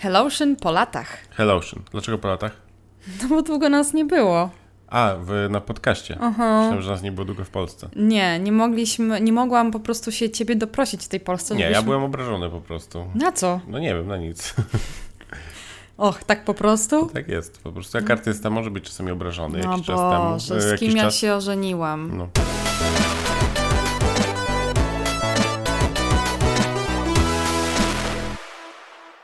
Hellotion 0.00 0.56
po 0.56 0.70
latach. 0.72 1.18
Hellotion. 1.30 1.82
Dlaczego 1.92 2.18
po 2.18 2.28
latach? 2.28 2.52
No 3.22 3.28
bo 3.28 3.42
długo 3.42 3.68
nas 3.68 3.92
nie 3.94 4.04
było. 4.04 4.50
A, 4.88 5.14
w, 5.20 5.46
na 5.50 5.60
podcaście. 5.60 6.16
Aha. 6.20 6.58
Myślałem, 6.60 6.82
że 6.82 6.90
nas 6.90 7.02
nie 7.02 7.12
było 7.12 7.24
długo 7.24 7.44
w 7.44 7.50
Polsce. 7.50 7.88
Nie, 7.96 8.38
nie 8.38 8.52
mogliśmy, 8.52 9.20
nie 9.20 9.32
mogłam 9.32 9.70
po 9.70 9.80
prostu 9.80 10.12
się 10.12 10.30
ciebie 10.30 10.56
doprosić 10.56 11.04
w 11.04 11.08
tej 11.08 11.20
Polsce. 11.20 11.54
Nie, 11.54 11.60
ja 11.60 11.66
żebyśmy- 11.68 11.84
byłem 11.84 12.02
obrażony 12.02 12.50
po 12.50 12.60
prostu. 12.60 13.06
Na 13.14 13.32
co? 13.32 13.60
No 13.68 13.78
nie 13.78 13.94
wiem, 13.94 14.06
na 14.06 14.16
nic. 14.16 14.54
Och, 15.98 16.24
tak 16.24 16.44
po 16.44 16.54
prostu? 16.54 17.06
tak 17.06 17.28
jest. 17.28 17.62
Po 17.62 17.72
prostu 17.72 17.98
jak 17.98 18.10
artysta 18.10 18.50
może 18.50 18.70
być 18.70 18.84
czasami 18.84 19.10
obrażony 19.10 19.60
No 19.64 19.70
jakiś 19.70 19.86
czas 19.86 20.00
temu. 20.00 20.30
Boże, 20.30 20.56
e, 20.56 20.60
z 20.60 20.70
jakiś 20.70 20.88
kim 20.88 20.96
ja 20.96 21.02
czas. 21.04 21.16
się 21.16 21.34
ożeniłam? 21.34 22.16
No. 22.18 22.28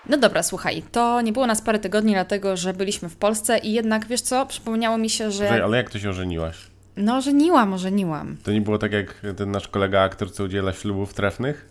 No 0.09 0.16
dobra, 0.18 0.43
słuchaj, 0.43 0.82
to 0.93 1.20
nie 1.20 1.32
było 1.32 1.46
nas 1.46 1.62
parę 1.62 1.79
tygodni, 1.79 2.12
dlatego 2.12 2.56
że 2.56 2.73
byliśmy 2.74 3.09
w 3.09 3.16
Polsce 3.16 3.59
i 3.59 3.73
jednak, 3.73 4.06
wiesz 4.06 4.20
co, 4.20 4.47
przypomniało 4.47 4.98
mi 4.98 5.10
się, 5.10 5.30
że... 5.30 5.38
Słuchaj, 5.38 5.60
ale 5.60 5.77
jak 5.77 5.91
to 5.91 5.98
się 5.98 6.10
ożeniłaś? 6.10 6.56
No, 6.97 7.20
żeniłam, 7.20 7.73
ożeniłam. 7.73 8.37
To 8.42 8.52
nie 8.52 8.61
było 8.61 8.78
tak 8.78 8.92
jak 8.92 9.14
ten 9.37 9.50
nasz 9.50 9.69
kolega 9.69 10.00
aktor, 10.02 10.33
co 10.33 10.45
udziela 10.45 10.73
ślubów 10.73 11.14
trefnych? 11.14 11.69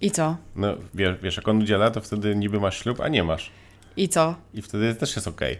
I 0.00 0.10
co? 0.10 0.36
No 0.56 0.74
wiesz, 0.94 1.16
wiesz, 1.22 1.36
jak 1.36 1.48
on 1.48 1.58
udziela, 1.62 1.90
to 1.90 2.00
wtedy 2.00 2.36
niby 2.36 2.60
masz 2.60 2.78
ślub, 2.82 3.00
a 3.00 3.08
nie 3.08 3.24
masz. 3.24 3.50
I 3.96 4.08
co? 4.08 4.34
I 4.54 4.62
wtedy 4.62 4.94
też 4.94 5.16
jest 5.16 5.28
okej. 5.28 5.58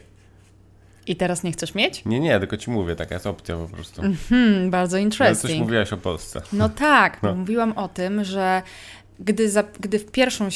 I 1.07 1.17
teraz 1.17 1.43
nie 1.43 1.53
chcesz 1.53 1.75
mieć? 1.75 2.05
Nie, 2.05 2.21
nie, 2.21 2.41
tylko 2.41 2.57
ci 2.57 2.71
mówię, 2.71 2.97
taka 2.97 3.15
jest 3.15 3.27
opcja 3.27 3.57
po 3.57 3.69
prostu. 3.69 4.03
Hmm, 4.29 4.71
bardzo 4.71 4.97
Ale 4.97 5.05
coś 5.11 5.13
interesting. 5.13 5.61
mówiłaś 5.63 5.93
o 5.93 5.97
Polsce. 5.97 6.43
No 6.53 6.69
tak, 6.69 7.23
No. 7.23 7.35
mówiłam 7.35 7.73
o 7.73 7.89
tym, 7.89 8.25
że 8.25 8.63
gdy, 9.25 9.51
za, 9.51 9.63
gdy 9.81 9.99
w 9.99 10.11
pierwszą 10.11 10.49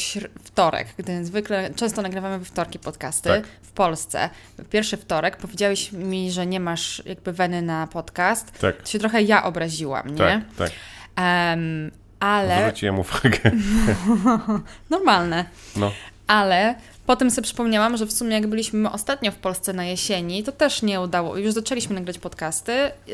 wtorek, 0.44 0.88
gdy 0.98 1.24
zwykle, 1.24 1.70
często 1.74 2.02
nagrywamy 2.02 2.38
we 2.38 2.44
wtorki 2.44 2.78
podcasty 2.78 3.28
Tak. 3.28 3.44
w 3.62 3.70
Polsce, 3.70 4.30
w 4.58 4.68
pierwszy 4.68 4.96
wtorek 4.96 5.36
powiedziałeś 5.36 5.92
mi, 5.92 6.32
że 6.32 6.46
nie 6.46 6.60
masz 6.60 7.02
jakby 7.06 7.32
weny 7.32 7.62
na 7.62 7.86
podcast, 7.86 8.58
Tak, 8.58 8.76
to 8.82 8.86
się 8.86 8.98
trochę 8.98 9.22
ja 9.22 9.44
obraziłam, 9.44 10.08
nie? 10.10 10.16
tak, 10.16 10.40
tak. 10.58 10.70
Em, 11.16 11.90
ale 12.20 12.58
Zwróciłem 12.60 12.98
uwagę. 12.98 13.38
normalne. 14.90 15.44
No, 15.76 15.92
Ale 16.26 16.74
potem 17.06 17.30
sobie 17.30 17.42
przypomniałam, 17.42 17.96
że 17.96 18.06
w 18.06 18.12
sumie 18.12 18.32
jak 18.32 18.46
byliśmy 18.46 18.90
ostatnio 18.90 19.32
w 19.32 19.36
Polsce 19.36 19.72
na 19.72 19.84
jesieni, 19.84 20.42
to 20.42 20.52
też 20.52 20.82
nie 20.82 21.00
udało, 21.00 21.36
już 21.36 21.52
zaczęliśmy 21.54 21.94
nagrać 21.94 22.18
podcasty, 22.18 22.72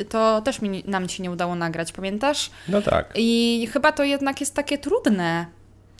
to 0.09 0.43
też 0.43 0.63
mi, 0.63 0.85
nam 0.87 1.09
się 1.09 1.23
nie 1.23 1.31
udało 1.31 1.55
nagrać, 1.55 1.93
pamiętasz? 1.93 2.51
no 2.69 2.83
tak. 2.83 3.13
I 3.15 3.69
chyba 3.73 3.93
to 3.93 4.05
jednak 4.05 4.41
jest 4.41 4.55
takie 4.55 4.79
trudne, 4.79 5.47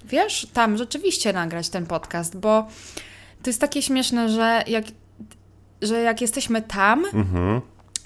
wiesz, 0.05 0.47
tam 0.53 0.77
rzeczywiście 0.77 1.33
nagrać 1.33 1.69
ten 1.69 1.87
podcast, 1.87 2.37
bo 2.37 2.69
to 3.43 3.51
jest 3.51 3.61
takie 3.61 3.83
śmieszne, 3.83 4.29
że 4.29 4.63
jak, 4.67 4.85
że 5.83 6.01
jak 6.03 6.21
jesteśmy 6.21 6.63
tam, 6.63 7.05
Mhm. 7.05 7.61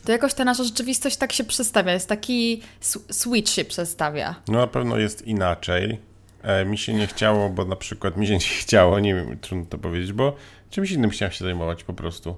to 0.04 0.12
jakoś 0.12 0.34
ta 0.34 0.44
nasza 0.44 0.64
rzeczywistość 0.64 1.16
tak 1.16 1.32
się 1.32 1.44
przestawia, 1.44 1.92
jest 1.92 2.08
taki 2.08 2.62
sw- 2.80 3.12
switch 3.14 3.50
się 3.52 3.64
przestawia. 3.64 4.34
No 4.48 4.58
na 4.58 4.66
pewno 4.66 4.98
jest 4.98 5.26
inaczej. 5.26 5.98
E, 6.46 6.64
mi 6.64 6.78
się 6.78 6.94
nie 6.94 7.06
chciało, 7.06 7.48
bo 7.50 7.64
na 7.64 7.76
przykład 7.76 8.16
mi 8.16 8.26
się 8.26 8.32
nie 8.32 8.38
chciało, 8.62 9.00
nie 9.00 9.14
wiem, 9.14 9.38
trudno 9.40 9.66
to 9.66 9.78
powiedzieć, 9.78 10.12
bo 10.12 10.36
czymś 10.70 10.90
innym 10.90 11.10
chciałem 11.10 11.32
się 11.32 11.44
zajmować 11.44 11.84
po 11.84 11.92
prostu. 11.92 12.36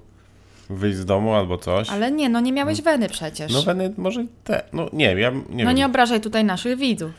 Wyjść 0.69 0.97
z 0.97 1.05
domu 1.05 1.33
albo 1.33 1.57
coś. 1.57 1.89
Ale 1.89 2.11
nie, 2.11 2.29
no 2.29 2.39
nie 2.39 2.51
miałeś 2.51 2.81
weny 2.81 3.09
przecież. 3.09 3.53
No 3.53 3.61
weny 3.61 3.93
może 3.97 4.25
te, 4.43 4.63
no 4.73 4.89
nie, 4.93 5.05
ja 5.05 5.29
nie 5.29 5.63
no 5.63 5.69
wiem. 5.69 5.75
nie 5.75 5.85
obrażaj 5.85 6.21
tutaj 6.21 6.43
naszych 6.45 6.77
widzów. 6.77 7.11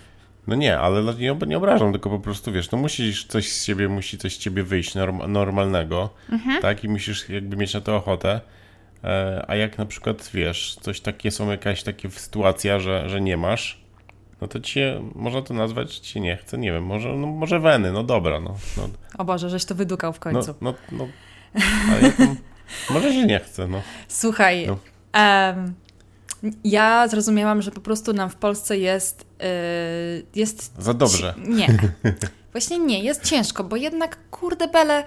No 0.46 0.54
nie, 0.56 0.78
ale 0.78 1.14
nie, 1.14 1.32
ob- 1.32 1.46
nie 1.46 1.56
obrażam, 1.56 1.92
tylko 1.92 2.10
po 2.10 2.18
prostu 2.20 2.52
wiesz, 2.52 2.70
no 2.70 2.78
musisz 2.78 3.24
coś 3.26 3.52
z 3.52 3.64
siebie, 3.64 3.88
musi 3.88 4.18
coś 4.18 4.34
z 4.34 4.38
ciebie 4.38 4.62
wyjść 4.62 4.94
norm, 4.94 5.32
normalnego, 5.32 6.10
Mhm. 6.32 6.62
tak? 6.62 6.84
I 6.84 6.88
musisz 6.88 7.28
jakby 7.28 7.56
mieć 7.56 7.74
na 7.74 7.80
to 7.80 7.96
ochotę. 7.96 8.40
E, 9.04 9.44
a 9.48 9.56
jak 9.56 9.78
na 9.78 9.86
przykład 9.86 10.30
wiesz, 10.34 10.76
coś 10.80 11.00
takie 11.00 11.30
są 11.30 11.50
jakaś 11.50 11.82
takie 11.82 12.10
sytuacja, 12.10 12.80
że, 12.80 13.08
że 13.08 13.20
nie 13.20 13.36
masz, 13.36 13.79
no 14.40 14.48
to 14.48 14.60
ci 14.60 14.72
się, 14.72 15.10
można 15.14 15.42
to 15.42 15.54
nazwać, 15.54 15.94
że 15.94 16.00
ci 16.00 16.20
nie 16.20 16.36
chce, 16.36 16.58
nie 16.58 16.72
wiem, 16.72 16.84
może, 16.84 17.08
no, 17.12 17.26
może 17.26 17.60
weny, 17.60 17.92
no 17.92 18.02
dobra, 18.04 18.40
no. 18.40 18.56
no 18.76 18.88
O 19.18 19.24
Boże, 19.24 19.50
żeś 19.50 19.64
to 19.64 19.74
wydukał 19.74 20.12
w 20.12 20.16
no, 20.16 20.22
końcu. 20.22 20.54
no, 20.60 20.74
no, 20.92 21.08
ale 21.90 22.02
ja 22.02 22.12
tam, 22.12 22.36
może 22.94 23.12
się 23.12 23.26
nie 23.26 23.40
chce, 23.40 23.66
no. 23.68 23.82
Słuchaj, 24.08 24.66
No. 24.66 24.76
em, 25.20 25.74
ja 26.64 27.08
zrozumiałam, 27.08 27.62
że 27.62 27.70
po 27.70 27.80
prostu 27.80 28.12
nam 28.12 28.30
w 28.30 28.36
Polsce 28.36 28.78
jest, 28.78 29.26
yy, 29.40 29.46
jest 30.34 30.82
Za 30.82 30.94
dobrze. 30.94 31.34
Nie. 31.46 31.68
Właśnie 32.52 32.78
nie, 32.78 33.00
jest 33.04 33.24
ciężko, 33.24 33.64
bo 33.64 33.76
jednak, 33.76 34.18
kurde 34.30 34.68
bele, 34.68 35.04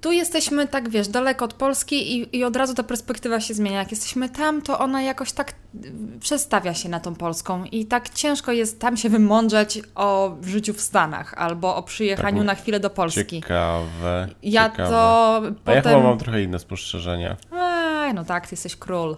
tu 0.00 0.12
jesteśmy 0.12 0.68
tak, 0.68 0.88
wiesz, 0.88 1.08
daleko 1.08 1.44
od 1.44 1.54
Polski 1.54 2.18
i, 2.18 2.36
i 2.36 2.44
od 2.44 2.56
razu 2.56 2.74
ta 2.74 2.82
perspektywa 2.82 3.40
się 3.40 3.54
zmienia. 3.54 3.78
Jak 3.78 3.90
jesteśmy 3.90 4.28
tam, 4.28 4.62
to 4.62 4.78
ona 4.78 5.02
jakoś 5.02 5.32
tak 5.32 5.50
y, 5.50 5.92
przestawia 6.20 6.74
się 6.74 6.88
na 6.88 7.00
tą 7.00 7.14
polską 7.14 7.64
i 7.64 7.86
tak 7.86 8.08
ciężko 8.08 8.52
jest 8.52 8.80
tam 8.80 8.96
się 8.96 9.08
wymądrzeć 9.08 9.80
o 9.94 10.36
życiu 10.42 10.74
w 10.74 10.80
Stanach 10.80 11.34
albo 11.34 11.76
o 11.76 11.82
przyjechaniu 11.82 12.38
Tak, 12.38 12.46
na 12.46 12.54
chwilę 12.54 12.80
do 12.80 12.90
Polski. 12.90 13.40
Ciekawe. 13.40 14.28
Ja 14.42 14.70
ciekawe. 14.70 14.90
to 14.90 15.36
A 15.64 15.72
ja 15.72 15.82
potem... 15.82 15.82
chyba 15.82 16.08
mam 16.08 16.18
trochę 16.18 16.42
inne 16.42 16.58
spostrzeżenia. 16.58 17.36
Ej, 17.52 18.14
no 18.14 18.24
tak, 18.24 18.46
ty 18.46 18.52
jesteś 18.52 18.76
król. 18.76 19.16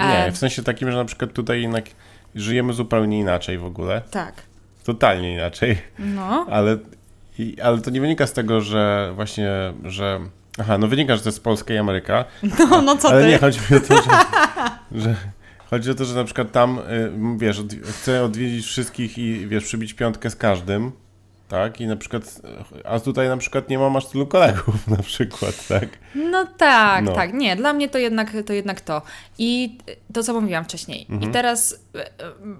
Nie, 0.00 0.24
E, 0.24 0.32
w 0.32 0.38
sensie 0.38 0.62
takim, 0.62 0.90
że 0.90 0.96
na 0.96 1.04
przykład 1.04 1.32
tutaj 1.32 1.62
jednak 1.62 1.84
żyjemy 2.34 2.72
zupełnie 2.72 3.18
inaczej 3.18 3.58
w 3.58 3.64
ogóle. 3.64 4.02
Tak. 4.10 4.42
Totalnie 4.84 5.34
inaczej. 5.34 5.78
No. 5.98 6.46
Ale, 6.50 6.78
i, 7.40 7.60
ale 7.60 7.80
to 7.80 7.90
nie 7.90 8.00
wynika 8.00 8.26
z 8.26 8.32
tego, 8.32 8.60
że 8.60 9.12
właśnie, 9.14 9.50
że... 9.84 10.20
Aha, 10.58 10.78
no 10.78 10.88
wynika, 10.88 11.16
że 11.16 11.22
to 11.22 11.28
jest 11.28 11.44
Polska 11.44 11.74
i 11.74 11.76
Ameryka. 11.76 12.24
No, 12.58 12.82
no 12.82 12.96
co 12.96 13.08
ale 13.08 13.22
ty? 13.22 13.28
nie, 13.28 13.38
chodzi 13.38 13.60
mi 13.70 13.76
o 13.76 13.80
to, 13.80 13.94
że... 13.94 14.10
że 15.02 15.14
chodzi 15.70 15.90
o 15.90 15.94
to, 15.94 16.04
że 16.04 16.14
na 16.14 16.24
przykład 16.24 16.52
tam, 16.52 16.78
y, 16.78 17.12
wiesz, 17.38 17.62
chcę 17.84 18.24
odwiedzić 18.24 18.66
wszystkich 18.66 19.18
i, 19.18 19.46
wiesz, 19.46 19.64
przybić 19.64 19.94
piątkę 19.94 20.30
z 20.30 20.36
każdym. 20.36 20.92
Tak, 21.50 21.80
i 21.80 21.86
na 21.86 21.96
przykład, 21.96 22.40
a 22.84 23.00
tutaj 23.00 23.28
na 23.28 23.36
przykład 23.36 23.68
nie 23.68 23.78
mam 23.78 23.96
aż 23.96 24.06
tylu 24.06 24.26
kolegów, 24.26 24.88
na 24.96 25.02
przykład, 25.02 25.66
tak. 25.68 25.88
No 26.14 26.46
tak, 26.56 27.04
No. 27.04 27.12
tak. 27.12 27.34
Nie, 27.34 27.56
dla 27.56 27.72
mnie 27.72 27.88
to 27.88 27.98
jednak 27.98 28.32
to. 28.46 28.52
Jednak 28.52 28.80
to. 28.80 29.02
I 29.38 29.78
to, 30.12 30.22
co 30.22 30.40
mówiłam 30.40 30.64
wcześniej. 30.64 31.06
Mhm. 31.10 31.30
I 31.30 31.34
teraz 31.34 31.74
e, 31.94 32.06
e, 32.06 32.10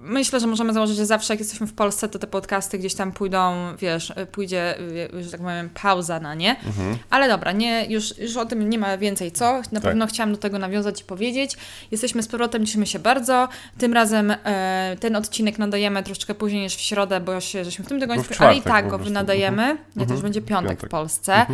myślę, 0.01 0.39
że 0.39 0.47
możemy 0.47 0.73
założyć, 0.73 0.97
że 0.97 1.05
zawsze 1.05 1.33
jak 1.33 1.39
jesteśmy 1.39 1.67
w 1.67 1.73
Polsce, 1.73 2.09
to 2.09 2.19
te 2.19 2.27
podcasty 2.27 2.77
gdzieś 2.79 2.93
tam 2.95 3.11
pójdą, 3.11 3.53
wiesz, 3.77 4.13
e, 4.15 4.25
pójdzie, 4.25 4.75
że 5.21 5.31
tak 5.31 5.41
powiem, 5.41 5.69
pauza 5.81 6.19
na 6.19 6.35
nie. 6.35 6.49
Mhm. 6.65 6.97
Ale 7.09 7.27
dobra, 7.27 7.51
nie, 7.51 7.85
już, 7.85 8.17
już 8.17 8.37
o 8.37 8.45
tym 8.45 8.69
nie 8.69 8.77
ma 8.79 8.97
więcej 8.97 9.31
co. 9.31 9.53
Na 9.57 9.63
Tak. 9.63 9.81
pewno 9.81 10.07
chciałam 10.07 10.31
do 10.31 10.37
tego 10.37 10.59
nawiązać 10.59 11.01
i 11.01 11.03
powiedzieć. 11.03 11.57
Jesteśmy 11.91 12.23
z 12.23 12.27
powrotem, 12.27 12.65
cieszymy 12.65 12.85
się 12.87 12.99
bardzo. 12.99 13.47
Tym 13.77 13.93
razem 13.93 14.31
e, 14.31 14.97
ten 14.99 15.15
odcinek 15.15 15.59
nadajemy 15.59 16.03
troszeczkę 16.03 16.35
później 16.35 16.61
niż 16.61 16.75
w 16.75 16.81
środę, 16.81 17.19
bo 17.19 17.41
się, 17.41 17.65
żeśmy 17.65 17.85
w 17.85 17.87
tym 17.87 17.99
tygodniu, 17.99 18.23
ale 18.39 18.55
i 18.55 18.61
czwartek 18.61 18.80
tak 18.81 18.91
go 18.91 18.97
prostu. 18.97 19.13
nadajemy. 19.13 19.67
Nie, 19.67 19.77
to 19.93 19.99
już 19.99 20.01
Mhm. 20.01 20.21
będzie 20.21 20.41
piątek, 20.41 20.69
Piątek. 20.71 20.89
w 20.89 20.91
Polsce. 20.91 21.45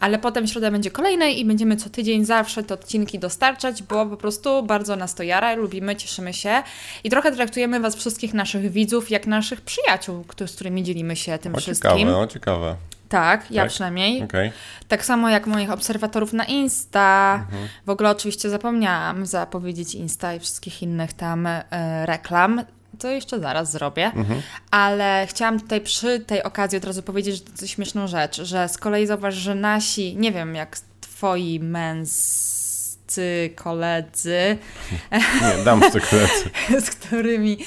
Ale 0.00 0.18
potem 0.18 0.46
środa 0.46 0.70
będzie 0.70 0.90
kolejnej 0.90 1.40
i 1.40 1.44
będziemy 1.44 1.76
co 1.76 1.90
tydzień 1.90 2.24
zawsze 2.24 2.62
te 2.62 2.74
odcinki 2.74 3.18
dostarczać, 3.18 3.82
bo 3.82 4.06
po 4.06 4.16
prostu 4.16 4.62
bardzo 4.62 4.96
nas 4.96 5.14
to 5.14 5.22
jara, 5.22 5.54
lubimy, 5.54 5.96
cieszymy 5.96 6.32
się 6.34 6.62
i 7.04 7.10
trochę 7.10 7.32
traktujemy 7.32 7.80
Was 7.80 7.96
wszystkich 7.96 8.34
naszych 8.34 8.70
widzów 8.70 9.10
jak 9.10 9.26
naszych 9.26 9.60
przyjaciół, 9.60 10.24
z 10.46 10.54
którymi 10.54 10.82
dzielimy 10.82 11.16
się 11.16 11.38
tym 11.38 11.54
O, 11.54 11.58
wszystkim. 11.58 11.98
ciekawe, 11.98 12.16
o, 12.18 12.26
ciekawe. 12.26 12.76
Tak, 13.08 13.50
ja 13.50 13.62
Tak? 13.62 13.70
przynajmniej. 13.72 14.22
Okej. 14.22 14.52
Tak 14.88 15.04
samo 15.04 15.30
jak 15.30 15.46
moich 15.46 15.70
obserwatorów 15.70 16.32
na 16.32 16.44
Insta. 16.44 17.34
Mhm. 17.44 17.68
W 17.86 17.90
ogóle 17.90 18.10
oczywiście 18.10 18.50
zapomniałam 18.50 19.26
zapowiedzieć 19.26 19.94
Insta 19.94 20.34
i 20.34 20.40
wszystkich 20.40 20.82
innych 20.82 21.12
tam 21.12 21.46
e, 21.46 21.62
reklam. 22.06 22.62
To 22.98 23.08
jeszcze 23.10 23.40
zaraz 23.40 23.72
zrobię. 23.72 24.04
Mhm. 24.06 24.42
Ale 24.70 25.26
chciałam 25.30 25.60
tutaj 25.60 25.80
przy 25.80 26.20
tej 26.20 26.42
okazji 26.42 26.78
od 26.78 26.84
razu 26.84 27.02
powiedzieć 27.02 27.42
śmieszną 27.66 28.06
rzecz, 28.06 28.42
że 28.42 28.68
z 28.68 28.78
kolei 28.78 29.06
zauważ, 29.06 29.34
że 29.34 29.54
nasi, 29.54 30.16
nie 30.16 30.32
wiem 30.32 30.54
jak 30.54 30.76
twoi 31.00 31.60
męscy 31.60 33.50
koledzy, 33.56 34.58
Nie, 35.58 35.64
damscy 35.64 36.00
koledzy. 36.00 36.50
z 36.86 36.90
którymi 36.90 37.58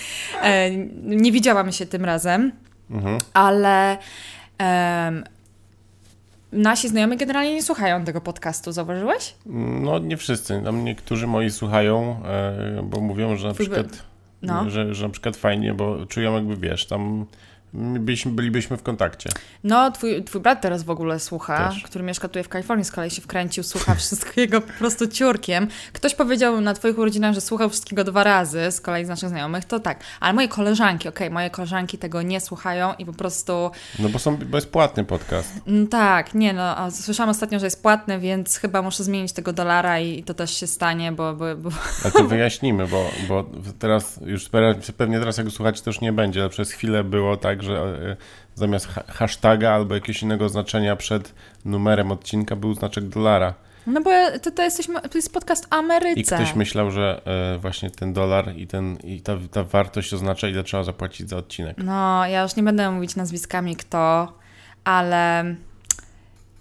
e, 0.41 0.69
nie 1.03 1.31
widziałam 1.31 1.71
się 1.71 1.85
tym 1.85 2.05
razem, 2.05 2.51
Mhm. 2.91 3.17
ale 3.33 3.97
em, 4.57 5.23
nasi 6.51 6.89
znajomi 6.89 7.17
generalnie 7.17 7.53
nie 7.53 7.63
słuchają 7.63 8.05
tego 8.05 8.21
podcastu, 8.21 8.71
zauważyłeś? 8.71 9.33
No 9.45 9.99
nie 9.99 10.17
wszyscy. 10.17 10.61
Tam 10.65 10.83
niektórzy 10.83 11.27
moi 11.27 11.49
słuchają, 11.51 12.23
e, 12.25 12.81
bo 12.83 13.01
mówią, 13.01 13.35
że 13.35 13.47
na 13.47 13.53
przykład, 13.53 13.87
no. 14.41 14.69
że, 14.69 14.95
że 14.95 15.05
na 15.05 15.11
przykład 15.11 15.37
fajnie, 15.37 15.73
bo 15.73 16.05
czują 16.05 16.35
jakby, 16.35 16.57
wiesz, 16.57 16.85
tam 16.85 17.25
byliśmy, 17.73 18.31
bylibyśmy 18.31 18.77
w 18.77 18.83
kontakcie. 18.83 19.29
No, 19.63 19.91
twój, 19.91 20.23
twój 20.23 20.41
brat 20.41 20.61
teraz 20.61 20.83
w 20.83 20.89
ogóle 20.89 21.19
słucha, 21.19 21.69
Też. 21.69 21.83
który 21.83 22.03
mieszka 22.03 22.27
tutaj 22.27 22.43
w 22.43 22.49
Kalifornii, 22.49 22.85
z 22.85 22.91
kolei 22.91 23.09
się 23.09 23.21
wkręcił, 23.21 23.63
słucha 23.63 23.95
wszystkiego 23.95 24.61
po 24.61 24.73
prostu 24.73 25.07
ciurkiem. 25.07 25.67
Ktoś 25.93 26.15
powiedział 26.15 26.61
na 26.61 26.73
twoich 26.73 26.97
urodzinach, 26.97 27.33
że 27.33 27.41
słuchał 27.41 27.69
wszystkiego 27.69 28.03
dwa 28.03 28.23
razy, 28.23 28.71
z 28.71 28.81
kolei 28.81 29.05
z 29.05 29.07
naszych 29.07 29.29
znajomych, 29.29 29.65
to 29.65 29.79
tak. 29.79 29.99
Ale 30.19 30.33
moje 30.33 30.47
koleżanki, 30.47 31.09
okej, 31.09 31.29
moje 31.29 31.49
koleżanki 31.49 31.97
tego 31.97 32.21
nie 32.21 32.41
słuchają 32.41 32.93
i 32.99 33.05
po 33.05 33.13
prostu... 33.13 33.71
No 33.99 34.09
bo, 34.09 34.19
są, 34.19 34.37
bo 34.37 34.57
jest 34.57 34.71
płatny 34.71 35.05
podcast. 35.05 35.53
Mm, 35.67 35.87
tak, 35.87 36.33
nie 36.33 36.53
no, 36.53 36.77
a 36.77 36.91
słyszałam 36.91 37.29
ostatnio, 37.29 37.59
że 37.59 37.65
jest 37.65 37.81
płatny, 37.81 38.19
więc 38.19 38.57
chyba 38.57 38.81
muszę 38.81 39.03
zmienić 39.03 39.31
tego 39.31 39.53
dolara 39.53 39.99
i 39.99 40.23
to 40.23 40.33
też 40.33 40.57
się 40.57 40.67
stanie, 40.67 41.11
bo... 41.11 41.33
bo, 41.33 41.55
bo... 41.55 41.69
Ale 42.03 42.11
to 42.11 42.23
wyjaśnimy, 42.35 42.87
bo, 42.87 43.09
bo 43.27 43.45
teraz 43.79 44.19
już 44.25 44.49
pe- 44.49 44.93
pewnie 44.93 45.19
teraz 45.19 45.37
jak 45.37 45.47
to 45.83 45.89
już 45.89 46.01
nie 46.01 46.13
będzie, 46.13 46.41
ale 46.41 46.49
przez 46.49 46.71
chwilę 46.71 47.03
było 47.03 47.37
tak, 47.37 47.60
że 47.61 47.73
e, 48.11 48.15
zamiast 48.55 48.87
ha- 48.87 49.03
hashtaga 49.07 49.71
albo 49.71 49.95
jakiegoś 49.95 50.21
innego 50.23 50.49
znaczenia 50.49 50.95
przed 50.95 51.33
numerem 51.65 52.11
odcinka 52.11 52.55
był 52.55 52.73
znaczek 52.73 53.03
dolara. 53.03 53.53
No 53.87 54.01
bo 54.01 54.11
to, 54.43 54.51
to, 54.51 54.63
jesteśmy, 54.63 55.01
to 55.01 55.17
jest 55.17 55.33
podcast 55.33 55.67
Ameryce. 55.69 56.19
I 56.19 56.23
ktoś 56.23 56.55
myślał, 56.55 56.91
że 56.91 57.21
e, 57.55 57.57
właśnie 57.57 57.91
ten 57.91 58.13
dolar 58.13 58.55
i, 58.55 58.67
ten, 58.67 58.97
i 59.03 59.21
ta, 59.21 59.33
ta 59.51 59.63
wartość 59.63 60.13
oznacza, 60.13 60.47
ile 60.47 60.63
trzeba 60.63 60.83
zapłacić 60.83 61.29
za 61.29 61.37
odcinek. 61.37 61.77
No, 61.77 62.27
ja 62.27 62.41
już 62.41 62.55
nie 62.55 62.63
będę 62.63 62.91
mówić 62.91 63.15
nazwiskami 63.15 63.75
kto, 63.75 64.33
ale, 64.83 65.55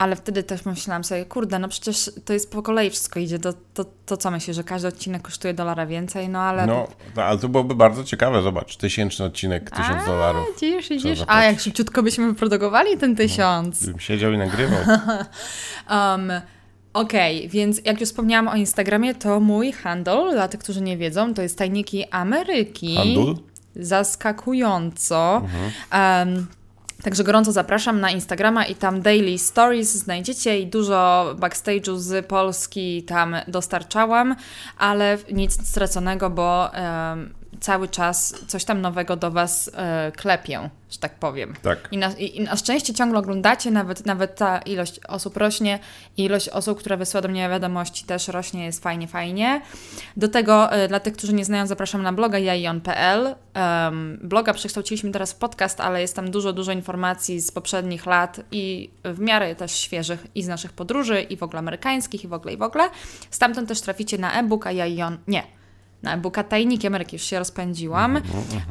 ale 0.00 0.16
wtedy 0.16 0.42
też 0.42 0.64
myślałam 0.64 1.04
sobie, 1.04 1.24
kurde, 1.24 1.58
no 1.58 1.68
przecież 1.68 2.10
to 2.24 2.32
jest 2.32 2.52
po 2.52 2.62
kolei 2.62 2.90
wszystko 2.90 3.20
idzie, 3.20 3.38
to, 3.38 3.52
to, 3.74 3.84
to 4.06 4.16
co 4.16 4.30
myślisz, 4.30 4.56
że 4.56 4.64
każdy 4.64 4.88
odcinek 4.88 5.22
kosztuje 5.22 5.54
dolara 5.54 5.86
więcej, 5.86 6.28
no 6.28 6.38
ale... 6.38 6.66
No, 6.66 6.88
to, 7.14 7.24
ale 7.24 7.38
to 7.38 7.48
byłoby 7.48 7.74
bardzo 7.74 8.04
ciekawe, 8.04 8.42
zobacz, 8.42 8.76
tysięczny 8.76 9.24
odcinek, 9.24 9.70
tysiąc 9.70 10.06
dolarów. 10.06 10.46
Widzisz, 10.60 10.88
widzisz. 10.88 11.20
A 11.26 11.44
jak 11.44 11.60
szybciutko 11.60 12.02
byśmy 12.02 12.26
wyprodukowali 12.26 12.98
ten 12.98 13.16
tysiąc. 13.16 13.82
Gdybym 13.82 14.00
siedział 14.00 14.32
i 14.32 14.38
nagrywał. 14.38 14.78
Um, 15.90 16.32
Okej, 16.92 17.48
więc 17.48 17.80
jak 17.84 18.00
już 18.00 18.08
wspomniałam 18.08 18.48
o 18.48 18.56
Instagramie, 18.56 19.14
to 19.14 19.40
mój 19.40 19.72
handle, 19.72 20.32
dla 20.32 20.48
tych, 20.48 20.60
którzy 20.60 20.82
nie 20.82 20.96
wiedzą, 20.96 21.34
to 21.34 21.42
jest 21.42 21.58
Tajniki 21.58 22.04
Ameryki. 22.10 22.96
Handul? 22.96 23.36
Zaskakująco. 23.76 25.42
Em, 25.90 26.46
Także 27.02 27.24
gorąco 27.24 27.52
zapraszam 27.52 28.00
na 28.00 28.10
Instagrama 28.10 28.64
i 28.64 28.74
tam 28.74 29.02
daily 29.02 29.38
stories 29.38 29.94
znajdziecie 29.94 30.60
i 30.60 30.66
dużo 30.66 31.30
backstage'u 31.38 31.96
z 31.96 32.26
Polski 32.26 33.02
tam 33.02 33.36
dostarczałam, 33.48 34.36
ale 34.78 35.18
nic 35.32 35.68
straconego, 35.68 36.30
bo 36.30 36.70
cały 37.60 37.88
czas 37.88 38.34
coś 38.46 38.64
tam 38.64 38.80
nowego 38.80 39.16
do 39.16 39.30
Was 39.30 39.70
e, 39.74 40.12
klepię, 40.16 40.70
że 40.90 40.98
tak 40.98 41.14
powiem. 41.14 41.54
Tak. 41.62 41.88
I 41.90 41.98
na, 41.98 42.12
i, 42.12 42.36
I 42.36 42.40
na 42.40 42.56
szczęście 42.56 42.94
ciągle 42.94 43.18
oglądacie, 43.18 43.70
nawet, 43.70 44.06
nawet 44.06 44.36
ta 44.36 44.58
ilość 44.58 45.00
osób 45.08 45.36
rośnie, 45.36 45.78
i 46.16 46.24
ilość 46.24 46.48
osób, 46.48 46.78
które 46.78 46.96
wysyła 46.96 47.22
do 47.22 47.28
mnie 47.28 47.48
wiadomości 47.48 48.04
też 48.04 48.28
rośnie, 48.28 48.64
jest 48.64 48.82
fajnie, 48.82 49.08
fajnie. 49.08 49.60
Do 50.16 50.28
tego, 50.28 50.72
e, 50.72 50.88
dla 50.88 51.00
tych, 51.00 51.14
którzy 51.14 51.32
nie 51.32 51.44
znają, 51.44 51.66
zapraszam 51.66 52.02
na 52.02 52.12
bloga 52.12 52.38
jaion.pl. 52.38 53.34
Um, 53.54 54.18
bloga 54.22 54.54
przekształciliśmy 54.54 55.10
teraz 55.10 55.32
w 55.32 55.36
podcast, 55.36 55.80
ale 55.80 56.00
jest 56.00 56.16
tam 56.16 56.30
dużo, 56.30 56.52
dużo 56.52 56.72
informacji 56.72 57.40
z 57.40 57.50
poprzednich 57.50 58.06
lat 58.06 58.40
i 58.52 58.90
w 59.04 59.20
miarę 59.20 59.54
też 59.54 59.72
świeżych 59.72 60.26
i 60.34 60.42
z 60.42 60.48
naszych 60.48 60.72
podróży, 60.72 61.22
i 61.22 61.36
w 61.36 61.42
ogóle 61.42 61.58
amerykańskich, 61.58 62.24
i 62.24 62.28
w 62.28 62.32
ogóle, 62.32 62.54
i 62.54 62.56
w 62.56 62.62
ogóle. 62.62 62.90
Stamtąd 63.30 63.68
też 63.68 63.80
traficie 63.80 64.18
na 64.18 64.32
e-book, 64.32 64.66
a 64.66 64.72
jaion... 64.72 65.18
Nie, 65.28 65.59
na 66.02 66.14
e-booka 66.14 66.44
Tajniki 66.44 66.86
Ameryki, 66.86 67.16
już 67.16 67.22
się 67.22 67.38
rozpędziłam. 67.38 68.16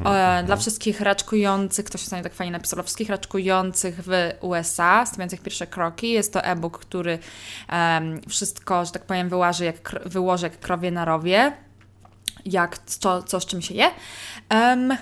E, 0.04 0.42
dla 0.46 0.56
wszystkich 0.56 1.00
raczkujących, 1.00 1.86
ktoś 1.86 2.02
ostatnio 2.02 2.22
tak 2.22 2.34
fajnie 2.34 2.52
napisał, 2.52 2.76
dla 2.76 2.82
wszystkich 2.82 3.08
raczkujących 3.08 4.00
w 4.02 4.10
USA, 4.40 5.06
stawiających 5.06 5.42
pierwsze 5.42 5.66
kroki. 5.66 6.10
Jest 6.10 6.32
to 6.32 6.44
e-book, 6.44 6.78
który 6.78 7.18
em, 7.68 8.20
wszystko, 8.28 8.84
że 8.84 8.92
tak 8.92 9.04
powiem, 9.04 9.28
wyłaży 9.28 9.64
jak, 9.64 10.00
wyłoży 10.06 10.46
jak 10.46 10.60
krowie 10.60 10.90
na 10.90 11.04
rowie. 11.04 11.52
Jak, 12.44 12.78
co, 12.78 13.22
co 13.22 13.40
z 13.40 13.46
czym 13.46 13.62
się 13.62 13.74
je. 13.74 13.90
Em, 14.48 14.96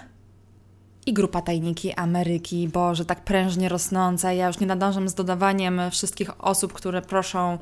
i 1.08 1.12
grupa 1.12 1.43
Tajniki 1.43 1.94
Ameryki, 1.94 2.69
Boże, 2.69 3.05
tak 3.05 3.20
prężnie 3.25 3.69
rosnąca. 3.69 4.32
Ja 4.32 4.46
już 4.46 4.58
nie 4.58 4.66
nadążam 4.66 5.08
z 5.08 5.14
dodawaniem 5.14 5.81
wszystkich 5.90 6.44
osób, 6.44 6.72
które 6.72 7.02
proszą 7.02 7.58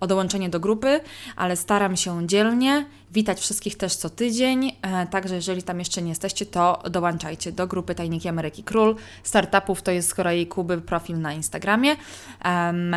o 0.00 0.06
dołączenie 0.06 0.48
do 0.48 0.60
grupy, 0.60 1.00
ale 1.36 1.56
staram 1.56 1.96
się 1.96 2.26
dzielnie 2.26 2.86
witać 3.12 3.40
wszystkich 3.40 3.76
też 3.76 3.96
co 3.96 4.10
tydzień. 4.10 4.72
E, 4.82 5.06
także 5.06 5.34
jeżeli 5.34 5.62
tam 5.62 5.78
jeszcze 5.78 6.02
nie 6.02 6.08
jesteście, 6.08 6.46
to 6.46 6.82
dołączajcie 6.90 7.52
do 7.52 7.66
grupy 7.66 7.94
Tajniki 7.94 8.28
Ameryki 8.28 8.62
Król. 8.62 8.96
Startupów 9.22 9.82
to 9.82 9.90
jest 9.90 10.08
z 10.08 10.14
kolei 10.14 10.46
Kuby 10.46 10.80
profil 10.80 11.20
na 11.20 11.32
Instagramie. 11.32 11.96
Em, 12.42 12.96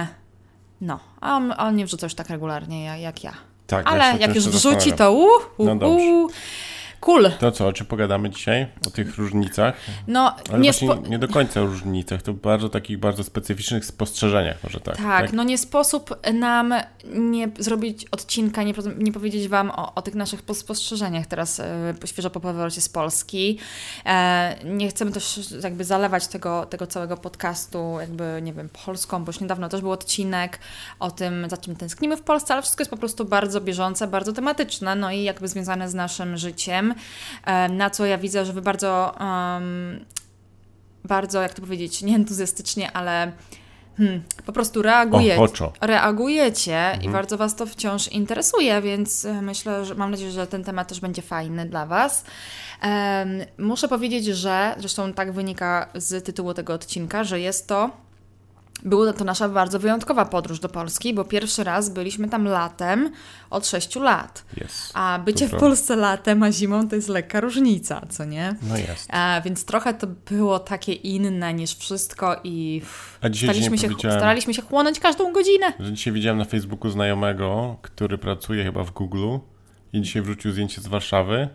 no, 0.82 1.00
a 1.22 1.36
on, 1.36 1.54
on 1.58 1.76
nie 1.76 1.86
wrzuca 1.86 2.06
już 2.06 2.16
tak 2.16 2.30
regularnie 2.30 2.84
ja- 2.84 2.98
jak 2.98 3.24
ja. 3.24 3.34
Tak, 3.68 3.88
Ale 3.88 4.18
jak 4.20 4.36
już 4.36 4.48
wrzuci, 4.48 4.94
to 4.94 5.14
uh, 5.14 5.60
uh, 5.60 5.68
No. 5.80 6.28
Cool. 7.02 7.32
To 7.40 7.52
co, 7.52 7.68
o 7.68 7.74
czym 7.74 7.86
pogadamy 7.88 8.30
dzisiaj? 8.30 8.68
O 8.88 8.90
tych 8.90 9.18
różnicach? 9.18 9.76
No, 10.08 10.36
Ale 10.50 10.60
nie 10.60 10.72
spo- 10.74 11.10
nie 11.10 11.20
do 11.20 11.28
końca 11.28 11.62
o 11.62 11.66
różnicach, 11.66 12.22
to 12.22 12.34
bardzo 12.34 12.70
takich 12.70 12.98
bardzo 13.00 13.24
specyficznych 13.24 13.86
spostrzeżeniach, 13.86 14.64
może 14.64 14.80
tak. 14.80 14.98
Tak, 14.98 15.34
no 15.34 15.44
nie 15.44 15.58
sposób 15.58 16.16
nam 16.34 16.74
nie 17.14 17.50
zrobić 17.60 18.06
odcinka, 18.12 18.64
nie, 18.64 18.74
nie 18.98 19.12
powiedzieć 19.12 19.48
Wam 19.48 19.72
o, 19.72 19.96
o 19.96 20.02
tych 20.02 20.16
naszych 20.16 20.42
pos- 20.44 20.58
spostrzeżeniach 20.58 21.26
teraz 21.28 21.60
e, 21.60 21.94
świeżo 22.06 22.30
po 22.30 22.40
powrocie 22.40 22.82
z 22.82 22.90
Polski. 22.90 23.60
E, 24.06 24.56
nie 24.66 24.90
chcemy 24.90 25.12
też 25.12 25.40
jakby 25.64 25.84
zalewać 25.84 26.28
tego, 26.28 26.66
tego 26.66 26.88
całego 26.88 27.18
podcastu 27.18 27.98
jakby, 28.00 28.40
nie 28.42 28.54
wiem, 28.54 28.70
polską, 28.86 29.24
bo 29.24 29.30
już 29.30 29.40
niedawno 29.40 29.70
też 29.70 29.82
był 29.82 29.92
odcinek 29.92 30.60
o 31.00 31.12
tym, 31.12 31.48
za 31.50 31.58
czym 31.58 31.76
tęsknimy 31.76 32.18
w 32.18 32.22
Polsce, 32.22 32.54
ale 32.54 32.62
wszystko 32.62 32.82
jest 32.82 32.92
po 32.92 32.98
prostu 32.98 33.26
bardzo 33.26 33.62
bieżące, 33.62 34.08
bardzo 34.08 34.34
tematyczne, 34.34 34.96
no 34.96 35.12
i 35.12 35.24
jakby 35.24 35.48
związane 35.48 35.90
z 35.90 35.94
naszym 35.94 36.38
życiem, 36.38 36.91
na 37.70 37.90
co 37.90 38.06
ja 38.06 38.18
widzę, 38.18 38.46
że 38.46 38.54
Wy 38.54 38.62
bardzo... 38.62 39.16
em, 39.20 40.06
bardzo, 41.04 41.42
jak 41.42 41.54
to 41.54 41.62
powiedzieć, 41.62 42.02
nie 42.02 42.16
entuzjastycznie, 42.16 42.92
ale 42.92 43.32
hmm, 43.98 44.24
po 44.46 44.54
prostu 44.54 44.82
reagujecie. 44.82 45.36
Ochoczo. 45.36 45.74
Reagujecie 45.82 47.00
i 47.02 47.10
bardzo 47.10 47.38
Was 47.38 47.56
to 47.56 47.66
wciąż 47.66 48.08
interesuje, 48.08 48.82
więc 48.82 49.26
e, 49.26 49.42
myślę, 49.42 49.86
że 49.86 49.96
mam 49.96 50.12
nadzieję, 50.12 50.32
że 50.32 50.48
ten 50.48 50.64
temat 50.64 50.88
też 50.88 51.00
będzie 51.00 51.22
fajny 51.22 51.66
dla 51.66 51.86
Was. 51.86 52.24
Em, 52.82 53.30
muszę 53.58 53.88
powiedzieć, 53.88 54.26
że 54.26 54.76
zresztą 54.80 55.14
tak 55.14 55.32
wynika 55.32 55.90
z 55.96 56.26
tytułu 56.26 56.54
tego 56.54 56.74
odcinka, 56.74 57.24
że 57.24 57.40
jest 57.40 57.68
to. 57.68 57.90
Była 58.84 59.14
to 59.14 59.24
nasza 59.24 59.50
bardzo 59.50 59.80
wyjątkowa 59.80 60.26
podróż 60.26 60.60
do 60.60 60.70
Polski, 60.70 61.14
bo 61.14 61.26
pierwszy 61.26 61.64
raz 61.64 61.90
byliśmy 61.90 62.30
tam 62.30 62.46
latem 62.46 63.12
od 63.50 63.68
6 63.68 63.96
lat. 63.96 64.46
Jest. 64.58 64.92
A 64.94 65.20
bycie 65.26 65.48
w. 65.48 65.56
Polsce 65.56 65.96
latem, 65.96 66.44
a 66.44 66.52
zimą 66.52 66.88
to 66.88 66.96
jest 66.96 67.10
lekka 67.10 67.40
różnica, 67.40 68.02
co 68.10 68.26
nie? 68.26 68.56
No 68.70 68.78
jest. 68.78 69.08
A, 69.14 69.42
więc 69.46 69.66
trochę 69.66 69.94
to 69.94 70.08
było 70.08 70.60
takie 70.60 70.94
inne 70.94 71.54
niż 71.54 71.76
wszystko 71.76 72.36
i 72.44 72.82
staraliśmy 73.34 73.78
się, 73.78 73.90
staraliśmy 74.00 74.54
się 74.54 74.62
chłonąć 74.62 75.00
każdą 75.00 75.34
godzinę. 75.34 75.74
że 75.80 75.94
dzisiaj 75.94 76.14
widziałem 76.14 76.38
na 76.38 76.46
Facebooku 76.46 76.92
znajomego, 76.92 77.78
który 77.82 78.18
pracuje 78.18 78.64
chyba 78.64 78.84
w 78.84 78.92
Google 78.92 79.38
i 79.94 80.02
dzisiaj 80.02 80.22
wrzucił 80.22 80.52
zdjęcie 80.52 80.82
z 80.82 80.88
Warszawy, 80.88 81.50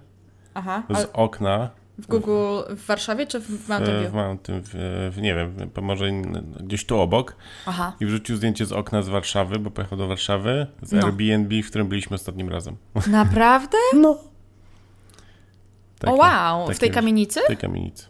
Aha, 0.54 0.82
z 0.90 1.04
a 1.04 1.12
okna 1.12 1.70
w 1.98 2.06
Google 2.06 2.60
w 2.76 2.86
Warszawie 2.86 3.26
czy 3.26 3.40
w 3.40 3.44
w, 3.44 3.68
Mountain 3.68 3.98
w, 3.98 4.02
View? 4.02 4.12
Mountain, 4.12 4.62
w, 4.64 4.70
w, 5.14 5.22
nie 5.22 5.34
wiem, 5.34 5.70
może 5.82 6.10
gdzieś 6.60 6.86
tu 6.86 7.00
obok 7.00 7.36
Aha, 7.66 7.92
i 8.00 8.06
wrzucił 8.06 8.36
zdjęcie 8.36 8.66
z 8.66 8.72
okna 8.72 9.02
z 9.02 9.08
Warszawy, 9.08 9.58
bo 9.58 9.70
pojechał 9.70 9.98
do 9.98 10.06
Warszawy, 10.06 10.66
z 10.82 10.92
No. 10.92 11.06
Airbnb, 11.06 11.62
w 11.62 11.66
którym 11.70 11.88
byliśmy 11.88 12.14
ostatnim 12.14 12.48
razem. 12.48 12.76
naprawdę? 13.06 13.78
No. 14.00 14.18
o 16.06 16.14
wow, 16.14 16.64
w 16.64 16.68
takie 16.68 16.80
tej 16.80 16.88
wiesz, 16.88 16.94
kamienicy? 16.94 17.40
W 17.40 17.46
tej 17.46 17.56
kamienicy. 17.56 18.06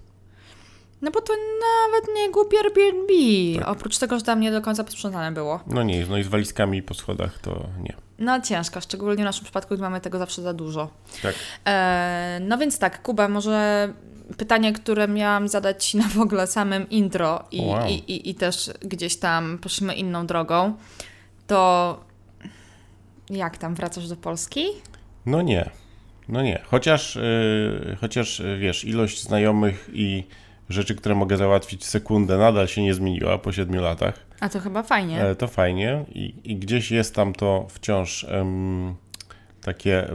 No 1.03 1.11
bo 1.11 1.21
to 1.21 1.33
nawet 1.33 2.09
nie 2.17 2.31
głupie 2.31 2.57
Airbnb. 2.59 3.13
Tak. 3.59 3.69
Oprócz 3.69 3.99
tego, 3.99 4.19
że 4.19 4.25
tam 4.25 4.41
nie 4.41 4.51
do 4.51 4.63
końca 4.63 4.85
posprzątane 4.85 5.33
było. 5.33 5.61
No 5.67 5.83
nie, 5.83 6.07
no 6.07 6.19
i 6.19 6.23
z 6.23 6.29
walizkami 6.29 6.83
po 6.83 6.95
schodach 6.95 7.39
to 7.39 7.67
nie. 7.83 7.95
No 8.19 8.41
ciężko, 8.41 8.81
szczególnie 8.81 9.23
w 9.23 9.25
naszym 9.25 9.45
przypadku, 9.45 9.75
gdy 9.75 9.83
mamy 9.83 10.01
tego 10.01 10.19
zawsze 10.19 10.43
za 10.43 10.53
dużo. 10.53 10.91
Tak. 11.23 11.35
E, 11.67 12.39
no 12.43 12.59
więc 12.59 12.79
tak, 12.79 13.03
Kuba, 13.03 13.29
może 13.29 13.89
pytanie, 14.37 14.73
które 14.73 15.09
miałam 15.09 15.49
zadać 15.49 15.87
Ci 15.87 15.97
na 15.97 16.09
w 16.09 16.19
ogóle 16.21 16.47
samym 16.47 16.91
intro 16.91 17.45
i, 17.51 17.61
Wow. 17.63 17.87
i, 17.89 17.93
i, 17.93 18.31
i 18.31 18.35
też 18.35 18.71
gdzieś 18.81 19.17
tam 19.17 19.59
poszliśmy 19.59 19.95
inną 19.95 20.27
drogą, 20.27 20.75
to 21.47 22.01
jak 23.31 23.59
tam 23.59 23.75
wracasz 23.75 24.09
do 24.09 24.17
Polski? 24.17 24.67
No 25.27 25.43
nie. 25.43 25.71
No 26.29 26.43
nie. 26.43 26.63
Chociaż, 26.67 27.17
yy, 27.17 27.97
chociaż 28.01 28.39
yy, 28.39 28.59
wiesz, 28.59 28.85
ilość 28.85 29.23
znajomych 29.23 29.91
i 29.93 30.25
rzeczy, 30.69 30.95
które 30.95 31.15
mogę 31.15 31.37
załatwić 31.37 31.83
w 31.83 31.87
sekundę 31.87 32.39
nadal 32.39 32.67
się 32.69 32.83
nie 32.83 32.95
zmieniła 32.95 33.39
po 33.39 33.53
siedmiu 33.53 33.83
latach. 33.83 34.27
A 34.41 34.49
to 34.49 34.61
chyba 34.61 34.83
fajnie. 34.83 35.25
E, 35.25 35.35
to 35.35 35.49
fajnie 35.49 36.05
I, 36.09 36.35
i 36.45 36.57
gdzieś 36.57 36.91
jest 36.91 37.15
tam 37.15 37.33
to 37.33 37.67
wciąż 37.71 38.27
takie 39.67 40.09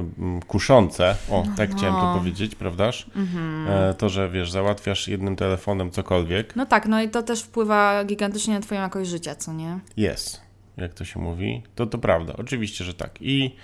kuszące, 0.47 1.15
o, 1.29 1.43
tak 1.57 1.75
chciałem 1.75 1.95
to 1.95 2.01
no. 2.01 2.17
powiedzieć, 2.17 2.55
prawdaż? 2.55 3.05
Mhm. 3.15 3.67
E, 3.67 3.93
to, 3.93 4.09
że 4.09 4.29
wiesz, 4.29 4.51
załatwiasz 4.51 5.07
jednym 5.07 5.35
telefonem 5.35 5.91
cokolwiek, 5.91 6.55
No 6.55 6.65
tak, 6.65 6.87
no 6.87 7.01
i 7.01 7.09
to 7.09 7.23
też 7.23 7.41
wpływa 7.41 8.03
gigantycznie 8.05 8.53
na 8.53 8.59
twoją 8.59 8.81
jakość 8.81 9.09
życia, 9.09 9.35
co 9.35 9.53
nie? 9.53 9.79
jest, 9.97 10.41
jak 10.77 10.93
to 10.93 11.05
się 11.05 11.19
mówi, 11.19 11.63
to 11.75 11.85
to 11.85 11.97
prawda, 11.97 12.33
oczywiście, 12.37 12.83
że 12.83 12.93
tak. 12.93 13.11
I, 13.21 13.55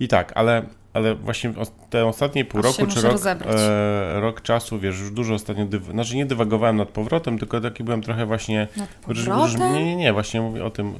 i 0.00 0.08
tak, 0.08 0.32
ale, 0.34 0.66
ale 0.94 1.14
właśnie 1.14 1.52
te 1.90 2.06
ostatnie 2.06 2.44
pół 2.44 2.60
Aż 2.60 2.66
roku 2.66 2.86
czy 2.86 3.00
rok, 3.00 3.20
e, 3.46 4.20
rok 4.20 4.40
czasu, 4.42 4.78
wiesz, 4.78 5.00
już 5.00 5.10
dużo 5.10 5.34
ostatnio, 5.34 5.66
dyw- 5.66 5.90
znaczy 5.90 6.16
nie 6.16 6.26
dywagowałem 6.26 6.76
nad 6.76 6.88
powrotem, 6.88 7.38
tylko 7.38 7.60
taki 7.60 7.84
byłem 7.84 8.02
trochę 8.02 8.26
właśnie... 8.26 8.68
Nad 8.76 8.88
róż- 9.08 9.24
powrotem? 9.24 9.60
róż- 9.60 9.74
nie, 9.74 9.84
nie, 9.84 9.96
nie, 9.96 10.12
właśnie 10.12 10.40
mówię 10.40 10.64
o 10.64 10.70
tym, 10.70 10.94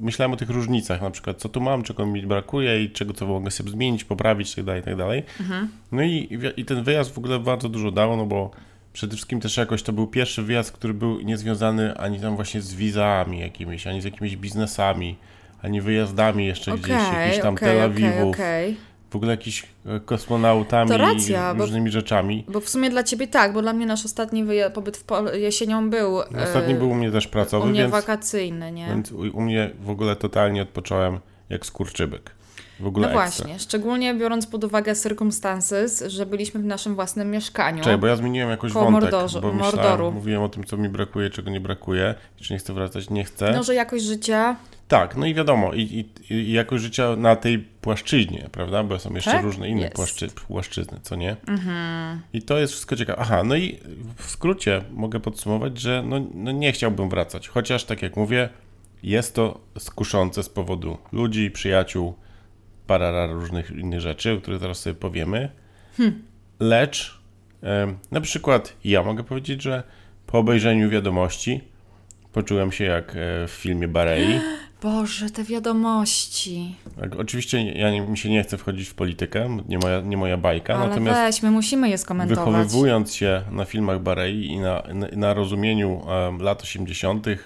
myślałem 0.00 0.32
o 0.32 0.36
tych 0.36 0.50
różnicach, 0.50 1.02
na 1.02 1.10
przykład 1.10 1.36
co 1.38 1.48
tu 1.48 1.60
mam, 1.60 1.82
czego 1.82 2.06
mi 2.06 2.26
brakuje 2.26 2.82
i 2.84 2.90
czego 2.90 3.12
co 3.14 3.26
mogę 3.26 3.50
sobie 3.50 3.70
zmienić, 3.70 4.04
poprawić, 4.04 4.54
tak 4.54 4.64
dalej, 4.64 4.82
tak 4.82 4.96
dalej. 4.96 5.22
Mhm. 5.40 5.68
No 5.92 6.02
i, 6.02 6.38
i 6.56 6.64
ten 6.64 6.82
wyjazd 6.82 7.14
w 7.14 7.18
ogóle 7.18 7.38
bardzo 7.38 7.68
dużo 7.68 7.90
dało, 7.90 8.16
no 8.16 8.26
bo 8.26 8.50
przede 8.92 9.12
wszystkim 9.12 9.40
też 9.40 9.56
jakoś 9.56 9.82
to 9.82 9.92
był 9.92 10.06
pierwszy 10.06 10.42
wyjazd, 10.42 10.72
który 10.72 10.94
był 10.94 11.20
niezwiązany 11.20 11.96
ani 11.96 12.20
tam 12.20 12.36
właśnie 12.36 12.60
z 12.60 12.74
wizami 12.74 13.40
jakimiś, 13.40 13.86
ani 13.86 14.00
z 14.00 14.04
jakimiś 14.04 14.36
biznesami, 14.36 15.16
ani 15.62 15.80
wyjazdami 15.80 16.46
jeszcze 16.46 16.72
gdzieś, 16.78 16.88
jakiś 17.26 17.42
tam 17.42 17.54
okej, 17.54 17.68
Tel 17.68 17.80
Awiwów, 17.82 18.34
okej. 18.34 18.76
W 19.10 19.16
ogóle 19.16 19.30
jakiś 19.30 19.66
e, 19.86 20.00
kosmonautami 20.00 20.90
To 20.90 20.96
racja, 20.98 21.52
i 21.52 21.56
bo- 21.56 21.62
różnymi 21.64 21.90
rzeczami. 21.90 22.44
Bo 22.48 22.60
w 22.60 22.68
sumie 22.68 22.90
dla 22.90 23.02
ciebie 23.02 23.26
tak, 23.26 23.52
bo 23.52 23.62
dla 23.62 23.72
mnie 23.72 23.86
nasz 23.86 24.04
ostatni 24.04 24.44
wyja- 24.44 24.70
pobyt 24.70 24.96
w 24.96 25.04
Pol- 25.04 25.30
jesienią 25.34 25.90
był 25.90 26.12
No, 26.30 26.42
Ostatni 26.42 26.74
e, 26.74 26.76
był 26.76 26.90
u 26.90 26.94
mnie 26.94 27.10
też 27.10 27.26
u 27.26 27.30
pracowy, 27.30 27.66
mnie 27.66 27.80
więc, 27.80 27.92
wakacyjny, 27.92 28.72
nie? 28.72 28.86
więc 28.86 29.12
u, 29.12 29.18
u 29.18 29.40
mnie 29.40 29.70
w 29.84 29.90
ogóle 29.90 30.16
totalnie 30.16 30.62
odpocząłem 30.62 31.18
jak 31.50 31.66
skurczybyk. 31.66 32.30
W 32.80 32.86
ogóle 32.86 33.12
No 33.14 33.22
ekstra. 33.24 33.44
właśnie, 33.46 33.58
szczególnie 33.58 34.14
biorąc 34.14 34.46
pod 34.46 34.64
uwagę 34.64 34.96
circumstances, 34.96 36.04
że 36.06 36.26
byliśmy 36.26 36.60
w 36.60 36.64
naszym 36.64 36.94
własnym 36.94 37.30
mieszkaniu. 37.30 37.82
Czekaj, 37.84 37.98
bo 37.98 38.06
ja 38.06 38.16
zmieniłem 38.16 38.50
jakoś 38.50 38.72
wątek, 38.72 39.10
Mordorzu- 39.10 39.40
bo 39.40 39.52
myślałem, 39.52 39.76
Mordoru. 39.76 40.12
mówiłem 40.12 40.42
o 40.42 40.48
tym, 40.48 40.64
co 40.64 40.76
mi 40.76 40.88
brakuje, 40.88 41.30
czego 41.30 41.50
nie 41.50 41.60
brakuje, 41.60 42.14
czy 42.36 42.52
nie 42.52 42.58
chcę 42.58 42.72
wracać, 42.72 43.10
nie 43.10 43.24
chcę. 43.24 43.52
No, 43.52 43.62
że 43.62 43.74
jakość 43.74 44.04
życia. 44.04 44.56
Tak, 44.88 45.16
no 45.16 45.26
i 45.26 45.34
wiadomo, 45.34 45.74
i, 45.74 45.80
i, 45.80 46.34
i 46.34 46.52
jakość 46.52 46.84
życia 46.84 47.16
na 47.16 47.36
tej 47.36 47.58
płaszczyźnie, 47.58 48.48
prawda? 48.52 48.84
Bo 48.84 48.98
są 48.98 49.14
jeszcze 49.14 49.30
Tak? 49.30 49.42
różne 49.44 49.68
inne 49.68 49.90
płaszczy, 49.90 50.28
płaszczyzny, 50.28 50.98
co 51.02 51.16
nie? 51.16 51.36
Mhm. 51.48 52.20
I 52.32 52.42
to 52.42 52.58
jest 52.58 52.72
wszystko 52.72 52.96
ciekawe. 52.96 53.18
Aha, 53.22 53.44
no 53.44 53.56
i 53.56 53.78
w 54.16 54.30
skrócie 54.30 54.82
mogę 54.90 55.20
podsumować, 55.20 55.80
że 55.80 56.02
no, 56.06 56.20
no 56.34 56.52
nie 56.52 56.72
chciałbym 56.72 57.08
wracać, 57.08 57.48
chociaż 57.48 57.84
tak 57.84 58.02
jak 58.02 58.16
mówię, 58.16 58.48
jest 59.02 59.34
to 59.34 59.60
skuszące 59.78 60.42
z 60.42 60.48
powodu 60.48 60.98
ludzi, 61.12 61.50
przyjaciół, 61.50 62.14
parara 62.86 63.26
różnych 63.26 63.70
innych 63.70 64.00
rzeczy, 64.00 64.32
o 64.32 64.40
których 64.40 64.60
zaraz 64.60 64.80
sobie 64.80 64.94
powiemy. 64.94 65.50
Hmm. 65.96 66.22
Lecz 66.60 67.18
na 68.10 68.20
przykład 68.20 68.76
ja 68.84 69.02
mogę 69.02 69.24
powiedzieć, 69.24 69.62
że 69.62 69.82
po 70.26 70.38
obejrzeniu 70.38 70.90
wiadomości 70.90 71.60
poczułem 72.32 72.72
się 72.72 72.84
jak 72.84 73.10
e, 73.10 73.46
w 73.46 73.50
filmie 73.50 73.88
Barei. 73.88 74.40
Boże, 74.82 75.30
te 75.30 75.44
wiadomości. 75.44 76.74
Tak, 77.00 77.16
oczywiście 77.16 77.72
ja 77.72 77.90
nie, 77.90 78.00
mi 78.00 78.18
się 78.18 78.30
nie 78.30 78.42
chce 78.42 78.58
wchodzić 78.58 78.88
w 78.88 78.94
politykę, 78.94 79.58
nie 79.68 79.78
moja, 79.78 80.00
nie 80.00 80.16
moja 80.16 80.36
bajka, 80.36 80.74
Ale 80.74 80.88
natomiast 80.88 81.20
weź, 81.20 81.42
my 81.42 81.50
musimy 81.50 81.88
je 81.88 81.98
skomentować. 81.98 82.46
wychowywując 82.46 83.14
się 83.14 83.42
na 83.50 83.64
filmach 83.64 84.02
Barei 84.02 84.46
i 84.46 84.58
na, 84.58 84.82
na, 84.94 85.06
na 85.12 85.34
rozumieniu 85.34 86.02
em, 86.10 86.38
lat 86.42 86.62
80. 86.62 87.26
e, 87.28 87.36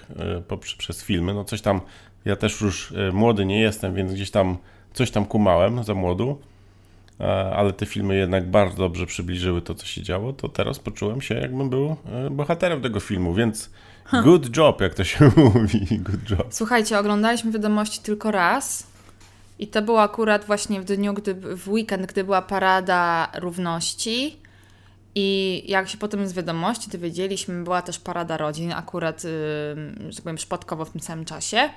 poprzez 0.47 0.75
przez 0.77 1.03
filmy, 1.03 1.33
no 1.33 1.43
coś 1.43 1.61
tam, 1.61 1.81
ja 2.25 2.35
też 2.35 2.61
już 2.61 2.91
e, 2.91 3.11
młody 3.11 3.45
nie 3.45 3.59
jestem, 3.59 3.93
więc 3.95 4.13
gdzieś 4.13 4.31
tam 4.31 4.57
coś 4.93 5.11
tam 5.11 5.25
kumałem 5.25 5.83
za 5.83 5.93
młodu, 5.93 6.41
e, 7.19 7.25
ale 7.55 7.73
te 7.73 7.85
filmy 7.85 8.15
jednak 8.15 8.49
bardzo 8.49 8.77
dobrze 8.77 9.05
przybliżyły 9.05 9.61
to, 9.61 9.75
co 9.75 9.85
się 9.85 10.01
działo, 10.01 10.33
to 10.33 10.49
teraz 10.49 10.79
poczułem 10.79 11.21
się, 11.21 11.35
jakbym 11.35 11.69
był 11.69 11.95
e, 12.25 12.29
bohaterem 12.29 12.81
tego 12.81 12.99
filmu, 12.99 13.33
więc 13.33 13.69
good 14.23 14.57
job, 14.57 14.81
jak 14.81 14.93
to 14.93 15.03
się 15.03 15.31
mówi, 15.53 15.99
good 15.99 16.29
job. 16.29 16.47
Słuchajcie, 16.49 16.99
oglądaliśmy 16.99 17.51
wiadomości 17.51 17.99
tylko 18.01 18.31
raz. 18.31 18.87
I 19.59 19.67
to 19.67 19.81
było 19.81 20.01
akurat 20.01 20.45
właśnie 20.45 20.81
w 20.81 20.85
dniu, 20.85 21.13
gdy, 21.13 21.33
w 21.33 21.69
weekend, 21.69 22.05
gdy 22.05 22.23
była 22.23 22.41
parada 22.41 23.31
równości. 23.35 24.37
I 25.15 25.63
jak 25.67 25.89
się 25.89 25.97
potem 25.97 26.27
z 26.27 26.33
wiadomości 26.33 26.89
dowiedzieliśmy, 26.89 27.63
była 27.63 27.81
też 27.81 27.99
parada 27.99 28.37
rodzin, 28.37 28.71
akurat, 28.71 29.23
yy, 29.23 29.29
że 30.09 30.15
tak 30.15 30.23
powiem, 30.23 30.35
przypadkowo 30.37 30.85
w 30.85 30.89
tym 30.89 31.01
samym 31.01 31.25
czasie. 31.25 31.69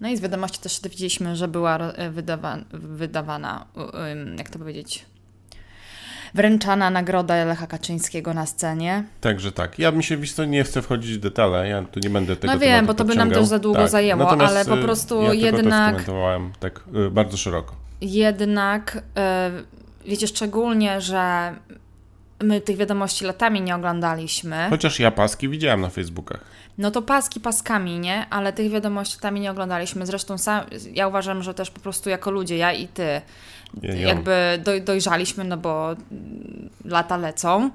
No 0.00 0.08
i 0.08 0.16
z 0.16 0.20
wiadomości 0.20 0.60
też 0.60 0.80
dowiedzieliśmy, 0.80 1.36
że 1.36 1.48
była 1.48 1.78
y, 1.90 2.10
wydawa- 2.10 2.64
wydawana, 2.72 3.66
y, 3.76 3.98
ym, 4.12 4.36
jak 4.38 4.50
to 4.50 4.58
powiedzieć, 4.58 5.06
wręczana 6.34 6.90
nagroda 6.90 7.44
Lecha 7.44 7.66
Kaczyńskiego 7.66 8.34
na 8.34 8.46
scenie. 8.46 9.04
Także 9.20 9.52
tak. 9.52 9.78
Ja 9.78 9.90
mi 9.92 10.04
się 10.04 10.16
wiesz 10.16 10.34
nie 10.48 10.64
chcę 10.64 10.82
wchodzić 10.82 11.16
w 11.16 11.20
detale, 11.20 11.68
ja 11.68 11.82
tu 11.82 12.00
nie 12.00 12.10
będę 12.10 12.36
tego 12.36 12.52
No 12.52 12.58
wiem, 12.58 12.86
bo 12.86 12.94
to 12.94 13.04
by 13.04 13.14
nam 13.14 13.30
też 13.30 13.46
za 13.46 13.58
długo 13.58 13.78
tak. 13.80 13.88
zajęło, 13.90 14.24
Natomiast, 14.24 14.52
ale 14.56 14.64
po 14.64 14.78
y, 14.78 14.82
prostu 14.82 15.22
ja 15.22 15.32
jednak- 15.32 16.04
tak 16.60 16.80
y, 17.06 17.10
bardzo 17.10 17.36
szeroko. 17.36 17.76
Jednak, 18.00 19.02
e, 19.16 19.50
wiecie, 20.06 20.26
szczególnie, 20.26 21.00
że 21.00 21.52
my 22.42 22.60
tych 22.60 22.76
wiadomości 22.76 23.24
latami 23.24 23.60
nie 23.60 23.74
oglądaliśmy, 23.76 24.66
Chociaż 24.70 25.00
ja 25.00 25.10
paski 25.10 25.48
widziałem 25.48 25.80
na 25.80 25.88
Facebookach. 25.88 26.40
no 26.78 26.90
to 26.90 27.02
paski 27.02 27.40
paskami, 27.40 27.98
nie? 27.98 28.26
Ale 28.30 28.52
tych 28.52 28.70
wiadomości 28.72 29.16
latami 29.16 29.40
nie 29.40 29.50
oglądaliśmy. 29.50 30.06
Zresztą 30.06 30.38
sam, 30.38 30.64
ja 30.92 31.08
uważam, 31.08 31.42
że 31.42 31.54
też 31.54 31.70
po 31.70 31.80
prostu 31.80 32.10
jako 32.10 32.30
ludzie, 32.30 32.56
ja 32.56 32.72
i 32.72 32.88
ty, 32.88 33.20
jakby 33.82 34.60
doj, 34.64 34.82
dojrzaliśmy, 34.82 35.44
no 35.44 35.56
bo 35.56 35.96
lata 36.84 37.16
lecą. 37.16 37.70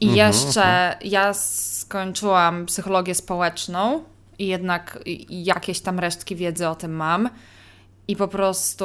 I 0.00 0.08
Mhm, 0.08 0.16
jeszcze 0.26 0.96
ja 1.04 1.34
skończyłam 1.34 2.66
psychologię 2.66 3.14
społeczną 3.14 4.04
i 4.38 4.46
jednak 4.46 4.98
jakieś 5.28 5.80
tam 5.80 5.98
resztki 5.98 6.36
wiedzy 6.36 6.68
o 6.68 6.74
tym 6.74 6.92
mam. 6.92 7.30
I 8.08 8.16
po 8.16 8.28
prostu 8.28 8.84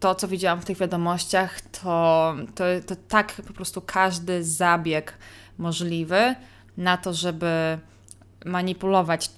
to, 0.00 0.14
co 0.14 0.28
widziałam 0.28 0.60
w 0.60 0.64
tych 0.64 0.78
wiadomościach, 0.78 1.60
to, 1.60 2.34
to, 2.54 2.64
to 2.86 2.96
tak 3.08 3.32
po 3.46 3.52
prostu 3.52 3.80
każdy 3.80 4.44
zabieg 4.44 5.18
możliwy 5.58 6.34
na 6.76 6.96
to, 6.96 7.14
żeby 7.14 7.78
manipulować 8.44 9.30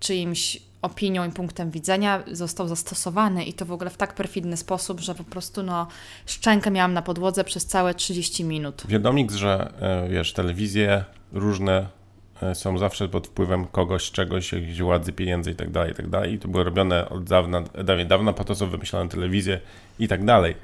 czyimś 0.00 0.67
opinią 0.82 1.28
i 1.28 1.32
punktem 1.32 1.70
widzenia 1.70 2.22
został 2.32 2.68
zastosowany 2.68 3.44
i 3.44 3.52
to 3.52 3.64
w 3.64 3.72
ogóle 3.72 3.90
w 3.90 3.96
tak 3.96 4.14
perfidny 4.14 4.56
sposób, 4.56 5.00
że 5.00 5.14
po 5.14 5.24
prostu 5.24 5.62
no 5.62 5.86
szczękę 6.26 6.70
miałam 6.70 6.92
na 6.92 7.02
podłodze 7.02 7.44
przez 7.44 7.66
całe 7.66 7.94
30 7.94 8.44
minut. 8.44 8.82
Wiadomik, 8.88 9.30
że 9.32 9.72
e, 9.80 10.08
wiesz, 10.08 10.32
telewizje 10.32 11.04
różne 11.32 11.86
e, 12.42 12.54
są 12.54 12.78
zawsze 12.78 13.08
pod 13.08 13.26
wpływem 13.26 13.66
kogoś, 13.66 14.10
czegoś, 14.10 14.52
jakiejś 14.52 14.82
władzy, 14.82 15.12
pieniędzy 15.12 15.50
i 15.50 15.54
tak 15.54 15.70
dalej, 15.70 15.92
i 15.92 16.10
tak. 16.10 16.30
I 16.30 16.38
to 16.38 16.48
było 16.48 16.64
robione 16.64 17.08
od 17.08 17.24
dawna, 17.24 17.62
dawniej, 17.84 18.06
dawna 18.06 18.32
po 18.32 18.44
to, 18.44 18.54
co 18.54 18.66
wymyślano 18.66 19.10
telewizję 19.10 19.60
i 19.98 20.08
tak 20.08 20.24
dalej. 20.24 20.54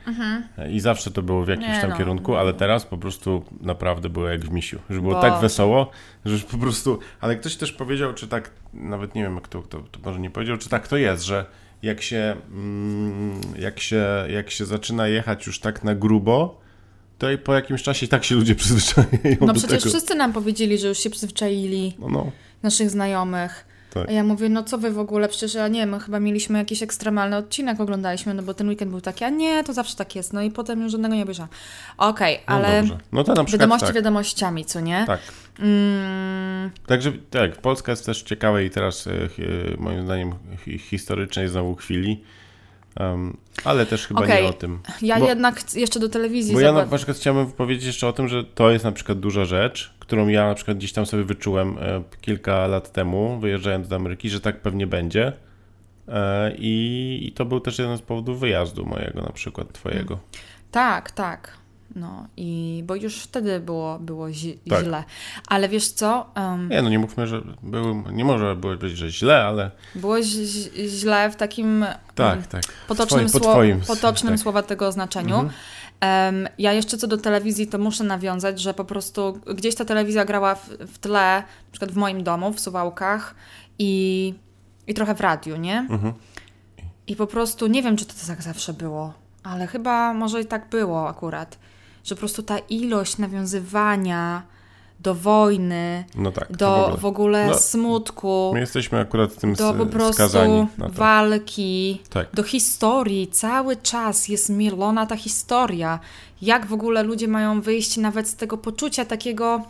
E, 0.59 0.73
I 0.73 0.81
zawsze 0.81 1.11
to 1.11 1.23
było 1.23 1.45
w 1.45 1.49
jakimś 1.49 1.81
tam 1.81 1.91
no. 1.91 1.97
kierunku, 1.97 2.37
ale 2.37 2.55
teraz 2.55 2.85
po 2.87 2.99
prostu 2.99 3.45
naprawdę 3.61 4.09
było 4.09 4.29
jak 4.29 4.41
w 4.41 4.51
misiu. 4.51 4.79
Że 4.91 5.01
było 5.01 5.15
Bo- 5.15 5.21
tak 5.21 5.41
wesoło, 5.41 5.91
że 6.25 6.39
po 6.39 6.59
prostu... 6.59 6.99
Ale 7.21 7.37
ktoś 7.37 7.57
też 7.57 7.73
powiedział, 7.73 8.15
czy 8.15 8.29
tak, 8.29 8.51
nawet 8.75 9.15
nie 9.15 9.23
wiem, 9.23 9.41
kto 9.41 9.63
to, 9.63 9.79
to 9.81 10.01
może 10.05 10.21
nie 10.21 10.31
powiedział, 10.31 10.57
czy 10.57 10.69
tak 10.69 10.89
to 10.89 10.97
jest, 10.97 11.25
że 11.25 11.47
jak 11.83 12.03
się, 12.03 12.37
mm, 12.53 13.41
jak 13.59 13.81
się, 13.81 14.05
jak 14.29 14.51
się 14.51 14.65
zaczyna 14.65 15.09
jechać 15.09 15.47
już 15.47 15.61
tak 15.61 15.85
na 15.85 15.95
grubo, 15.95 16.61
to 17.19 17.31
i 17.31 17.39
po 17.39 17.55
jakimś 17.55 17.83
czasie 17.83 18.07
i 18.07 18.09
tak 18.09 18.25
się 18.25 18.35
ludzie 18.35 18.55
przyzwyczajają 18.61 19.37
No 19.41 19.55
przecież 19.55 19.83
tego. 19.83 19.91
wszyscy 19.91 20.15
nam 20.15 20.33
powiedzieli, 20.33 20.79
że 20.79 20.89
już 20.89 20.99
się 20.99 21.11
przyzwyczaili, 21.11 21.95
No, 21.99 22.09
no. 22.09 22.31
naszych 22.63 22.91
znajomych. 22.91 23.74
Tak. 23.95 24.09
A 24.09 24.13
ja 24.13 24.25
mówię, 24.25 24.49
no 24.49 24.63
co 24.63 24.79
wy 24.79 24.91
w 24.91 24.99
ogóle, 24.99 25.29
przecież 25.29 25.55
ja 25.55 25.69
nie 25.69 25.81
wiem, 25.81 25.99
chyba 26.01 26.21
mieliśmy 26.21 26.59
jakiś 26.59 26.83
ekstremalny 26.83 27.37
odcinek, 27.37 27.81
oglądaliśmy, 27.81 28.35
no 28.35 28.43
bo 28.43 28.55
ten 28.55 28.69
weekend 28.69 28.91
był 28.91 29.01
taki, 29.01 29.25
a 29.25 29.31
nie, 29.31 29.65
to 29.65 29.73
zawsze 29.73 29.97
tak 29.97 30.17
jest, 30.17 30.33
no 30.33 30.43
i 30.43 30.51
potem 30.51 30.83
już 30.83 30.93
żadnego 30.93 31.15
nie 31.15 31.23
obejrzałam. 31.23 31.49
Okej, 31.99 32.41
No 32.49 32.55
ale 32.55 32.81
dobrze. 32.81 32.99
No 33.13 33.25
to 33.25 33.35
na 33.35 33.45
przykład 33.45 33.61
wiadomości 33.61 33.87
tak. 33.87 33.95
wiadomościami, 33.95 34.65
co 34.65 34.81
nie? 34.81 35.05
tak. 35.07 35.21
Mm, 35.59 36.71
Także 36.87 37.13
tak, 37.31 37.57
Polska 37.57 37.93
jest 37.93 38.07
też 38.07 38.23
ciekawa 38.23 38.61
i 38.61 38.71
teraz 38.71 39.07
e, 39.07 39.11
chi- 39.11 39.79
moim 39.81 40.05
zdaniem 40.05 40.35
hi- 40.65 40.79
historycznej 40.79 41.49
znowu 41.49 41.75
chwili. 41.75 42.23
Um, 43.01 43.37
ale 43.65 43.87
też 43.87 44.07
chyba 44.07 44.21
Okej. 44.21 44.43
nie 44.43 44.49
o 44.49 44.53
tym. 44.53 44.79
ja 45.03 45.21
Bo- 45.21 45.29
jednak 45.29 45.75
jeszcze 45.75 46.01
do 46.01 46.09
telewizji 46.09 46.55
Bo 46.55 46.61
ja 46.61 46.73
na 46.73 46.97
przykład 46.97 47.17
chciałbym 47.17 47.53
powiedzieć 47.53 47.85
jeszcze 47.87 48.09
o 48.09 48.13
tym, 48.13 48.29
że 48.29 48.45
to 48.45 48.71
jest 48.71 48.85
na 48.85 48.93
przykład 48.93 49.21
duża 49.21 49.45
rzecz, 49.45 49.94
którą 50.07 50.29
ja 50.29 50.47
na 50.49 50.55
przykład 50.55 50.77
gdzieś 50.77 50.93
tam 50.93 51.07
sobie 51.07 51.25
wyczułem 51.25 51.79
e, 51.79 52.03
kilka 52.21 52.67
lat 52.67 52.93
temu, 52.93 53.39
wyjeżdżając 53.41 53.89
do 53.89 53.97
Ameryki, 53.97 54.31
że 54.31 54.41
tak 54.41 54.61
pewnie 54.61 54.87
będzie. 54.87 55.33
E, 56.09 56.53
I, 56.59 57.19
I 57.29 57.33
to 57.33 57.45
był 57.45 57.61
też 57.61 57.79
jeden 57.79 57.99
z 57.99 58.03
powodów 58.03 58.41
wyjazdu 58.41 58.87
mojego, 58.87 59.23
na 59.23 59.33
przykład 59.33 59.73
twojego. 59.73 60.19
Tak, 60.71 61.11
tak. 61.11 61.57
No 61.97 62.27
i 62.37 62.83
bo 62.87 62.95
już 62.95 63.17
wtedy 63.19 63.61
było, 63.61 63.99
było 63.99 64.33
zi- 64.33 64.59
Tak. 64.71 64.85
źle. 64.85 65.05
Ale 65.49 65.69
wiesz 65.69 65.89
co? 65.89 66.27
Em, 66.35 66.69
Nie, 66.69 66.83
no 66.83 66.89
nie 66.91 66.99
mówmy, 66.99 67.27
że 67.27 67.43
był, 67.63 68.03
nie 68.13 68.25
może 68.25 68.57
było 68.57 68.77
być, 68.77 68.97
że 68.97 69.11
źle, 69.11 69.45
ale 69.45 69.71
było 69.95 70.23
ź- 70.23 70.71
źle 70.89 71.31
w 71.31 71.37
takim 71.37 71.85
tak, 72.15 72.47
tak. 72.47 72.63
potocznym, 72.89 73.27
Twoim- 73.27 73.33
po 73.33 73.39
sło- 73.39 73.53
twoim, 73.53 73.81
potocznym 73.81 74.33
tak. 74.33 74.41
słowa 74.43 74.63
tego 74.63 74.93
znaczeniu. 74.93 75.35
Mhm. 75.35 75.53
Ja 76.59 76.73
jeszcze 76.73 76.99
co 76.99 77.07
do 77.07 77.19
telewizji, 77.19 77.67
to 77.67 77.79
muszę 77.79 78.05
nawiązać, 78.05 78.61
że 78.61 78.75
po 78.75 78.85
prostu 78.85 79.41
gdzieś 79.55 79.75
ta 79.75 79.85
telewizja 79.85 80.25
grała 80.25 80.55
w, 80.55 80.69
w 80.69 80.99
tle, 80.99 81.43
na 81.67 81.71
przykład 81.71 81.93
w 81.93 81.97
moim 81.97 82.25
domu, 82.25 82.53
w 82.53 82.61
Suwałkach 82.61 83.35
i, 83.79 84.35
i 84.87 84.95
trochę 84.95 85.15
w 85.15 85.21
radiu, 85.21 85.57
nie? 85.57 85.79
Mhm. 85.79 86.13
I 87.07 87.17
po 87.17 87.27
prostu 87.27 87.67
nie 87.67 87.83
wiem, 87.83 87.97
czy 87.97 88.05
to 88.05 88.15
tak 88.27 88.43
zawsze 88.43 88.73
było, 88.73 89.13
ale 89.43 89.67
chyba 89.67 90.15
może 90.15 90.41
i 90.41 90.47
tak 90.47 90.69
było 90.69 91.09
akurat, 91.09 91.59
że 92.05 92.15
po 92.15 92.19
prostu 92.19 92.43
ta 92.43 92.59
ilość 92.59 93.19
nawiązywania 93.19 94.43
do 95.01 95.15
wojny, 95.15 96.05
No 96.15 96.33
tak. 96.33 96.57
do 96.57 96.67
w 96.77 96.81
ogóle. 96.85 96.97
w 96.99 97.05
ogóle 97.05 97.47
No, 97.47 97.55
smutku, 97.55 98.51
My 98.55 98.61
jesteśmy 98.61 99.01
akurat 99.01 99.37
tym 99.37 99.55
do 99.55 99.75
po 99.75 99.87
prostu 99.87 100.23
walki, 100.79 102.03
Tak. 102.11 102.27
do 102.35 102.43
historii. 102.43 103.29
Cały 103.29 103.77
czas 103.77 104.29
jest 104.29 104.51
mielona 104.51 105.07
ta 105.07 105.17
historia. 105.17 105.99
Jak 106.43 106.67
w 106.67 106.73
ogóle 106.73 107.03
ludzie 107.03 107.29
mają 107.29 107.61
wyjść 107.61 107.97
nawet 107.97 108.29
z 108.29 108.37
tego 108.37 108.59
poczucia 108.59 109.05
takiego. 109.05 109.63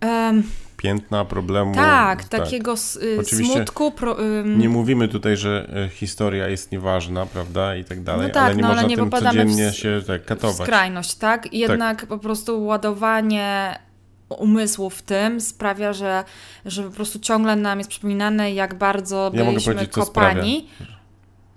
em, 0.00 0.42
Piętna, 0.76 1.24
problemu. 1.24 1.74
tak, 1.74 2.24
takiego 2.24 2.72
s- 2.72 2.96
y, 2.96 3.16
Oczywiście 3.20 3.54
smutku. 3.54 3.90
Pro, 3.92 4.20
ym, 4.24 4.58
Nie 4.58 4.68
mówimy 4.68 5.08
tutaj, 5.08 5.36
że 5.36 5.68
e, 5.86 5.88
historia 5.88 6.48
jest 6.48 6.72
nieważna, 6.72 7.26
prawda, 7.26 7.76
i 7.76 7.84
tak 7.84 8.02
dalej, 8.02 8.26
No 8.28 8.34
tak, 8.34 8.42
ale 8.44 8.56
nie 8.56 8.62
no, 8.62 8.68
ale 8.68 8.76
można 8.76 8.88
nie 8.88 8.96
tym 8.96 9.10
w 9.10 9.12
codziennie 9.20 9.66
s- 9.66 9.74
się 9.74 10.00
tak 10.06 10.22
w 10.22 10.24
katować. 10.26 10.56
skrajność, 10.56 11.14
tak? 11.14 11.52
Jednak 11.54 12.06
po 12.06 12.18
prostu 12.18 12.64
ładowanie 12.64 13.78
umysłu 14.28 14.90
w 14.90 15.02
tym 15.02 15.40
sprawia, 15.40 15.92
że, 15.92 16.24
że 16.64 16.82
po 16.82 16.90
prostu 16.90 17.18
ciągle 17.18 17.56
nam 17.56 17.78
jest 17.78 17.90
przypominane, 17.90 18.52
jak 18.52 18.74
bardzo 18.74 19.30
Ja 19.34 19.44
mogę 19.44 19.60
byliśmy 19.60 19.86
kopani. 19.86 20.68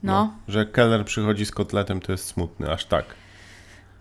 No. 0.04 0.34
Że 0.48 0.60
jak 0.60 0.72
Keller 0.72 1.06
przychodzi 1.06 1.46
z 1.46 1.52
kotletem, 1.52 2.02
to 2.02 2.12
jest 2.12 2.26
smutny, 2.26 2.72
aż 2.72 2.86
tak. 2.86 3.06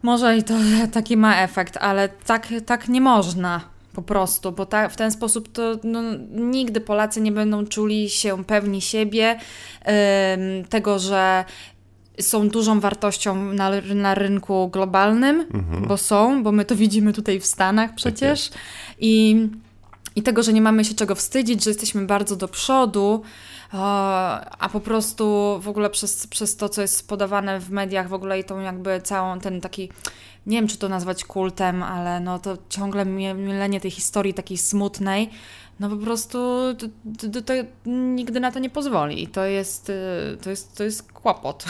Może 0.03 0.37
i 0.37 0.43
to 0.43 0.55
taki 0.93 1.17
ma 1.17 1.43
efekt, 1.43 1.77
ale 1.77 2.09
tak, 2.09 2.49
tak 2.67 2.89
nie 2.89 3.01
można 3.01 3.61
po 3.93 4.03
prostu, 4.03 4.53
bo 4.53 4.67
ta, 4.67 4.89
w 4.89 4.97
ten 4.97 5.11
sposób 5.11 5.53
to 5.53 5.77
no, 5.85 6.03
nigdy 6.31 6.81
Polacy 6.81 7.21
nie 7.21 7.33
będą 7.33 7.67
czuli 7.67 8.11
się 8.11 8.45
pewni 8.45 8.81
siebie, 8.81 9.39
em, 9.83 10.65
tego, 10.69 10.99
że 10.99 11.45
są 12.23 12.49
dużą 12.49 12.81
wartością 12.81 13.45
na, 13.45 13.71
na 13.95 14.15
rynku 14.15 14.69
globalnym, 14.69 15.47
bo 15.89 15.97
są, 15.97 16.43
bo 16.43 16.53
my 16.53 16.65
to 16.65 16.77
widzimy 16.77 17.13
tutaj 17.13 17.41
w 17.41 17.47
Stanach 17.47 17.95
przecież. 17.95 18.51
I, 18.99 19.49
I 20.17 20.23
tego, 20.23 20.43
że 20.43 20.53
nie 20.53 20.63
mamy 20.63 20.85
się 20.85 20.95
czego 20.95 21.15
wstydzić, 21.15 21.65
że 21.65 21.71
jesteśmy 21.71 22.07
bardzo 22.07 22.37
do 22.37 22.49
przodu, 22.49 23.23
a 24.59 24.69
po 24.73 24.81
prostu 24.81 25.25
w 25.63 25.69
ogóle 25.69 25.91
przez, 25.91 26.27
przez 26.27 26.57
to, 26.57 26.69
co 26.69 26.83
jest 26.83 27.09
podawane 27.09 27.61
w 27.61 27.71
mediach, 27.71 28.09
w 28.09 28.15
ogóle 28.15 28.39
i 28.41 28.45
tą 28.45 28.61
jakby 28.61 29.01
całą 29.01 29.41
ten 29.41 29.61
taki, 29.61 29.89
nie 30.47 30.57
wiem 30.59 30.69
czy 30.69 30.79
to 30.79 30.89
nazwać 30.89 31.25
kultem, 31.25 31.83
ale 31.83 32.21
no 32.21 32.39
to 32.39 32.57
ciągle 32.69 33.07
mie- 33.07 33.35
mielenie 33.35 33.81
tej 33.81 33.91
historii 33.91 34.35
takiej 34.35 34.59
smutnej, 34.59 35.31
no 35.81 35.89
po 35.89 35.97
prostu 35.97 36.39
to, 36.79 36.87
to, 37.33 37.43
to 37.43 37.53
nigdy 37.91 38.41
na 38.41 38.53
to 38.53 38.59
nie 38.59 38.71
pozwoli. 38.71 39.23
I 39.23 39.27
to 39.27 39.45
jest, 39.45 39.91
y, 39.91 39.95
to 40.43 40.51
jest, 40.51 40.77
to 40.77 40.85
jest 40.85 41.13
kłopot, 41.13 41.65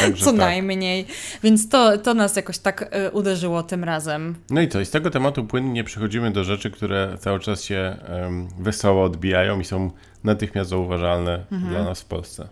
Także 0.00 0.24
co 0.24 0.30
tak. 0.30 0.40
najmniej. 0.40 1.06
Więc 1.42 1.68
to, 1.68 1.98
to 1.98 2.14
nas 2.14 2.36
jakoś 2.36 2.58
tak 2.58 2.94
y, 2.96 3.10
uderzyło 3.10 3.62
tym 3.62 3.84
razem. 3.84 4.34
No 4.50 4.60
i 4.60 4.68
co, 4.68 4.80
i 4.80 4.86
z 4.86 4.90
tego 4.90 5.10
tematu 5.10 5.44
płynnie 5.44 5.84
przechodzimy 5.84 6.30
do 6.30 6.44
rzeczy, 6.44 6.70
które 6.70 7.16
cały 7.20 7.40
czas 7.40 7.62
się 7.64 7.96
em, 8.06 8.48
wesoło 8.58 9.04
odbijają 9.04 9.60
i 9.60 9.64
są 9.64 9.90
natychmiast 10.24 10.70
zauważalne 10.70 11.44
Mhm. 11.52 11.72
dla 11.72 11.84
nas 11.84 12.00
w 12.00 12.04
Polsce. 12.04 12.48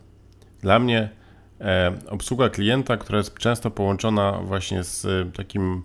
Dla 0.60 0.78
mnie 0.78 1.08
e, 1.60 1.92
obsługa 2.08 2.48
klienta, 2.48 2.96
która 2.96 3.18
jest 3.18 3.34
często 3.38 3.70
połączona 3.70 4.32
właśnie 4.44 4.84
z 4.84 5.04
e, 5.04 5.32
takim 5.36 5.82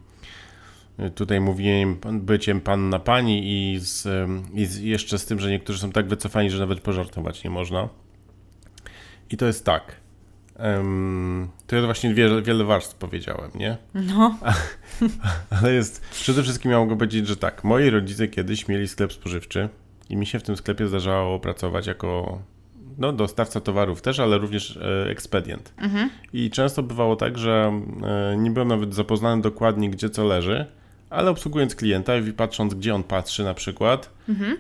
tutaj 1.15 1.41
mówieniem, 1.41 1.97
byciem 2.11 2.61
pan 2.61 2.89
na 2.89 2.99
pani 2.99 3.41
i, 3.45 3.79
z, 3.79 4.07
i 4.53 4.65
z, 4.65 4.79
jeszcze 4.79 5.19
z 5.19 5.25
tym, 5.25 5.39
że 5.39 5.49
niektórzy 5.49 5.79
są 5.79 5.91
tak 5.91 6.07
wycofani, 6.07 6.49
że 6.49 6.59
nawet 6.59 6.79
pożartować 6.79 7.43
nie 7.43 7.49
można. 7.49 7.89
I 9.29 9.37
to 9.37 9.45
jest 9.45 9.65
tak. 9.65 9.95
em, 10.55 11.49
to 11.67 11.75
jest 11.75 11.85
właśnie 11.85 12.13
wiele, 12.13 12.41
wiele 12.41 12.63
warstw 12.63 12.95
powiedziałem, 12.95 13.51
nie? 13.55 13.77
No, 13.93 14.37
Ale 15.61 15.73
jest, 15.73 16.01
przede 16.11 16.43
wszystkim 16.43 16.71
ja 16.71 16.79
mogę 16.79 16.97
powiedzieć, 16.97 17.27
że 17.27 17.37
tak, 17.37 17.63
moi 17.63 17.89
rodzice 17.89 18.27
kiedyś 18.27 18.67
mieli 18.67 18.87
sklep 18.87 19.13
spożywczy 19.13 19.69
i 20.09 20.17
mi 20.17 20.25
się 20.25 20.39
w 20.39 20.43
tym 20.43 20.57
sklepie 20.57 20.87
zdarzało 20.87 21.39
pracować 21.39 21.87
jako 21.87 22.39
no, 22.97 23.13
dostawca 23.13 23.61
towarów 23.61 24.01
też, 24.01 24.19
ale 24.19 24.37
również 24.37 24.77
e, 24.77 25.09
ekspedient. 25.09 25.73
I 26.33 26.49
często 26.49 26.83
bywało 26.83 27.15
tak, 27.15 27.37
że 27.37 27.81
e, 28.03 28.37
nie 28.37 28.51
byłem 28.51 28.67
nawet 28.67 28.95
zapoznany 28.95 29.41
dokładnie, 29.41 29.89
gdzie 29.89 30.09
co 30.09 30.25
leży, 30.25 30.65
ale 31.15 31.31
obsługując 31.31 31.75
klienta 31.75 32.17
i 32.17 32.33
patrząc, 32.33 32.73
gdzie 32.73 32.95
on 32.95 33.03
patrzy 33.03 33.43
na 33.43 33.53
przykład 33.53 34.09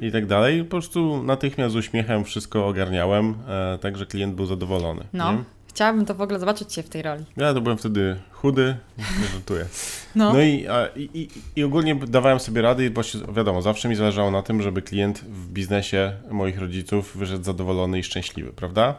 i 0.01 0.11
tak 0.11 0.25
dalej, 0.25 0.63
po 0.63 0.69
prostu 0.69 1.23
natychmiast 1.23 1.73
z 1.73 1.75
uśmiechem 1.75 2.23
wszystko 2.23 2.67
ogarniałem, 2.67 3.35
e, 3.47 3.77
tak, 3.77 3.97
że 3.97 4.05
klient 4.05 4.35
był 4.35 4.45
zadowolony. 4.45 5.03
no. 5.13 5.31
nie? 5.31 5.43
Chciałabym 5.67 6.05
to 6.05 6.15
w 6.15 6.21
ogóle 6.21 6.39
zobaczyć 6.39 6.73
Cię 6.73 6.83
w 6.83 6.89
tej 6.89 7.01
roli. 7.01 7.25
Ja 7.37 7.53
to 7.53 7.61
byłem 7.61 7.77
wtedy 7.77 8.15
chudy, 8.31 8.75
nie 8.97 9.27
żartuję. 9.33 9.65
No, 10.15 10.33
No 10.33 10.41
i, 10.41 10.67
a, 10.67 10.87
i, 10.95 11.29
i, 11.55 11.63
ogólnie 11.63 11.95
dawałem 11.95 12.39
sobie 12.39 12.61
rady 12.61 12.85
i 12.85 12.89
właśnie, 12.89 13.21
wiadomo, 13.33 13.61
zawsze 13.61 13.89
mi 13.89 13.95
zależało 13.95 14.31
na 14.31 14.41
tym, 14.41 14.61
żeby 14.61 14.81
klient 14.81 15.19
w 15.19 15.49
biznesie 15.49 16.13
moich 16.31 16.59
rodziców 16.59 17.17
wyszedł 17.17 17.43
zadowolony 17.43 17.99
i 17.99 18.03
szczęśliwy, 18.03 18.53
prawda? 18.53 18.95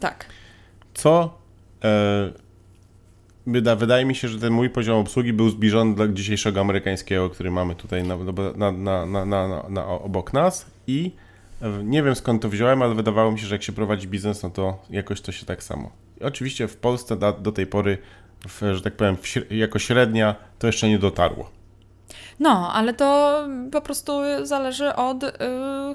tak. 0.00 0.26
Co 0.94 1.38
e, 1.84 2.32
wydaje 3.76 4.04
mi 4.04 4.14
się, 4.14 4.28
że 4.28 4.38
ten 4.38 4.52
mój 4.52 4.70
poziom 4.70 4.96
obsługi 4.96 5.32
był 5.32 5.50
zbliżony 5.50 5.94
do 5.94 6.08
dzisiejszego 6.08 6.60
amerykańskiego, 6.60 7.30
który 7.30 7.50
mamy 7.50 7.74
tutaj 7.74 8.04
na, 8.04 8.16
na, 8.72 9.06
na, 9.26 9.46
na, 9.68 9.86
obok 9.86 10.32
nas 10.32 10.66
i 10.86 11.12
e, 11.62 11.84
nie 11.84 12.02
wiem 12.02 12.14
skąd 12.14 12.42
to 12.42 12.48
wziąłem, 12.48 12.82
ale 12.82 12.94
wydawało 12.94 13.32
mi 13.32 13.38
się, 13.38 13.46
że 13.46 13.54
jak 13.54 13.62
się 13.62 13.72
prowadzi 13.72 14.08
biznes, 14.08 14.42
no 14.42 14.50
to 14.50 14.78
jakoś 14.90 15.20
to 15.20 15.32
się 15.32 15.46
tak 15.46 15.62
samo. 15.62 15.90
I 16.20 16.24
oczywiście 16.24 16.68
w 16.68 16.76
Polsce 16.76 17.16
do, 17.16 17.32
do 17.32 17.52
tej 17.52 17.66
pory, 17.66 17.98
w, 18.48 18.62
że 18.74 18.82
tak 18.82 18.96
powiem, 18.96 19.16
w, 19.16 19.50
jako 19.50 19.78
średnia 19.78 20.34
to 20.58 20.66
jeszcze 20.66 20.88
nie 20.88 20.98
dotarło. 20.98 21.50
No, 22.40 22.72
ale 22.72 22.94
to 22.94 23.38
po 23.72 23.80
prostu 23.80 24.12
zależy 24.42 24.94
od 24.94 25.22
y, 25.22 25.30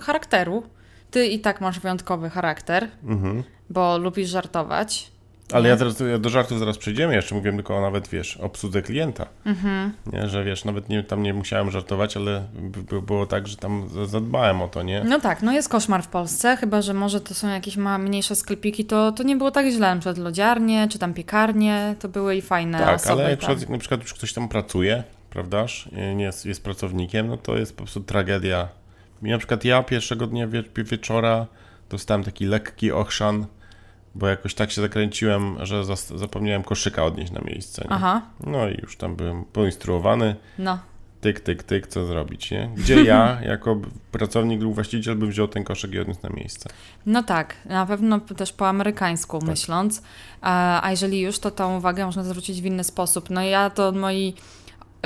charakteru. 0.01 0.63
Ty 1.11 1.25
i 1.27 1.39
tak 1.39 1.61
masz 1.61 1.79
wyjątkowy 1.79 2.29
charakter, 2.29 2.87
Mhm. 3.03 3.43
bo 3.69 3.97
lubisz 3.97 4.29
żartować. 4.29 5.11
Ale 5.53 5.69
ja 5.69 5.77
teraz 5.77 6.03
do 6.19 6.29
żartów 6.29 6.59
zaraz 6.59 6.77
przejdziemy, 6.77 7.15
jeszcze 7.15 7.35
mówiłem 7.35 7.55
tylko 7.55 7.77
o 7.77 7.81
nawet, 7.81 8.07
wiesz, 8.07 8.37
obsłudze 8.37 8.81
klienta. 8.81 9.27
Mhm. 9.45 9.91
Nie, 10.13 10.27
że 10.27 10.43
wiesz, 10.43 10.65
nawet 10.65 10.89
nie, 10.89 11.03
tam 11.03 11.23
nie 11.23 11.33
musiałem 11.33 11.71
żartować, 11.71 12.17
ale 12.17 12.45
by, 12.53 12.83
by 12.83 13.01
było 13.01 13.25
tak, 13.25 13.47
że 13.47 13.57
tam 13.57 13.89
za- 13.89 14.05
zadbałem 14.05 14.61
o 14.61 14.67
to, 14.67 14.83
nie? 14.83 15.03
No 15.03 15.19
tak, 15.19 15.41
no 15.41 15.51
jest 15.51 15.69
koszmar 15.69 16.03
w 16.03 16.07
Polsce, 16.07 16.57
chyba 16.57 16.81
że 16.81 16.93
może 16.93 17.21
to 17.21 17.33
są 17.33 17.47
jakieś 17.47 17.77
ma 17.77 17.97
mniejsze 17.97 18.35
sklepiki, 18.35 18.85
to, 18.85 19.11
to 19.11 19.23
nie 19.23 19.35
było 19.35 19.51
tak 19.51 19.65
źle. 19.67 19.95
Na 19.95 20.01
przykład 20.01 20.17
lodziarnie, 20.17 20.87
czy 20.91 20.99
tam 20.99 21.13
piekarnie, 21.13 21.95
to 21.99 22.09
były 22.09 22.35
i 22.35 22.41
fajne 22.41 22.79
tak, 22.79 22.95
osoby. 22.95 23.11
ale 23.11 23.29
jak 23.29 23.39
tam. 23.39 23.49
przykład, 23.49 23.69
na 23.69 23.77
przykład 23.77 24.01
już 24.01 24.13
ktoś 24.13 24.33
tam 24.33 24.49
pracuje, 24.49 25.03
prawdaż, 25.29 25.89
nie 25.91 26.15
nie 26.15 26.23
jest, 26.23 26.45
jest 26.45 26.63
pracownikiem, 26.63 27.27
no 27.27 27.37
to 27.37 27.57
jest 27.57 27.71
po 27.71 27.83
prostu 27.83 28.01
tragedia. 28.01 28.67
I 29.23 29.29
na 29.29 29.37
przykład 29.37 29.65
ja 29.65 29.83
pierwszego 29.83 30.27
dnia 30.27 30.47
wie, 30.47 30.63
wieczora 30.75 31.47
dostałem 31.89 32.23
taki 32.23 32.45
lekki 32.45 32.91
ochrzan, 32.91 33.45
bo 34.15 34.27
jakoś 34.27 34.53
tak 34.53 34.71
się 34.71 34.81
zakręciłem, 34.81 35.65
że 35.65 35.83
zapomniałem 36.15 36.63
koszyka 36.63 37.03
odnieść 37.05 37.31
na 37.31 37.41
miejsce. 37.45 37.81
Nie? 37.81 37.91
Aha, 37.91 38.21
No 38.47 38.69
i 38.69 38.77
już 38.81 38.97
tam 38.97 39.15
byłem 39.15 39.43
poinstruowany. 39.45 40.35
no. 40.59 40.79
tyk, 41.21 41.39
tyk, 41.39 41.63
tyk, 41.63 41.87
co 41.87 42.05
zrobić, 42.05 42.51
nie? 42.51 42.69
Gdzie 42.77 43.03
ja, 43.03 43.37
jako 43.53 43.77
pracownik 44.11 44.61
lub 44.61 44.75
właściciel, 44.75 45.15
bym 45.15 45.29
wziął 45.29 45.47
ten 45.47 45.63
koszyk 45.63 45.91
i 45.93 45.99
odniósł 45.99 46.19
na 46.23 46.29
miejsce. 46.29 46.69
No 47.05 47.23
tak, 47.23 47.55
na 47.65 47.85
pewno 47.85 48.19
też 48.19 48.53
po 48.53 48.67
amerykańsku 48.67 49.39
Tak. 49.39 49.49
myśląc. 49.49 50.03
A, 50.41 50.85
a 50.85 50.91
jeżeli 50.91 51.19
już, 51.21 51.39
to 51.39 51.51
tą 51.51 51.77
uwagę 51.77 52.05
można 52.05 52.23
zwrócić 52.23 52.61
w 52.61 52.65
inny 52.65 52.83
sposób. 52.83 53.29
No 53.29 53.41
ja 53.41 53.69
to 53.69 53.91
moi 53.91 54.33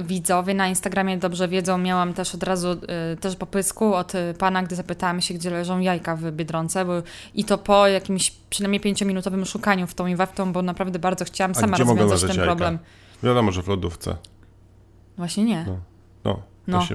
widzowie 0.03 0.53
na 0.53 0.67
Instagramie 0.67 1.17
dobrze 1.17 1.47
wiedzą, 1.47 1.77
miałam 1.77 2.13
też 2.13 2.35
od 2.35 2.43
razu 2.43 2.71
y, 3.13 3.17
też 3.17 3.35
popysku 3.35 3.93
od 3.93 4.15
y, 4.15 4.33
pana, 4.39 4.63
gdy 4.63 4.75
zapytałam 4.75 5.21
się, 5.21 5.33
gdzie 5.33 5.49
leżą 5.49 5.79
jajka 5.79 6.15
w 6.15 6.31
Biedronce, 6.31 6.85
bo, 6.85 6.93
i 7.33 7.43
to 7.43 7.57
po 7.57 7.87
jakimś 7.87 8.31
przynajmniej 8.49 8.79
pięciominutowym 8.79 9.45
szukaniu 9.45 9.87
w 9.87 9.93
tą 9.93 10.07
i 10.07 10.15
we 10.15 10.27
w 10.27 10.31
tą, 10.31 10.53
bo 10.53 10.61
naprawdę 10.61 10.99
bardzo 10.99 11.25
chciałam 11.25 11.51
A 11.51 11.53
sama 11.53 11.77
rozwiązać 11.77 12.21
ten 12.21 12.29
jajka? 12.29 12.43
problem. 12.43 12.79
Wiadomo, 13.23 13.51
że 13.51 13.61
w 13.63 13.67
lodówce. 13.67 14.15
Właśnie 15.17 15.43
nie. 15.43 15.65
No. 15.67 15.79
No, 16.23 16.41
No. 16.67 16.87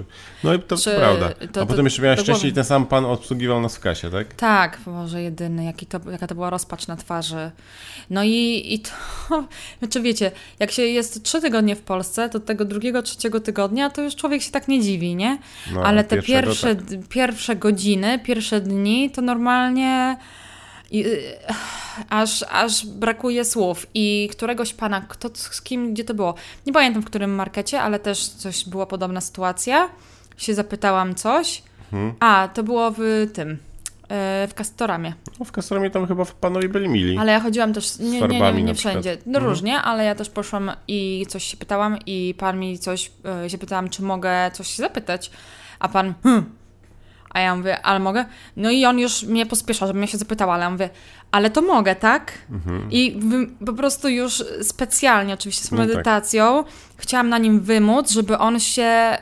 No 0.45 0.55
i 0.55 0.59
to 0.59 0.77
Czy- 0.77 0.97
prawda. 0.97 1.29
to- 1.29 1.45
A 1.45 1.47
to- 1.47 1.67
potem 1.67 1.85
jeszcze 1.85 2.03
miałeś 2.03 2.21
szczęście 2.21 2.49
i 2.49 2.53
ten 2.53 2.65
sam 2.65 2.87
pan 2.87 3.05
obsługiwał 3.05 3.61
nas 3.61 3.77
w 3.77 3.81
kasie, 3.81 4.11
tak? 4.11 4.35
Tak, 4.35 4.79
Boże 4.87 5.23
jedyny, 5.23 5.65
jaki 5.65 5.87
to, 5.87 6.01
jaka 6.11 6.27
to 6.27 6.35
była 6.35 6.51
rozpacz 6.51 6.87
na 6.87 6.97
twarzy. 6.97 7.51
No 8.11 8.23
i, 8.25 8.63
i 8.75 8.79
to, 8.81 8.91
znaczy 9.79 10.01
wiecie, 10.01 10.31
jak 10.59 10.71
się 10.71 10.83
jest 10.83 11.23
trzy 11.23 11.41
tygodnie 11.41 11.77
w 11.77 11.83
Polsce, 11.83 12.29
to 12.29 12.41
tego 12.41 12.65
drugiego, 12.65 13.03
trzeciego 13.03 13.41
tygodnia, 13.41 13.91
to 13.91 14.03
już 14.03 14.17
człowiek 14.17 14.43
się 14.43 14.51
tak 14.51 14.69
nie 14.69 14.81
dziwi, 14.83 15.17
nie? 15.17 15.39
No, 15.75 15.83
Ale 15.83 16.05
te 16.05 16.23
pierwsze, 16.23 16.77
tak. 16.77 16.85
pierwsze 17.09 17.57
godziny, 17.57 18.19
pierwsze 18.19 18.61
dni, 18.61 19.11
to 19.11 19.23
normalnie 19.23 20.17
i, 20.91 21.07
y, 21.07 21.23
aż, 22.11 22.45
aż 22.51 22.87
brakuje 22.87 23.45
słów. 23.45 23.87
I 23.95 24.29
któregoś 24.33 24.75
pana, 24.75 25.01
kto, 25.01 25.31
z 25.35 25.63
kim, 25.63 25.95
gdzie 25.95 26.05
to 26.05 26.15
było? 26.15 26.35
Nie 26.67 26.73
pamiętam 26.73 27.03
w 27.03 27.07
którym 27.07 27.35
markecie, 27.35 27.83
ale 27.83 27.99
też 27.99 28.29
coś 28.29 28.69
była 28.69 28.87
podobna 28.87 29.21
sytuacja. 29.21 29.89
Się 30.37 30.55
zapytałam 30.55 31.15
coś. 31.15 31.63
Mhm. 31.93 32.15
A, 32.21 32.49
to 32.55 32.63
było 32.63 32.91
w 32.91 33.27
tym, 33.33 33.51
e, 34.09 34.49
w 34.49 34.55
Castoramie. 34.55 35.15
No, 35.39 35.45
w 35.45 35.53
Kastormie 35.53 35.91
tam 35.91 36.07
chyba 36.07 36.25
panowie 36.25 36.69
byli 36.69 36.89
mili. 36.89 37.19
Ale 37.19 37.33
ja 37.33 37.41
chodziłam 37.41 37.73
też, 37.73 37.99
nie, 37.99 38.21
nie, 38.21 38.29
nie, 38.29 38.53
nie, 38.53 38.63
nie 38.63 38.75
wszędzie, 38.75 39.19
no 39.27 39.39
Mhm. 39.39 39.45
różnie, 39.47 39.79
ale 39.83 40.05
ja 40.05 40.15
też 40.15 40.31
poszłam 40.31 40.73
i 40.89 41.27
coś 41.29 41.45
się 41.45 41.57
pytałam 41.57 41.99
i 42.07 42.35
pan 42.39 42.59
mi 42.59 42.79
coś, 42.79 43.11
e, 43.45 43.51
się 43.51 43.59
pytałam, 43.59 43.91
czy 43.91 44.03
mogę 44.03 44.51
coś 44.53 44.67
się 44.69 44.83
zapytać, 44.83 45.31
a 45.79 45.89
pan, 45.89 46.15
hm. 46.23 46.45
A 47.31 47.41
ja 47.41 47.57
mówię, 47.57 47.83
ale 47.83 47.99
mogę? 48.01 48.25
No 48.57 48.71
i 48.71 48.85
on 48.87 48.99
już 48.99 49.23
mnie 49.23 49.47
pospiesza, 49.47 49.87
żebym 49.87 50.03
ja 50.03 50.09
się 50.09 50.19
zapytała, 50.19 50.55
ale 50.55 50.63
ja 50.65 50.71
mówię, 50.71 50.91
ale 51.31 51.51
to 51.51 51.63
mogę, 51.63 51.95
tak? 51.97 52.33
Mhm. 52.51 52.89
I 52.91 53.21
po 53.67 53.73
prostu 53.73 54.09
już 54.09 54.45
specjalnie, 54.63 55.35
oczywiście 55.35 55.65
z 55.65 55.71
No 55.71 55.79
tak. 55.79 55.89
medytacją, 55.89 56.65
chciałam 56.97 57.29
na 57.29 57.39
nim 57.39 57.61
wymóc, 57.61 58.11
żeby 58.11 58.39
on 58.39 58.61
się 58.61 59.19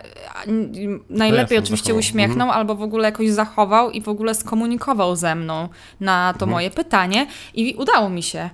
najlepiej 1.10 1.40
jasne, 1.56 1.58
oczywiście 1.64 1.84
zachował. 1.86 1.98
uśmiechnął, 1.98 2.50
albo 2.50 2.74
w 2.74 2.82
ogóle 2.82 3.04
jakoś 3.08 3.30
zachował 3.30 3.90
i 3.90 4.02
w 4.02 4.08
ogóle 4.08 4.34
skomunikował 4.34 5.16
ze 5.16 5.34
mną 5.34 5.68
na 6.00 6.32
to 6.32 6.44
Mhm. 6.44 6.50
moje 6.50 6.70
pytanie. 6.70 7.26
I 7.54 7.74
udało 7.74 8.08
mi 8.08 8.22
się 8.22 8.50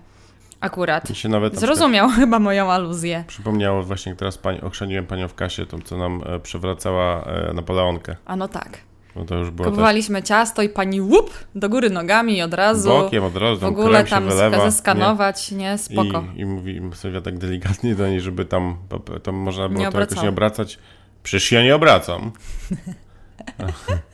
akurat. 0.60 1.10
Mi 1.10 1.16
się 1.16 1.28
nawet 1.28 1.60
Zrozumiał 1.60 2.08
chyba 2.18 2.38
moją 2.38 2.72
aluzję. 2.72 3.24
przypomniało 3.26 3.82
właśnie, 3.82 4.16
teraz 4.16 4.38
pań, 4.38 4.58
ochrzaniłem 4.62 5.06
panią 5.06 5.28
w 5.28 5.34
kasie, 5.34 5.66
tą 5.66 5.80
co 5.80 5.96
nam 5.96 6.22
e, 6.26 6.40
przewracała 6.40 7.24
e, 7.24 7.52
Napoleonkę. 7.54 8.16
A 8.26 8.36
no 8.36 8.48
tak. 8.48 8.78
No 9.16 9.24
to 9.24 9.34
już 9.34 9.50
było 9.50 9.64
też 9.64 9.72
Kupowaliśmy 9.72 10.22
ciasto 10.22 10.62
i 10.62 10.68
pani 10.68 11.00
łup 11.00 11.30
do 11.54 11.68
góry 11.68 11.90
nogami 11.90 12.36
i 12.36 12.42
od 12.42 12.54
razu 12.54 12.88
bokiem 12.88 13.24
od 13.24 13.36
razu, 13.36 13.60
w 13.60 13.64
ogóle 13.64 14.04
tam 14.04 14.28
wylewa. 14.28 14.56
nie? 14.56 14.70
zeskanować, 14.70 15.52
nie? 15.52 15.78
Spoko. 15.78 16.24
I, 16.36 16.40
I 16.40 16.46
mówi 16.46 16.80
Sylwia 16.94 17.20
tak 17.20 17.38
delikatnie 17.38 17.94
do 17.94 18.08
niej, 18.08 18.20
żeby 18.20 18.44
tam, 18.44 18.76
tam 19.22 19.34
można 19.34 19.68
było 19.68 19.80
Nie 19.80 19.92
to 19.92 20.00
jakoś 20.00 20.22
nie 20.22 20.28
obracać. 20.28 20.78
Przecież 21.22 21.52
ja 21.52 21.62
nie 21.62 21.74
obracam. 21.74 22.30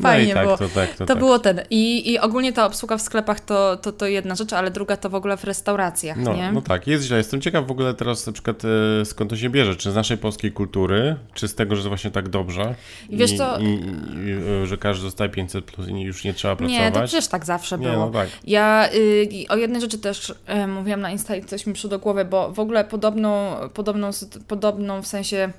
no 0.00 0.02
Fajnie 0.08 0.30
i 0.30 0.34
tak, 0.34 0.44
było. 0.44 0.56
to 0.58 0.68
tak, 0.68 0.90
to, 0.90 0.98
To 0.98 1.06
tak. 1.06 1.18
było 1.18 1.38
ten. 1.38 1.60
I, 1.70 2.12
I 2.12 2.18
ogólnie 2.18 2.52
ta 2.52 2.66
obsługa 2.66 2.96
w 2.96 3.02
sklepach 3.02 3.40
to, 3.40 3.76
to, 3.76 3.92
to 3.92 4.06
jedna 4.06 4.34
rzecz, 4.34 4.52
ale 4.52 4.70
druga 4.70 4.96
to 4.96 5.10
w 5.10 5.14
ogóle 5.14 5.36
w 5.36 5.44
restauracjach, 5.44 6.16
No, 6.16 6.34
nie? 6.34 6.52
no 6.52 6.62
tak, 6.62 6.86
jest 6.86 7.04
źle. 7.04 7.16
Jestem 7.18 7.40
ciekaw 7.40 7.66
w 7.66 7.70
ogóle 7.70 7.94
teraz 7.94 8.26
na 8.26 8.32
przykład 8.32 8.62
e, 9.00 9.04
skąd 9.04 9.30
to 9.30 9.36
się 9.36 9.50
bierze. 9.50 9.76
Czy 9.76 9.90
z 9.90 9.94
naszej 9.94 10.18
polskiej 10.18 10.52
kultury, 10.52 11.16
czy 11.34 11.48
z 11.48 11.54
tego, 11.54 11.74
że 11.76 11.78
jest 11.78 11.88
właśnie 11.88 12.10
tak 12.10 12.28
dobrze 12.28 12.74
I 13.10 13.16
wiesz 13.16 13.36
co- 13.36 13.58
i, 13.58 13.64
i, 13.64 14.32
e, 14.62 14.66
że 14.66 14.76
każdy 14.78 15.04
dostaje 15.04 15.30
500 15.30 15.64
plus 15.64 15.88
i 15.88 16.00
już 16.00 16.24
nie 16.24 16.34
trzeba 16.34 16.52
Nie, 16.54 16.58
pracować. 16.58 16.94
to 16.94 17.02
przecież 17.02 17.28
tak 17.28 17.44
zawsze 17.44 17.78
Nie, 17.78 17.86
było. 17.88 18.06
no 18.06 18.10
tak. 18.12 18.28
Ja 18.44 18.88
y, 18.94 19.28
o 19.48 19.56
jednej 19.56 19.80
rzeczy 19.80 19.98
też 19.98 20.30
y, 20.30 20.66
mówiłam 20.66 21.00
na 21.00 21.10
Insta 21.10 21.36
i 21.36 21.44
coś 21.44 21.66
mi 21.66 21.72
przyszło 21.72 21.90
do 21.90 21.98
głowy, 21.98 22.24
bo 22.24 22.52
w 22.52 22.58
ogóle 22.58 22.84
podobną, 22.84 23.56
podobną, 23.74 24.10
podobną 24.48 25.02
w 25.02 25.06
sensie 25.06 25.52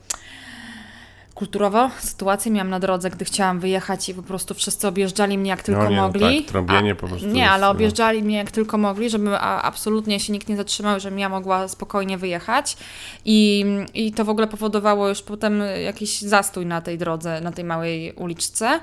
kulturowo 1.35 1.89
sytuację 1.99 2.51
miałam 2.51 2.69
na 2.69 2.79
drodze, 2.79 3.09
gdy 3.09 3.25
chciałam 3.25 3.59
wyjechać 3.59 4.09
i 4.09 4.13
po 4.13 4.23
prostu 4.23 4.53
wszyscy 4.53 4.87
objeżdżali 4.87 5.37
mnie 5.37 5.49
jak 5.49 5.63
tylko 5.63 5.83
no 5.83 5.89
nie, 5.89 5.95
mogli. 5.97 6.21
No 6.21 6.41
tak, 6.41 6.45
trąbienie 6.51 6.91
A- 6.91 6.95
po 6.95 7.07
prostu 7.07 7.27
Nie, 7.27 7.41
jest, 7.41 7.51
ale 7.53 7.61
no. 7.65 7.71
objeżdżali 7.71 8.23
mnie 8.23 8.37
jak 8.37 8.51
tylko 8.51 8.77
mogli, 8.77 9.09
żeby 9.09 9.37
absolutnie 9.39 10.19
się 10.19 10.33
nikt 10.33 10.49
nie 10.49 10.57
zatrzymał, 10.57 10.99
żebym 10.99 11.19
ja 11.19 11.29
mogła 11.29 11.67
spokojnie 11.67 12.17
wyjechać. 12.17 12.77
I, 13.25 13.65
I 13.93 14.11
to 14.11 14.25
w 14.25 14.29
ogóle 14.29 14.47
powodowało 14.47 15.09
już 15.09 15.21
potem 15.21 15.61
jakiś 15.83 16.21
zastój 16.21 16.65
na 16.65 16.81
tej 16.81 16.97
drodze, 16.97 17.41
na 17.41 17.51
tej 17.51 17.65
małej 17.65 18.13
uliczce. 18.13 18.79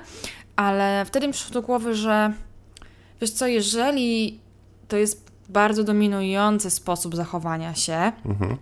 Ale 0.55 1.05
wtedy 1.05 1.27
mi 1.27 1.33
przyszło 1.33 1.53
do 1.53 1.61
głowy, 1.61 1.95
że 1.95 2.33
wiesz 3.21 3.31
co, 3.31 3.47
jeżeli 3.47 4.39
to 4.87 4.97
jest 4.97 5.31
bardzo 5.49 5.83
dominujący 5.83 6.69
sposób 6.69 7.15
zachowania 7.15 7.75
się, 7.75 8.11
Mhm, 8.25 8.57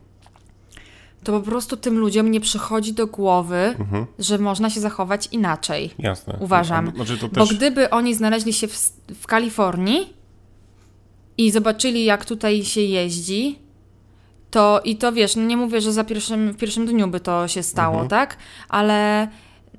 to 1.24 1.32
po 1.32 1.42
prostu 1.46 1.78
tym 1.78 1.98
ludziom 1.98 2.32
nie 2.32 2.42
przychodzi 2.42 2.94
do 2.94 3.08
głowy, 3.08 3.76
mhm, 3.80 4.06
że 4.20 4.38
można 4.38 4.70
się 4.70 4.80
zachować 4.80 5.28
inaczej. 5.32 5.92
jasne. 6.00 6.38
Uważam. 6.40 6.92
Znaczy 6.96 7.18
to 7.18 7.28
Bo 7.28 7.46
też... 7.48 7.56
gdyby 7.58 7.90
oni 7.90 8.16
znaleźli 8.16 8.54
się 8.54 8.68
w, 8.68 8.94
w 9.22 9.28
Kalifornii 9.28 10.14
i 11.38 11.52
zobaczyli, 11.52 12.06
jak 12.06 12.26
tutaj 12.26 12.64
się 12.64 12.82
jeździ, 12.82 13.60
to 14.52 14.82
i 14.84 14.96
to 14.96 15.12
wiesz, 15.12 15.36
no 15.36 15.44
nie 15.44 15.58
mówię, 15.58 15.82
że 15.82 15.94
za 15.94 16.04
pierwszym, 16.04 16.52
w 16.52 16.58
pierwszym 16.58 16.86
dniu 16.86 17.08
by 17.08 17.20
to 17.20 17.48
się 17.48 17.64
stało, 17.64 17.94
Mhm. 17.94 18.10
tak? 18.10 18.38
Ale 18.70 19.28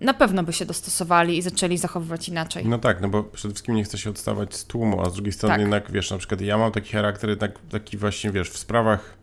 na 0.01 0.15
pewno 0.15 0.43
by 0.43 0.53
się 0.53 0.65
dostosowali 0.67 1.39
i 1.39 1.43
zaczęli 1.43 1.79
zachowywać 1.79 2.29
inaczej. 2.29 2.67
No 2.67 2.79
tak, 2.79 3.01
no 3.01 3.09
bo 3.09 3.25
przede 3.25 3.55
wszystkim 3.55 3.75
nie 3.75 3.85
chce 3.85 3.99
się 3.99 4.11
odstawać 4.11 4.55
z 4.55 4.65
tłumu, 4.65 5.01
a 5.01 5.11
z 5.11 5.15
drugiej 5.15 5.33
strony 5.33 5.53
Tak. 5.55 5.61
jednak, 5.61 5.93
wiesz, 5.93 6.11
na 6.11 6.19
przykład 6.19 6.41
ja 6.41 6.59
mam 6.59 6.73
taki 6.73 6.93
charakter 6.93 7.31
jednak 7.31 7.59
taki 7.71 7.97
właśnie, 7.97 8.31
wiesz, 8.31 8.51
w 8.51 8.59
sprawach 8.59 9.22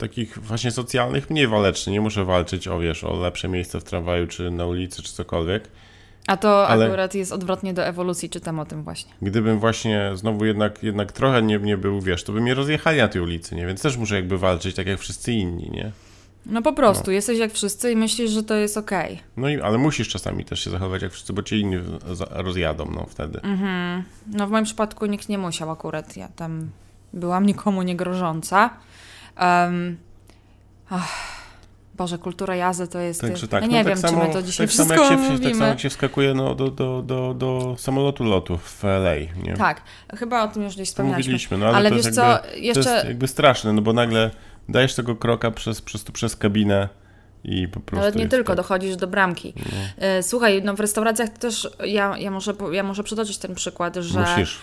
takich 0.00 0.38
właśnie 0.38 0.70
socjalnych 0.70 1.30
mniej 1.30 1.46
waleczny, 1.46 1.92
nie 1.92 2.00
muszę 2.00 2.24
walczyć 2.24 2.68
o, 2.68 2.78
wiesz, 2.78 3.04
o 3.04 3.16
lepsze 3.16 3.48
miejsce 3.48 3.80
w 3.80 3.84
tramwaju, 3.84 4.26
czy 4.26 4.50
na 4.50 4.66
ulicy, 4.66 5.02
czy 5.02 5.12
cokolwiek. 5.12 5.68
A 6.26 6.36
to 6.36 6.68
Ale- 6.68 6.86
akurat 6.86 7.14
jest 7.14 7.32
odwrotnie 7.32 7.74
do 7.74 7.84
ewolucji, 7.84 8.30
czytam 8.30 8.58
o 8.58 8.64
tym 8.64 8.82
właśnie. 8.82 9.12
Gdybym 9.22 9.58
właśnie 9.58 10.10
znowu 10.14 10.44
jednak, 10.44 10.82
jednak 10.82 11.12
trochę 11.12 11.42
nie, 11.42 11.58
nie 11.58 11.76
był, 11.76 12.00
wiesz, 12.00 12.24
to 12.24 12.32
by 12.32 12.40
mnie 12.40 12.54
rozjechali 12.54 12.98
na 12.98 13.08
tej 13.08 13.22
ulicy, 13.22 13.54
nie? 13.54 13.66
Więc 13.66 13.82
też 13.82 13.96
muszę 13.96 14.14
jakby 14.14 14.38
walczyć 14.38 14.76
tak 14.76 14.86
jak 14.86 14.98
wszyscy 14.98 15.32
inni, 15.32 15.70
nie? 15.70 15.92
No 16.46 16.62
po 16.62 16.72
prostu, 16.72 17.10
jesteś 17.10 17.38
jak 17.38 17.52
wszyscy 17.52 17.92
i 17.92 17.96
myślisz, 17.96 18.30
że 18.30 18.42
to 18.42 18.54
jest 18.54 18.76
okej. 18.76 19.20
No 19.36 19.48
i, 19.48 19.60
ale 19.60 19.78
musisz 19.78 20.08
czasami 20.08 20.44
też 20.44 20.64
się 20.64 20.70
zachowywać 20.70 21.02
jak 21.02 21.12
wszyscy, 21.12 21.32
bo 21.32 21.42
cię 21.42 21.58
inni 21.58 21.76
rozjadą, 22.30 22.90
no 22.94 23.06
wtedy. 23.08 23.40
Mhm. 23.42 24.04
No 24.26 24.46
w 24.46 24.50
moim 24.50 24.64
przypadku 24.64 25.06
nikt 25.06 25.28
nie 25.28 25.38
musiał 25.38 25.70
akurat. 25.70 26.16
Ja 26.16 26.28
tam 26.28 26.70
byłam 27.12 27.46
nikomu 27.46 27.82
nie 27.82 27.96
grożąca. 27.96 28.70
Um, 29.40 29.96
ach, 30.90 31.30
Boże, 31.94 32.18
kultura 32.18 32.56
jazdy 32.56 32.88
to 32.88 32.98
jest... 32.98 33.20
Także 33.20 33.48
tak, 33.48 33.62
ja 33.62 33.68
no 33.68 33.72
nie 33.72 33.84
tak 33.84 33.88
wiem, 33.88 33.98
samo, 33.98 34.20
czy 34.20 34.26
my 34.28 34.32
to 34.32 34.42
dzisiaj 34.42 34.66
tak 34.66 34.76
samo 34.76 34.88
wszystko 34.88 35.12
jak 35.12 35.38
się. 35.38 35.44
Tak 35.44 35.52
samo 35.52 35.66
jak 35.66 35.80
się 35.80 35.90
wskakuje 35.90 36.34
no, 36.34 36.54
do, 36.54 36.70
do, 36.70 37.02
do, 37.02 37.34
do 37.34 37.76
samolotu 37.78 38.24
lotu 38.24 38.58
w 38.58 38.84
LA, 38.84 39.14
nie? 39.42 39.56
Tak, 39.56 39.82
chyba 40.18 40.44
o 40.44 40.48
tym 40.48 40.62
już 40.62 40.74
gdzieś 40.74 40.88
wspominaliśmy. 40.88 41.32
mówiliśmy, 41.32 41.58
no 41.58 41.66
ale, 41.66 41.76
Ale 41.76 41.90
wiesz 41.90 42.06
co, 42.06 42.30
jakby, 42.30 42.60
jeszcze... 42.60 42.84
To 42.84 42.94
jest 42.94 43.06
jakby 43.06 43.28
straszne, 43.28 43.72
no 43.72 43.82
bo 43.82 43.92
nagle 43.92 44.30
dajesz 44.68 44.94
tego 44.94 45.16
kroka 45.16 45.50
przez, 45.50 45.82
przez, 45.82 46.04
przez 46.04 46.36
kabinę 46.36 46.88
i 47.44 47.68
po 47.68 47.80
prostu 47.80 47.96
Nawet 47.96 48.14
nie 48.14 48.28
tylko, 48.28 48.46
tak. 48.46 48.56
dochodzisz 48.56 48.96
do 48.96 49.06
bramki. 49.06 49.54
E, 49.98 50.22
Słuchaj, 50.22 50.62
no 50.64 50.74
w 50.74 50.80
restauracjach 50.80 51.28
też 51.28 51.70
ja, 51.84 52.18
ja, 52.18 52.30
po- 52.58 52.72
ja 52.72 52.82
muszę 52.82 53.02
przytoczyć 53.02 53.38
ten 53.38 53.54
przykład, 53.54 53.96
że 53.96 54.20
Musisz. 54.20 54.58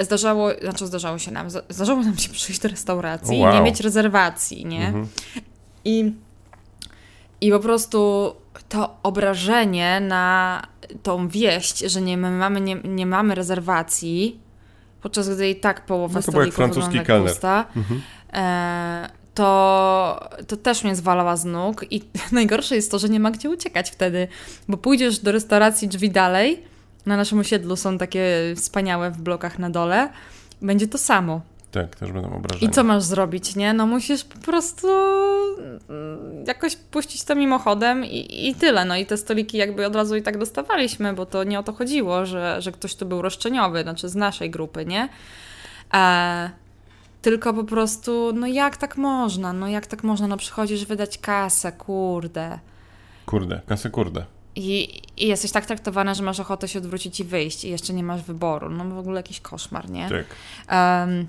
Zdarzało, 0.00 0.48
znaczy 0.62 0.86
zdarzało 0.86 1.18
się 1.18 1.30
nam, 1.30 1.46
zdarzało 1.68 2.02
nam 2.02 2.18
się 2.18 2.28
przyjść 2.38 2.60
do 2.60 2.68
restauracji 2.68 3.38
Wow. 3.40 3.52
i 3.52 3.54
nie 3.54 3.60
mieć 3.62 3.80
rezerwacji, 3.80 4.66
nie? 4.66 4.86
Mhm. 4.86 5.06
I, 5.84 6.12
I 7.40 7.50
po 7.50 7.60
prostu 7.60 8.32
to 8.68 8.96
obrażenie 9.02 10.00
na 10.00 10.62
tą 11.02 11.28
wieść, 11.28 11.78
że 11.78 12.00
nie 12.02 12.16
my 12.16 12.30
mamy, 12.30 12.60
nie, 12.60 12.74
nie 12.84 13.06
mamy 13.06 13.34
rezerwacji, 13.34 14.40
podczas 15.02 15.28
gdy 15.34 15.48
i 15.50 15.56
tak 15.56 15.86
połowa 15.86 16.14
No 16.14 16.22
to 16.26 16.32
stolików 16.32 16.54
francuski 16.56 16.98
wygląda 16.98 17.30
pusta, 17.30 17.64
Mhm. 17.76 18.02
e, 18.32 19.08
to, 19.34 20.28
to 20.48 20.56
też 20.56 20.84
mnie 20.84 20.96
zwalała 20.96 21.36
z 21.36 21.44
nóg 21.44 21.84
i 21.90 22.02
najgorsze 22.32 22.76
jest 22.76 22.90
to, 22.90 22.98
że 22.98 23.08
nie 23.08 23.20
ma 23.20 23.30
gdzie 23.30 23.50
uciekać 23.50 23.90
wtedy, 23.90 24.28
bo 24.68 24.76
pójdziesz 24.76 25.18
do 25.18 25.32
restauracji 25.32 25.88
drzwi 25.88 26.10
dalej, 26.10 26.62
na 27.06 27.16
naszym 27.16 27.38
osiedlu 27.38 27.76
są 27.76 27.98
takie 27.98 28.54
wspaniałe 28.56 29.10
w 29.10 29.18
blokach 29.18 29.58
na 29.58 29.70
dole, 29.70 30.10
będzie 30.62 30.88
to 30.88 30.98
samo. 30.98 31.40
Tak, 31.70 31.96
też 31.96 32.12
będą 32.12 32.32
obrażenia. 32.32 32.70
I 32.70 32.74
co 32.74 32.84
masz 32.84 33.02
zrobić, 33.02 33.56
nie? 33.56 33.72
No 33.72 33.86
musisz 33.86 34.24
po 34.24 34.38
prostu 34.38 34.88
mm, 35.88 36.44
jakoś 36.46 36.76
puścić 36.76 37.24
to 37.24 37.34
mimochodem 37.34 38.04
i, 38.04 38.48
i 38.48 38.54
tyle. 38.54 38.84
No 38.84 38.96
i 38.96 39.06
te 39.06 39.16
stoliki 39.16 39.56
jakby 39.56 39.86
od 39.86 39.96
razu 39.96 40.16
i 40.16 40.22
tak 40.22 40.38
dostawaliśmy, 40.38 41.12
bo 41.12 41.26
to 41.26 41.44
nie 41.44 41.58
o 41.58 41.62
to 41.62 41.72
chodziło, 41.72 42.26
że, 42.26 42.62
że 42.62 42.72
ktoś 42.72 42.94
tu 42.94 43.06
był 43.06 43.22
roszczeniowy, 43.22 43.82
znaczy 43.82 44.08
z 44.08 44.14
naszej 44.14 44.50
grupy, 44.50 44.86
nie? 44.86 45.08
E, 45.94 46.50
tylko 47.22 47.54
po 47.54 47.64
prostu, 47.64 48.32
no 48.34 48.46
jak 48.46 48.76
tak 48.76 48.96
można? 48.96 49.52
No 49.52 49.68
jak 49.68 49.86
tak 49.86 50.04
można? 50.04 50.26
No 50.26 50.36
przychodzisz 50.36 50.84
wydać 50.84 51.18
kasę, 51.18 51.72
kurde. 51.72 52.58
Kurde, 53.26 53.60
kasę 53.66 53.90
kurde. 53.90 54.24
I, 54.56 55.02
I 55.16 55.28
jesteś 55.28 55.52
tak 55.52 55.66
traktowana, 55.66 56.14
że 56.14 56.22
masz 56.22 56.40
ochotę 56.40 56.68
się 56.68 56.78
odwrócić 56.78 57.20
i 57.20 57.24
wyjść 57.24 57.64
i 57.64 57.70
jeszcze 57.70 57.92
nie 57.92 58.02
masz 58.02 58.22
wyboru. 58.22 58.70
No 58.70 58.84
w 58.84 58.98
ogóle 58.98 59.16
jakiś 59.16 59.40
koszmar, 59.40 59.90
nie? 59.90 60.08
Tak. 60.08 60.26
Em, 60.68 61.28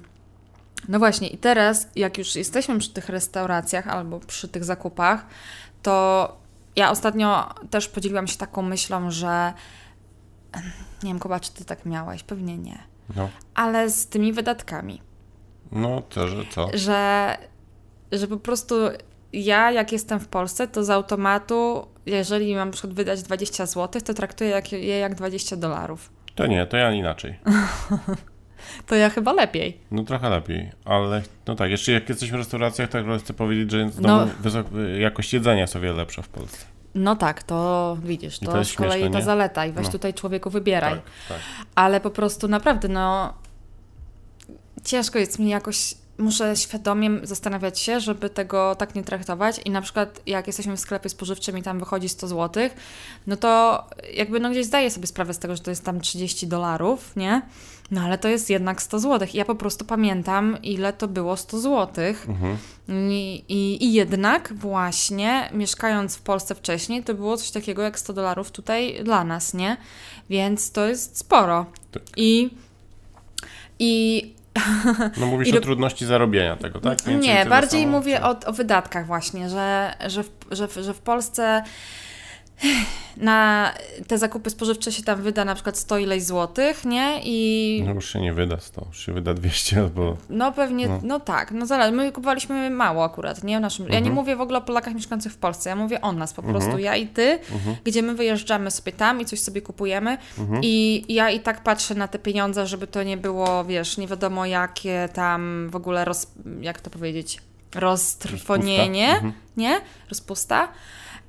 no 0.87 0.99
właśnie, 0.99 1.27
i 1.27 1.37
teraz, 1.37 1.87
jak 1.95 2.17
już 2.17 2.35
jesteśmy 2.35 2.79
przy 2.79 2.89
tych 2.89 3.09
restauracjach 3.09 3.87
albo 3.87 4.19
przy 4.19 4.47
tych 4.47 4.63
zakupach, 4.63 5.25
to 5.81 6.37
ja 6.75 6.91
ostatnio 6.91 7.49
też 7.69 7.87
podzieliłam 7.87 8.27
się 8.27 8.37
taką 8.37 8.61
myślą, 8.61 9.11
że 9.11 9.53
nie 11.03 11.09
wiem, 11.09 11.19
Kuba, 11.19 11.39
czy 11.39 11.53
ty 11.53 11.65
tak 11.65 11.85
miałeś? 11.85 12.23
Pewnie 12.23 12.57
nie. 12.57 12.83
No, 13.15 13.29
Ale 13.55 13.89
z 13.89 14.07
tymi 14.07 14.33
wydatkami, 14.33 15.01
no 15.71 16.01
to, 16.01 16.27
że 16.27 16.43
co? 16.51 16.69
że, 16.73 17.37
że 18.11 18.27
po 18.27 18.37
prostu 18.37 18.75
ja, 19.33 19.71
jak 19.71 19.91
jestem 19.91 20.19
w 20.19 20.27
Polsce, 20.27 20.67
to 20.67 20.83
z 20.83 20.89
automatu, 20.89 21.87
jeżeli 22.05 22.55
mam 22.55 22.67
na 22.67 22.71
przykład 22.73 22.93
wydać 22.93 23.23
20 23.23 23.65
zł, 23.65 24.01
to 24.01 24.13
traktuję 24.13 24.49
jak, 24.49 24.71
je 24.71 24.97
jak 24.97 25.15
20 25.15 25.55
dolarów. 25.55 26.09
To 26.35 26.47
nie, 26.47 26.65
to 26.67 26.77
ja 26.77 26.91
inaczej. 26.91 27.35
To 28.85 28.95
ja 28.95 29.09
chyba 29.09 29.33
lepiej. 29.33 29.77
No 29.91 30.03
trochę 30.03 30.29
lepiej, 30.29 30.71
ale 30.85 31.21
no 31.47 31.55
tak, 31.55 31.69
jeszcze 31.71 31.91
jak 31.91 32.09
jesteśmy 32.09 32.37
w 32.37 32.39
restauracjach, 32.39 32.89
tak 32.89 33.05
chcę 33.19 33.33
powiedzieć, 33.33 33.71
że 33.71 33.89
No. 34.01 34.25
domu 34.25 34.79
jakość 34.99 35.33
jedzenia 35.33 35.61
jest 35.61 35.75
o 35.75 35.79
wiele 35.79 35.93
lepsza 35.97 36.21
w 36.21 36.27
Polsce. 36.29 36.65
No 36.95 37.15
tak, 37.15 37.43
to 37.43 37.97
widzisz, 38.03 38.41
I 38.41 38.45
to, 38.45 38.57
jest 38.57 38.71
z 38.71 38.73
kolei 38.75 38.91
śmieszne, 38.91 39.11
ta 39.13 39.19
nie? 39.19 39.25
zaleta 39.25 39.65
i 39.65 39.71
weź 39.71 39.85
No. 39.85 39.91
tutaj 39.91 40.13
człowieku 40.13 40.49
wybieraj. 40.49 40.93
Tak, 40.93 41.01
tak. 41.29 41.37
Ale 41.75 42.01
po 42.01 42.09
prostu 42.09 42.47
naprawdę, 42.47 42.87
no 42.87 43.33
ciężko 44.83 45.19
jest 45.19 45.39
mi 45.39 45.49
jakoś, 45.49 45.93
muszę 46.17 46.55
świadomie 46.55 47.11
zastanawiać 47.23 47.79
się, 47.79 47.99
żeby 47.99 48.29
tego 48.29 48.75
tak 48.75 48.95
nie 48.95 49.03
traktować 49.03 49.59
i 49.65 49.71
na 49.71 49.81
przykład 49.81 50.21
jak 50.25 50.47
jesteśmy 50.47 50.77
w 50.77 50.79
sklepie 50.79 51.09
spożywczym 51.09 51.57
i 51.57 51.63
tam 51.63 51.79
wychodzi 51.79 52.09
100 52.09 52.27
zł, 52.27 52.69
no 53.27 53.37
to 53.37 53.83
jakby 54.13 54.39
no 54.39 54.49
gdzieś 54.49 54.65
zdaję 54.65 54.91
sobie 54.91 55.07
sprawę 55.07 55.33
z 55.33 55.39
tego, 55.39 55.55
że 55.55 55.61
to 55.61 55.69
jest 55.69 55.85
tam 55.85 56.01
30 56.01 56.47
dolarów, 56.47 57.15
nie? 57.15 57.41
No 57.91 58.01
ale 58.01 58.17
to 58.17 58.27
jest 58.27 58.49
jednak 58.49 58.81
100 58.81 58.99
zł. 58.99 59.27
I 59.33 59.37
ja 59.37 59.45
po 59.45 59.55
prostu 59.55 59.85
pamiętam, 59.85 60.57
ile 60.63 60.93
to 60.93 61.07
było 61.07 61.37
100 61.37 61.59
zł. 61.59 62.05
Mhm. 62.27 62.57
I, 62.89 63.43
i, 63.49 63.85
I 63.85 63.93
jednak 63.93 64.53
właśnie 64.53 65.49
mieszkając 65.53 66.15
w 66.15 66.21
Polsce 66.21 66.55
wcześniej, 66.55 67.03
to 67.03 67.13
było 67.13 67.37
coś 67.37 67.51
takiego 67.51 67.81
jak 67.81 67.99
100 67.99 68.13
dolarów 68.13 68.51
tutaj 68.51 69.03
dla 69.03 69.23
nas, 69.23 69.53
nie? 69.53 69.77
Więc 70.29 70.71
to 70.71 70.87
jest 70.87 71.17
sporo. 71.17 71.65
Tak. 71.91 72.03
I, 72.17 72.49
i 73.79 74.34
No 75.17 75.25
mówisz 75.31 75.47
I 75.47 75.57
o 75.57 75.61
trudności 75.61 76.05
zarobienia 76.05 76.55
tego, 76.55 76.79
tak? 76.79 77.01
Więcej 77.03 77.29
nie, 77.29 77.45
bardziej 77.45 77.87
mówię 77.87 78.23
o, 78.23 78.35
o 78.45 78.53
wydatkach 78.53 79.05
właśnie, 79.05 79.49
że, 79.49 79.93
że, 80.07 80.23
w, 80.23 80.29
że, 80.51 80.67
że 80.83 80.93
w 80.93 80.99
Polsce 80.99 81.63
na 83.17 83.71
te 84.07 84.17
zakupy 84.17 84.49
spożywcze 84.49 84.91
się 84.91 85.03
tam 85.03 85.21
wyda 85.21 85.45
na 85.45 85.55
przykład 85.55 85.77
100 85.77 85.97
ileś 85.97 86.23
złotych, 86.23 86.85
nie? 86.85 87.19
I 87.23 87.83
No 87.85 87.93
już 87.93 88.13
się 88.13 88.21
nie 88.21 88.33
wyda 88.33 88.59
100, 88.59 88.85
już 88.87 89.05
się 89.05 89.13
wyda 89.13 89.33
200 89.33 89.79
albo... 89.79 90.17
No 90.29 90.51
pewnie, 90.51 90.87
no, 90.87 90.99
No. 91.03 91.19
tak, 91.19 91.51
no 91.51 91.65
zależy. 91.65 91.91
My 91.91 92.11
kupowaliśmy 92.11 92.69
mało 92.69 93.03
akurat, 93.03 93.43
nie? 93.43 93.57
W 93.57 93.61
naszym, 93.61 93.85
Ja 93.85 93.91
nie 93.91 93.97
Mhm. 93.97 94.15
mówię 94.15 94.35
w 94.35 94.41
ogóle 94.41 94.57
o 94.57 94.61
Polakach 94.61 94.93
mieszkających 94.95 95.31
w 95.33 95.37
Polsce, 95.37 95.69
ja 95.69 95.75
mówię 95.75 96.01
o 96.01 96.11
nas 96.11 96.33
po 96.33 96.41
Mhm. 96.41 96.59
prostu, 96.59 96.79
ja 96.79 96.95
i 96.95 97.07
ty, 97.07 97.39
gdzie 97.83 98.01
my 98.01 98.15
wyjeżdżamy 98.15 98.71
sobie 98.71 98.91
tam 98.91 99.21
i 99.21 99.25
coś 99.25 99.39
sobie 99.39 99.61
kupujemy 99.61 100.17
Mhm. 100.39 100.59
i 100.63 101.05
ja 101.13 101.29
i 101.29 101.39
tak 101.39 101.63
patrzę 101.63 101.95
na 101.95 102.07
te 102.07 102.19
pieniądze, 102.19 102.67
żeby 102.67 102.87
to 102.87 103.03
nie 103.03 103.17
było, 103.17 103.65
wiesz, 103.65 103.97
nie 103.97 104.07
wiadomo 104.07 104.45
jakie 104.45 105.09
tam 105.13 105.69
w 105.69 105.75
ogóle, 105.75 106.05
roz, 106.05 106.27
jak 106.61 106.81
to 106.81 106.89
powiedzieć, 106.89 107.41
roztrwonienie, 107.75 109.09
Mhm. 109.09 109.33
nie? 109.57 109.81
Rozpusta. 110.09 110.67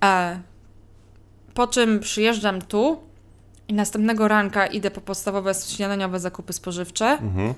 E, 0.05 0.41
po 1.57 1.66
czym 1.66 2.01
przyjeżdżam 2.01 2.62
tu 2.62 3.01
i 3.69 3.75
następnego 3.75 4.29
ranka 4.29 4.66
idę 4.66 4.90
po 4.90 5.01
podstawowe 5.01 5.53
śniadaniowe 5.55 6.21
zakupy 6.21 6.53
spożywcze 6.53 7.07
Mhm. 7.07 7.55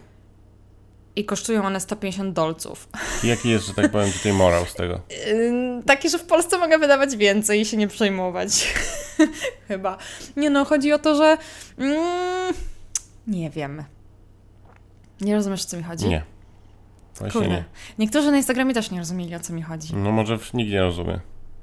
i 1.16 1.24
kosztują 1.24 1.64
one 1.66 1.80
150 1.80 2.34
dolców. 2.34 2.88
Jaki 3.24 3.48
jest, 3.50 3.66
że 3.66 3.74
tak 3.74 3.90
powiem, 3.90 4.12
tutaj 4.12 4.32
morał 4.32 4.66
z 4.66 4.74
tego? 4.74 5.00
Yy, 5.26 5.82
Taki, 5.86 6.10
że 6.10 6.18
w 6.18 6.24
Polsce 6.24 6.58
mogę 6.58 6.78
wydawać 6.78 7.16
więcej 7.16 7.60
i 7.60 7.64
się 7.64 7.76
nie 7.76 7.88
przejmować. 7.88 8.74
Chyba. 9.68 9.98
Nie 10.36 10.50
no, 10.50 10.64
chodzi 10.64 10.92
o 10.92 10.98
to, 10.98 11.14
że. 11.14 11.38
Mm, 11.78 12.54
nie 13.26 13.50
wiem. 13.50 13.84
Nie 15.20 15.34
rozumiesz, 15.34 15.62
o 15.64 15.68
co 15.68 15.76
mi 15.76 15.82
chodzi? 15.82 16.08
Nie. 16.08 16.22
Właśnie 17.18 17.40
Kurde. 17.40 17.48
nie. 17.56 17.64
Niektórzy 17.98 18.30
na 18.30 18.36
Instagramie 18.36 18.74
też 18.74 18.90
nie 18.90 18.98
rozumieli, 18.98 19.34
o 19.34 19.40
co 19.40 19.52
mi 19.52 19.62
chodzi. 19.62 19.96
No 19.96 20.12
może 20.12 20.38
nikt 20.54 20.70
nie 20.72 20.80
rozumie. 20.80 21.20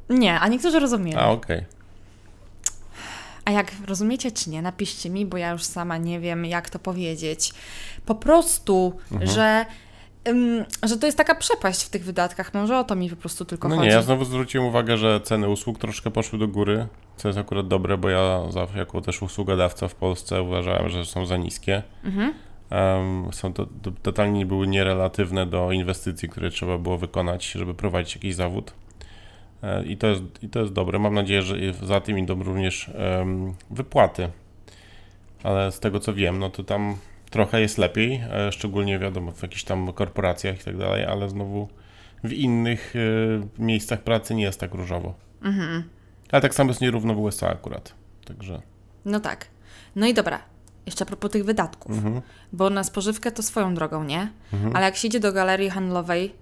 Nie, 0.10 0.40
a 0.40 0.48
niektórzy 0.48 0.80
rozumieli. 0.80 1.18
A, 1.18 1.30
okej. 1.30 1.66
A 3.46 3.52
jak 3.52 3.72
rozumiecie 3.88 4.32
czy 4.32 4.50
nie, 4.50 4.62
napiszcie 4.62 5.10
mi, 5.10 5.26
bo 5.26 5.38
ja 5.38 5.52
już 5.52 5.64
sama 5.64 5.98
nie 5.98 6.20
wiem, 6.20 6.46
jak 6.46 6.70
to 6.70 6.80
powiedzieć. 6.80 7.52
Po 8.06 8.16
prostu, 8.16 8.94
Mhm. 9.12 9.32
że, 9.32 9.66
że 10.84 10.98
to 10.98 11.06
jest 11.06 11.18
taka 11.18 11.36
przepaść 11.36 11.84
w 11.84 11.90
tych 11.90 12.04
wydatkach. 12.04 12.54
Może 12.54 12.80
o 12.80 12.84
to 12.84 12.96
mi 12.96 13.10
po 13.10 13.16
prostu 13.16 13.46
tylko 13.46 13.68
No 13.70 13.76
chodzi. 13.76 13.88
nie, 13.88 13.94
ja 13.94 14.02
znowu 14.02 14.26
zwróciłem 14.26 14.68
uwagę, 14.68 14.98
że 14.98 15.22
ceny 15.22 15.50
usług 15.50 15.80
troszkę 15.80 16.12
poszły 16.12 16.40
do 16.40 16.48
góry, 16.48 16.88
co 17.18 17.28
jest 17.30 17.40
akurat 17.40 17.68
dobre, 17.68 17.98
bo 17.98 18.10
ja 18.10 18.40
jako 18.76 19.02
też 19.02 19.22
usługodawca 19.22 19.88
w 19.88 19.96
Polsce 19.96 20.42
uważałem, 20.42 20.90
że 20.90 21.06
są 21.06 21.26
za 21.26 21.38
niskie. 21.38 21.84
Mhm. 22.04 22.34
Em, 22.70 23.30
są 23.34 23.54
to, 23.54 23.66
to 23.82 23.92
totalnie 24.04 24.46
były 24.46 24.68
nierelatywne 24.68 25.46
do 25.46 25.72
inwestycji, 25.72 26.30
które 26.30 26.50
trzeba 26.50 26.78
było 26.78 26.98
wykonać, 26.98 27.52
żeby 27.52 27.74
prowadzić 27.74 28.16
jakiś 28.16 28.36
zawód. 28.36 28.74
E, 29.66 29.86
I 29.86 29.98
to 29.98 30.08
jest, 30.08 30.24
i 30.42 30.50
to 30.50 30.60
jest 30.60 30.74
dobre. 30.74 31.00
Mam 31.00 31.14
nadzieję, 31.14 31.42
że 31.42 31.56
za 31.74 32.02
tym 32.02 32.20
idą 32.20 32.44
również 32.44 32.92
wypłaty. 33.70 34.30
Ale 35.44 35.72
z 35.72 35.80
tego 35.80 36.00
co 36.00 36.14
wiem, 36.14 36.40
no 36.40 36.50
to 36.50 36.64
tam 36.64 36.96
trochę 37.30 37.62
jest 37.62 37.78
lepiej, 37.78 38.24
e, 38.32 38.52
szczególnie 38.52 39.00
wiadomo 39.00 39.32
w 39.32 39.42
jakichś 39.42 39.64
tam 39.64 39.94
korporacjach 39.94 40.62
i 40.62 40.64
tak 40.64 40.78
dalej, 40.78 41.06
ale 41.06 41.30
znowu 41.30 41.68
w 42.24 42.34
innych 42.34 42.94
e, 42.96 43.64
miejscach 43.64 44.02
pracy 44.02 44.36
nie 44.36 44.44
jest 44.44 44.60
tak 44.60 44.74
różowo. 44.74 45.14
Mhm. 45.44 45.84
Ale 46.32 46.42
tak 46.42 46.54
samo 46.54 46.70
jest 46.70 46.82
nierówno 46.82 47.14
w 47.14 47.20
USA 47.20 47.50
akurat. 47.50 47.94
Także. 48.26 48.62
No 49.06 49.20
tak. 49.20 49.48
No 49.96 50.08
i 50.08 50.14
dobra. 50.14 50.40
Jeszcze 50.86 51.04
a 51.04 51.08
propos 51.08 51.32
tych 51.32 51.46
wydatków. 51.46 51.92
Mhm. 51.92 52.22
Bo 52.54 52.70
na 52.70 52.84
spożywkę 52.84 53.32
to 53.32 53.44
swoją 53.44 53.76
drogą, 53.76 54.04
nie? 54.04 54.32
Mhm. 54.54 54.76
Ale 54.76 54.86
jak 54.86 54.96
się 54.96 55.08
idzie 55.08 55.20
do 55.20 55.34
galerii 55.34 55.70
handlowej, 55.70 56.34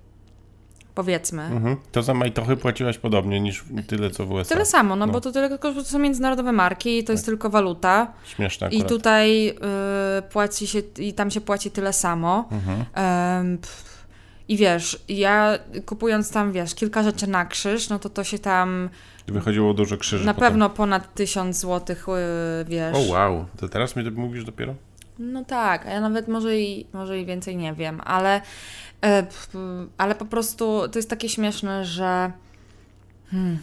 powiedzmy, 0.95 1.43
Mhm. 1.43 1.77
To 1.91 2.03
za 2.03 2.13
majtochy 2.13 2.57
płaciłaś 2.57 2.97
podobnie 2.97 3.39
niż 3.39 3.63
tyle 3.87 4.09
co 4.11 4.25
w 4.25 4.31
USA. 4.31 4.49
tyle 4.53 4.65
samo, 4.65 4.95
no, 4.95 5.05
No. 5.05 5.13
bo 5.13 5.21
to 5.21 5.31
tylko 5.31 5.57
to 5.73 5.83
są 5.83 5.99
międzynarodowe 5.99 6.51
marki 6.51 6.97
i 6.99 7.03
to 7.03 7.11
jest 7.11 7.25
tylko 7.25 7.49
waluta. 7.49 8.13
Śmieszne 8.25 8.67
I 8.69 8.75
akurat. 8.75 8.89
tutaj 8.89 9.49
y, 9.49 9.53
płaci 10.31 10.67
się, 10.67 10.79
i 10.99 11.13
tam 11.13 11.31
się 11.31 11.41
płaci 11.41 11.71
tyle 11.71 11.93
samo. 11.93 12.49
Mhm. 12.51 13.57
Pff, 13.57 13.93
I 14.47 14.57
wiesz, 14.57 15.03
ja 15.09 15.59
kupując 15.85 16.31
tam, 16.31 16.51
wiesz, 16.51 16.75
kilka 16.75 17.03
rzeczy 17.03 17.27
na 17.27 17.45
krzyż, 17.45 17.89
no 17.89 17.99
to 17.99 18.09
to 18.09 18.23
się 18.23 18.39
tam 18.39 18.89
Wychodziło 19.27 19.73
dużo 19.73 19.97
krzyży. 19.97 20.25
na 20.25 20.33
potem. 20.33 20.49
pewno 20.49 20.69
ponad 20.69 21.13
tysiąc 21.13 21.59
złotych, 21.59 22.05
y, 22.61 22.65
wiesz. 22.65 22.95
O 23.09 23.11
wow, 23.13 23.45
to 23.57 23.69
teraz 23.69 23.95
mi 23.95 24.03
to 24.03 24.11
mówisz 24.11 24.43
dopiero? 24.45 24.75
No 25.19 25.45
tak, 25.45 25.85
a 25.85 25.89
ja 25.89 26.01
nawet 26.01 26.27
może 26.27 26.59
i, 26.59 26.87
może 26.93 27.19
i 27.19 27.25
więcej 27.25 27.55
nie 27.57 27.73
wiem, 27.73 28.01
ale, 28.05 28.41
ale 29.97 30.15
po 30.15 30.25
prostu 30.25 30.81
to 30.91 30.99
jest 30.99 31.09
takie 31.09 31.29
śmieszne, 31.29 31.85
że 31.85 32.31
hmm, 33.31 33.59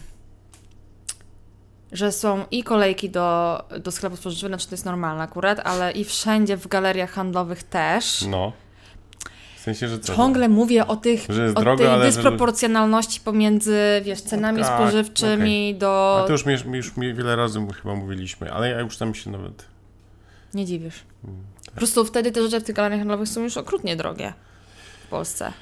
że 1.93 2.13
są 2.13 2.45
i 2.51 2.63
kolejki 2.65 3.11
do, 3.11 3.63
do 3.81 3.91
sklepu 3.91 4.17
spożywczego, 4.17 4.49
znaczy 4.49 4.67
to 4.69 4.75
jest 4.75 4.85
normalne 4.85 5.23
akurat, 5.23 5.61
ale 5.65 5.93
i 5.93 6.05
wszędzie 6.05 6.57
w 6.57 6.69
galeriach 6.69 7.11
handlowych 7.11 7.63
też. 7.63 8.23
No. 8.23 8.53
W 9.57 9.63
sensie, 9.63 9.89
że 9.89 9.99
co? 9.99 10.17
Ciągle 10.17 10.49
mówię 10.49 10.87
o 10.87 10.97
tych 10.97 11.27
Że 11.29 11.53
o 11.55 11.77
tej 11.77 11.87
ale 11.87 11.99
że- 11.99 12.17
dysproporcjonalności 12.17 13.21
pomiędzy, 13.21 13.77
wiesz, 14.05 14.21
cenami 14.21 14.63
Tak, 14.63 14.75
spożywczymi 14.81 15.75
do... 15.75 16.21
A 16.25 16.27
to 16.27 16.33
już 16.33 16.47
mi, 16.47 16.77
już 16.77 16.97
mi 16.97 17.15
wiele 17.15 17.37
razy 17.37 17.67
chyba 17.83 17.95
mówiliśmy, 17.95 18.53
ale 18.53 18.71
ja 18.71 18.81
już 18.81 18.97
tam 18.97 19.15
się 19.15 19.31
nawet... 19.31 19.65
Nie 20.55 20.65
dziwisz. 20.67 21.03
Mm, 21.25 21.37
Po 21.65 21.71
prostu 21.71 22.05
wtedy 22.05 22.33
te 22.33 22.43
rzeczy 22.43 22.61
w 22.61 22.65
tych 22.65 22.75
galeriach 22.77 23.01
handlowych 23.01 23.29
są 23.29 23.41
już 23.41 23.57
okrutnie 23.57 23.97
drogie 23.97 24.33
Polsce. 25.11 25.53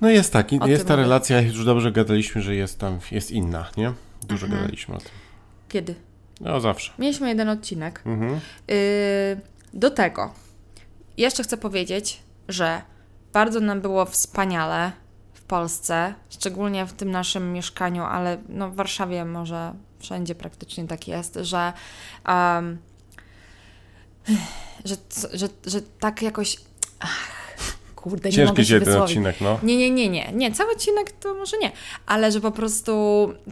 No 0.00 0.10
jest 0.10 0.32
tak, 0.32 0.46
O 0.60 0.66
jest 0.66 0.88
ta 0.88 0.96
relacja, 0.96 1.40
już 1.40 1.64
dobrze 1.64 1.92
gadaliśmy, 1.92 2.42
że 2.42 2.54
jest 2.54 2.78
tam, 2.78 2.98
jest 3.10 3.30
inna, 3.30 3.70
nie? 3.76 3.92
Dużo 4.22 4.46
Mhm. 4.46 4.62
gadaliśmy 4.62 4.94
o 4.94 4.98
tym. 4.98 5.10
Kiedy? 5.68 5.94
No 6.40 6.60
zawsze. 6.60 6.92
Mieliśmy 6.98 7.28
jeden 7.28 7.48
odcinek. 7.48 8.02
Mhm. 8.06 8.40
Yy, 8.68 8.76
do 9.74 9.90
tego 9.90 10.32
jeszcze 11.16 11.42
chcę 11.42 11.56
powiedzieć, 11.56 12.22
że 12.48 12.82
bardzo 13.32 13.60
nam 13.60 13.80
było 13.80 14.04
wspaniale 14.06 14.92
w 15.34 15.42
Polsce, 15.42 16.14
szczególnie 16.30 16.86
w 16.86 16.92
tym 16.92 17.10
naszym 17.10 17.52
mieszkaniu, 17.52 18.02
ale 18.02 18.38
no 18.48 18.70
w 18.70 18.74
Warszawie 18.74 19.24
może 19.24 19.74
wszędzie 19.98 20.34
praktycznie 20.34 20.86
tak 20.86 21.08
jest, 21.08 21.38
że, 21.42 21.72
um, 22.28 22.78
że, 24.84 24.96
że, 25.32 25.48
że 25.66 25.82
tak 25.82 26.22
jakoś. 26.22 26.56
Ach, 27.00 27.33
kurde, 28.04 28.28
nie 28.28 28.34
Ciężki 28.34 28.64
się 28.66 28.80
ten 28.80 29.00
odcinek, 29.02 29.36
no. 29.40 29.58
Nie, 29.62 29.76
nie, 29.76 29.90
nie, 29.90 30.08
nie. 30.08 30.32
Nie, 30.34 30.52
cały 30.52 30.72
odcinek 30.72 31.12
to 31.12 31.34
może 31.34 31.58
nie, 31.58 31.72
ale 32.06 32.32
że 32.32 32.40
po 32.40 32.50
prostu 32.50 32.92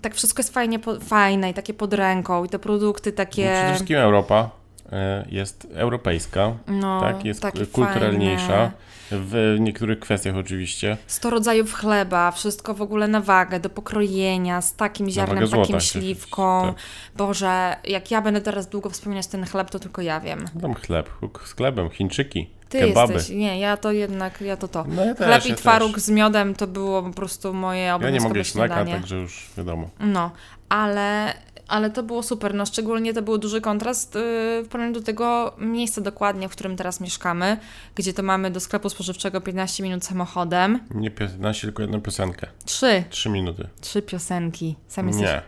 tak 0.03 0.15
wszystko 0.15 0.41
jest 0.41 0.55
fajnie, 0.55 0.79
po, 0.79 1.01
fajne 1.01 1.51
i 1.51 1.55
takie 1.55 1.75
pod 1.75 1.95
ręką 1.95 2.45
i 2.45 2.49
te 2.49 2.59
produkty 2.59 3.11
No, 3.11 3.15
Przede 3.15 3.27
takie... 3.27 3.65
wszystkim 3.71 3.97
Europa. 3.99 4.51
e, 4.93 5.27
jest 5.31 5.67
europejska, 5.75 6.53
No, 6.69 7.01
tak? 7.01 7.25
Jest 7.25 7.43
takie 7.43 7.67
kulturalniejsza. 7.67 8.47
fajne. 8.47 8.73
W 9.15 9.57
niektórych 9.61 10.01
kwestiach 10.01 10.37
oczywiście. 10.37 10.97
100 11.07 11.31
rodzajów 11.31 11.75
chleba, 11.75 12.31
wszystko 12.31 12.75
w 12.75 12.83
ogóle 12.83 13.09
na 13.09 13.21
wagę, 13.21 13.61
do 13.61 13.71
pokrojenia, 13.71 14.61
z 14.61 14.75
takim 14.77 15.11
ziarnem, 15.11 15.37
takim 15.37 15.51
złota 15.51 15.81
się- 15.81 16.01
śliwką. 16.01 16.63
tak. 16.67 16.75
Boże, 17.17 17.77
jak 17.85 18.11
ja 18.11 18.23
będę 18.23 18.41
teraz 18.41 18.69
długo 18.69 18.91
wspominać 18.91 19.27
ten 19.27 19.47
chleb, 19.47 19.71
to 19.71 19.79
tylko 19.79 20.03
ja 20.03 20.21
wiem. 20.21 20.45
Tam 20.61 20.75
chleb, 20.75 21.11
z 21.45 21.53
chlebem, 21.55 21.91
Chińczyki, 21.91 22.51
Ty 22.73 22.79
kebaby. 22.81 23.13
jesteś, 23.13 23.37
nie, 23.37 23.59
ja 23.59 23.77
to 23.77 23.93
jednak, 23.93 24.41
ja 24.41 24.57
to 24.57 24.69
to. 24.69 24.85
No 24.89 25.05
ja 25.05 25.15
też, 25.15 25.27
Chleb 25.27 25.45
ja 25.45 25.53
i 25.55 25.57
twaróg 25.57 25.95
też. 25.95 26.03
z 26.03 26.11
miodem 26.11 26.55
to 26.55 26.67
było 26.67 27.03
po 27.03 27.11
prostu 27.11 27.55
moje 27.55 27.81
Ja 27.81 27.87
nie 27.87 27.95
obowiązkowe 27.95 28.29
mogę 28.29 28.45
śniadanie. 28.45 28.93
także 28.93 29.17
już 29.17 29.51
wiadomo. 29.57 29.91
No, 30.01 30.31
ale, 30.69 31.35
ale 31.69 31.91
to 31.91 32.03
było 32.03 32.23
super. 32.23 32.55
No, 32.55 32.67
szczególnie 32.67 33.15
to 33.15 33.23
był 33.23 33.39
duży 33.39 33.61
kontrast 33.61 34.15
yy, 34.15 34.21
w 34.65 34.69
porównaniu 34.71 34.95
do 34.95 35.01
tego 35.03 35.55
miejsca 35.59 36.01
dokładnie, 36.01 36.49
w 36.49 36.53
którym 36.53 36.77
teraz 36.77 37.01
mieszkamy, 37.01 37.57
gdzie 37.95 38.13
to 38.13 38.23
mamy 38.23 38.51
do 38.51 38.61
sklepu 38.61 38.89
spożywczego 38.91 39.41
15 39.41 39.83
minut 39.83 40.05
samochodem. 40.05 40.79
Nie 40.95 41.11
15, 41.11 41.61
tylko 41.63 41.83
jedną 41.83 42.01
piosenkę. 42.01 42.47
Trzy, 42.65 43.05
3 43.11 43.29
minuty. 43.29 43.69
trzy 43.81 44.03
piosenki. 44.03 44.77
Sam 44.89 45.07
jesteś, 45.09 45.27
Nie, 45.27 45.43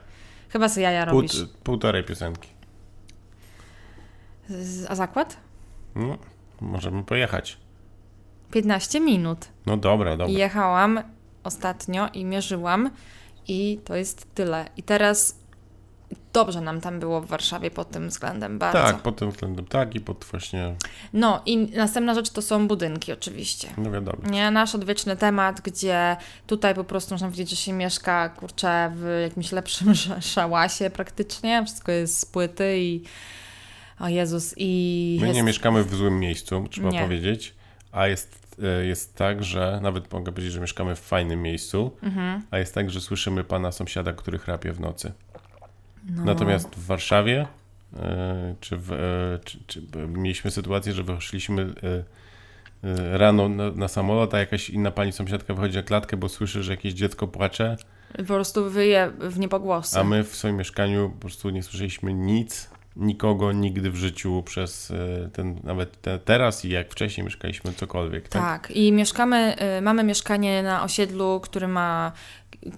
chyba 0.48 0.68
sobie 0.68 0.82
jaja 0.82 1.06
Pół, 1.06 1.14
robisz. 1.20 1.36
półtorej 1.64 2.04
piosenki. 2.04 2.48
Z- 4.48 4.90
A 4.90 4.94
zakład? 4.94 5.36
No, 5.94 6.18
możemy 6.60 7.02
pojechać. 7.04 7.58
15 8.52 9.00
minut. 9.00 9.38
No 9.66 9.76
dobra, 9.76 10.16
dobra. 10.16 10.38
Jechałam 10.38 11.00
ostatnio 11.44 12.08
i 12.12 12.24
mierzyłam 12.24 12.90
i 13.48 13.80
to 13.84 13.94
jest 13.96 14.34
tyle. 14.34 14.64
I 14.76 14.82
teraz 14.82 15.38
dobrze 16.32 16.60
nam 16.60 16.80
tam 16.80 17.00
było 17.00 17.20
w 17.20 17.26
Warszawie 17.26 17.70
pod 17.70 17.90
tym 17.90 18.08
względem 18.08 18.58
bardzo. 18.58 18.78
Tak, 18.78 18.96
pod 18.98 19.16
tym 19.16 19.30
względem 19.30 19.66
tak 19.66 19.94
i 19.94 20.00
pod 20.00 20.24
właśnie, 20.30 20.74
No 21.12 21.42
i 21.46 21.56
następna 21.58 22.14
rzecz 22.14 22.30
to 22.30 22.42
są 22.42 22.68
budynki 22.68 23.12
oczywiście. 23.12 23.68
no 23.78 23.90
wiadomo. 23.90 24.18
Nie, 24.30 24.50
nasz 24.50 24.74
odwieczny 24.74 25.16
temat, 25.16 25.60
gdzie 25.60 26.16
tutaj 26.46 26.74
po 26.74 26.84
prostu 26.84 27.14
można 27.14 27.26
powiedzieć, 27.26 27.50
że 27.50 27.56
się 27.56 27.72
mieszka, 27.72 28.28
kurczę, 28.28 28.92
w 28.96 29.18
jakimś 29.22 29.52
lepszym 29.52 29.90
sz- 29.90 30.24
szałasie 30.34 30.90
praktycznie. 30.90 31.64
Wszystko 31.66 31.92
jest 31.92 32.20
z 32.20 32.24
płyty 32.24 32.78
i 32.78 33.02
o 34.00 34.08
Jezus 34.08 34.54
i 34.56 35.18
My 35.20 35.26
jest... 35.26 35.36
nie 35.36 35.42
mieszkamy 35.42 35.84
w 35.84 35.94
złym 35.94 36.20
miejscu, 36.20 36.64
trzeba 36.70 36.90
Nie. 36.90 37.00
powiedzieć, 37.02 37.54
a 37.92 38.06
jest, 38.06 38.56
e, 38.62 38.86
jest 38.86 39.14
tak, 39.16 39.44
że 39.44 39.78
nawet 39.82 40.12
mogę 40.12 40.32
powiedzieć, 40.32 40.52
że 40.52 40.60
mieszkamy 40.60 40.96
w 40.96 41.00
fajnym 41.00 41.42
miejscu, 41.42 41.96
Mhm. 42.02 42.42
a 42.50 42.58
jest 42.58 42.74
tak, 42.74 42.90
że 42.90 43.00
słyszymy 43.00 43.44
pana 43.44 43.72
sąsiada, 43.72 44.12
który 44.12 44.38
chrapie 44.38 44.72
w 44.72 44.80
nocy. 44.80 45.12
No. 46.10 46.24
Natomiast 46.24 46.68
w 46.76 46.86
Warszawie 46.86 47.46
e, 47.96 48.54
czy, 48.60 48.76
w, 48.76 48.92
e, 48.92 49.38
czy, 49.44 49.58
czy 49.66 49.82
mieliśmy 50.08 50.50
sytuację, 50.50 50.92
że 50.92 51.02
wyszliśmy 51.02 51.74
rano 53.12 53.48
na, 53.48 53.70
na 53.70 53.88
samolot, 53.88 54.34
a 54.34 54.38
jakaś 54.38 54.70
inna 54.70 54.90
pani 54.90 55.12
sąsiadka 55.12 55.54
wychodzi 55.54 55.76
na 55.76 55.82
klatkę, 55.82 56.16
bo 56.16 56.28
słyszy, 56.28 56.62
że 56.62 56.72
jakieś 56.72 56.92
dziecko 56.92 57.28
płacze, 57.28 57.76
Po 58.16 58.24
prostu 58.24 58.70
wyje 58.70 59.10
w 59.20 59.38
niepogłosy. 59.38 60.00
a 60.00 60.04
my 60.04 60.24
w 60.24 60.36
swoim 60.36 60.56
mieszkaniu 60.56 61.10
po 61.10 61.20
prostu 61.20 61.50
nie 61.50 61.62
słyszeliśmy 61.62 62.14
nic, 62.14 62.70
nikogo 62.96 63.52
nigdy 63.52 63.90
w 63.90 63.96
życiu 63.96 64.42
przez 64.42 64.90
e, 64.90 65.30
ten, 65.32 65.60
nawet 65.64 66.00
te, 66.00 66.18
teraz 66.18 66.64
i 66.64 66.68
jak 66.68 66.90
wcześniej 66.90 67.24
mieszkaliśmy 67.24 67.72
cokolwiek. 67.72 68.28
Tak? 68.28 68.42
Tak, 68.42 68.76
i 68.76 68.92
mieszkamy, 68.92 69.56
y, 69.78 69.82
mamy 69.82 70.04
mieszkanie 70.04 70.62
na 70.62 70.84
osiedlu, 70.84 71.40
który 71.40 71.68
ma 71.68 72.12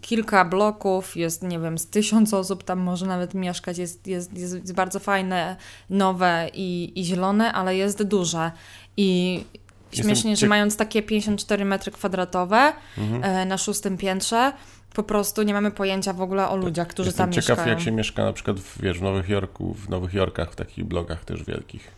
kilka 0.00 0.44
bloków, 0.44 1.16
jest, 1.16 1.42
nie 1.42 1.58
wiem, 1.58 1.78
z 1.78 1.86
tysiąc 1.86 2.34
osób 2.34 2.64
tam 2.64 2.78
może 2.78 3.06
nawet 3.06 3.34
mieszkać, 3.34 3.78
jest, 3.78 4.06
jest, 4.06 4.38
jest 4.38 4.74
bardzo 4.74 4.98
fajne, 4.98 5.56
nowe 5.90 6.50
i, 6.54 6.92
i 7.00 7.04
zielone, 7.04 7.52
ale 7.52 7.76
jest 7.76 8.02
duże. 8.02 8.50
I 8.96 9.44
Jestem 9.92 10.06
śmiesznie, 10.06 10.36
że 10.36 10.40
ciek- 10.46 10.48
mając 10.48 10.76
takie 10.76 11.02
54 11.02 11.64
metry 11.64 11.92
kwadratowe 11.92 12.72
Mhm. 12.98 13.24
e, 13.24 13.44
na 13.46 13.58
szóstym 13.58 13.96
piętrze, 13.96 14.52
po 14.94 15.02
prostu 15.02 15.42
nie 15.42 15.54
mamy 15.54 15.70
pojęcia 15.70 16.12
w 16.12 16.20
ogóle 16.20 16.48
o 16.48 16.56
ludziach, 16.56 16.88
którzy 16.88 17.08
Jestem 17.08 17.24
tam 17.26 17.32
ciekaw, 17.32 17.48
mieszkają. 17.48 17.68
jak 17.76 17.80
się 17.84 17.92
mieszka 17.92 18.24
na 18.24 18.32
przykład 18.32 18.60
w, 18.60 18.82
wiesz, 18.82 18.98
w 18.98 19.02
Nowym 19.02 19.22
Jorku, 19.28 19.74
w 19.74 19.88
Nowych 19.88 20.14
Jorkach, 20.14 20.52
w 20.52 20.56
takich 20.56 20.84
blokach 20.84 21.24
też 21.24 21.44
wielkich. 21.44 21.90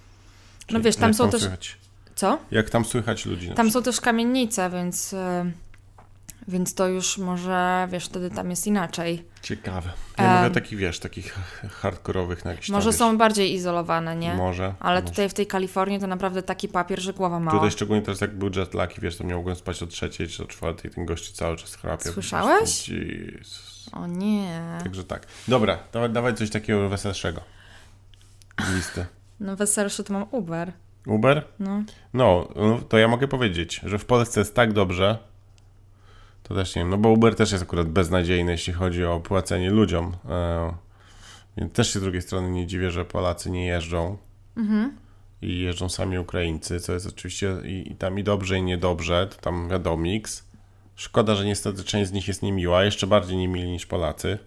Czyli 0.67 0.83
wiesz, 0.83 0.97
tam 0.97 1.15
są 1.15 1.31
też- 1.31 1.41
Słychać, 1.41 1.77
Co? 2.15 2.39
jak 2.51 2.71
tam 2.71 2.85
słychać 2.85 3.27
ludzi? 3.27 3.51
Tam 3.51 3.71
są 3.71 3.83
też 3.83 4.01
kamienice, 4.01 4.71
więc, 4.71 5.13
e, 5.15 5.51
więc 6.49 6.75
to 6.75 6.89
już 6.89 7.19
może, 7.19 7.89
wiesz, 7.91 8.05
wtedy 8.05 8.31
tam 8.31 8.51
jest 8.51 8.67
inaczej. 8.67 9.25
Ciekawe. 9.43 9.91
Ja 10.19 10.25
Em. 10.25 10.37
mówię 10.37 10.47
o 10.47 10.55
takich, 10.55 10.79
wiesz, 10.79 10.99
takich 10.99 11.35
hardkorowych 11.71 12.45
na 12.45 12.51
jakichś 12.51 12.69
Może 12.69 12.85
tam, 12.85 12.93
wiesz, 12.93 12.99
są 12.99 13.19
bardziej 13.19 13.55
izolowane, 13.55 14.17
nie? 14.17 14.35
Może. 14.35 14.75
Ale 14.81 15.01
może. 15.01 15.11
tutaj 15.11 15.29
w 15.29 15.35
tej 15.35 15.47
Kalifornii 15.47 16.01
to 16.01 16.07
naprawdę 16.07 16.43
taki 16.43 16.69
papier, 16.69 17.01
że 17.01 17.13
głowa 17.13 17.41
mała. 17.41 17.59
Tutaj 17.59 17.71
szczególnie 17.71 18.03
teraz 18.03 18.21
jak 18.21 18.39
był 18.39 18.51
jet 18.57 18.75
lag 18.75 18.99
i 18.99 19.01
wiesz, 19.01 19.17
to 19.17 19.25
nie 19.25 19.35
mogłem 19.35 19.57
spać 19.57 19.83
o 19.83 19.87
trzeciej 19.87 20.29
czy 20.29 20.43
o 20.43 20.47
czwartej, 20.47 20.91
ten 20.91 21.07
gościu 21.07 21.33
cały 21.33 21.57
czas 21.57 21.75
chrapie. 21.75 22.11
Słyszałeś? 22.11 22.91
O 23.93 24.07
nie. 24.07 24.79
Także 24.83 25.05
tak. 25.05 25.27
Dobra, 25.49 25.79
dawaj, 25.93 26.11
dawaj 26.11 26.35
coś 26.35 26.51
takiego 26.51 26.89
weselszego. 26.89 27.41
Listy. 28.75 29.07
No 29.41 29.57
weselszy 29.57 30.05
to 30.05 30.13
mam 30.13 30.27
Uber. 30.31 30.73
Uber? 31.07 31.45
No. 31.59 31.83
No, 32.15 32.49
no, 32.57 32.81
to 32.89 32.99
ja 32.99 33.09
mogę 33.09 33.29
powiedzieć, 33.29 33.81
że 33.85 33.99
w 33.99 34.05
Polsce 34.05 34.41
jest 34.41 34.55
tak 34.55 34.73
dobrze, 34.73 35.19
to 36.49 36.55
też 36.55 36.75
nie 36.77 36.83
wiem, 36.83 36.91
no 36.91 36.99
bo 36.99 37.09
Uber 37.09 37.35
też 37.35 37.53
jest 37.53 37.65
akurat 37.65 37.89
beznadziejny, 37.89 38.53
jeśli 38.53 38.73
chodzi 38.73 39.05
o 39.05 39.21
płacenie 39.21 39.71
ludziom. 39.71 40.17
E, 40.29 40.73
więc 41.57 41.73
też 41.73 41.93
się 41.93 41.99
z 41.99 42.03
drugiej 42.03 42.23
strony 42.23 42.51
nie 42.51 42.67
dziwię, 42.67 42.91
że 42.91 43.05
Polacy 43.05 43.51
nie 43.51 43.67
jeżdżą 43.67 44.17
Mhm. 44.57 44.97
i 45.43 45.61
jeżdżą 45.61 45.89
sami 45.89 46.19
Ukraińcy, 46.19 46.81
co 46.81 46.93
jest 46.93 47.07
oczywiście 47.07 47.57
i, 47.65 47.93
i 47.93 47.97
tam 47.97 48.19
i 48.19 48.25
dobrze, 48.25 48.59
i 48.59 48.63
niedobrze, 48.63 49.27
to 49.27 49.37
tam 49.41 49.69
wiadomo 49.69 49.97
mix. 49.97 50.45
Szkoda, 50.97 51.35
że 51.35 51.45
niestety 51.45 51.85
część 51.85 52.11
z 52.11 52.13
nich 52.13 52.29
jest 52.29 52.43
niemiła, 52.43 52.85
jeszcze 52.85 53.07
bardziej 53.07 53.37
niemili 53.37 53.71
niż 53.71 53.87
Polacy. 53.87 54.39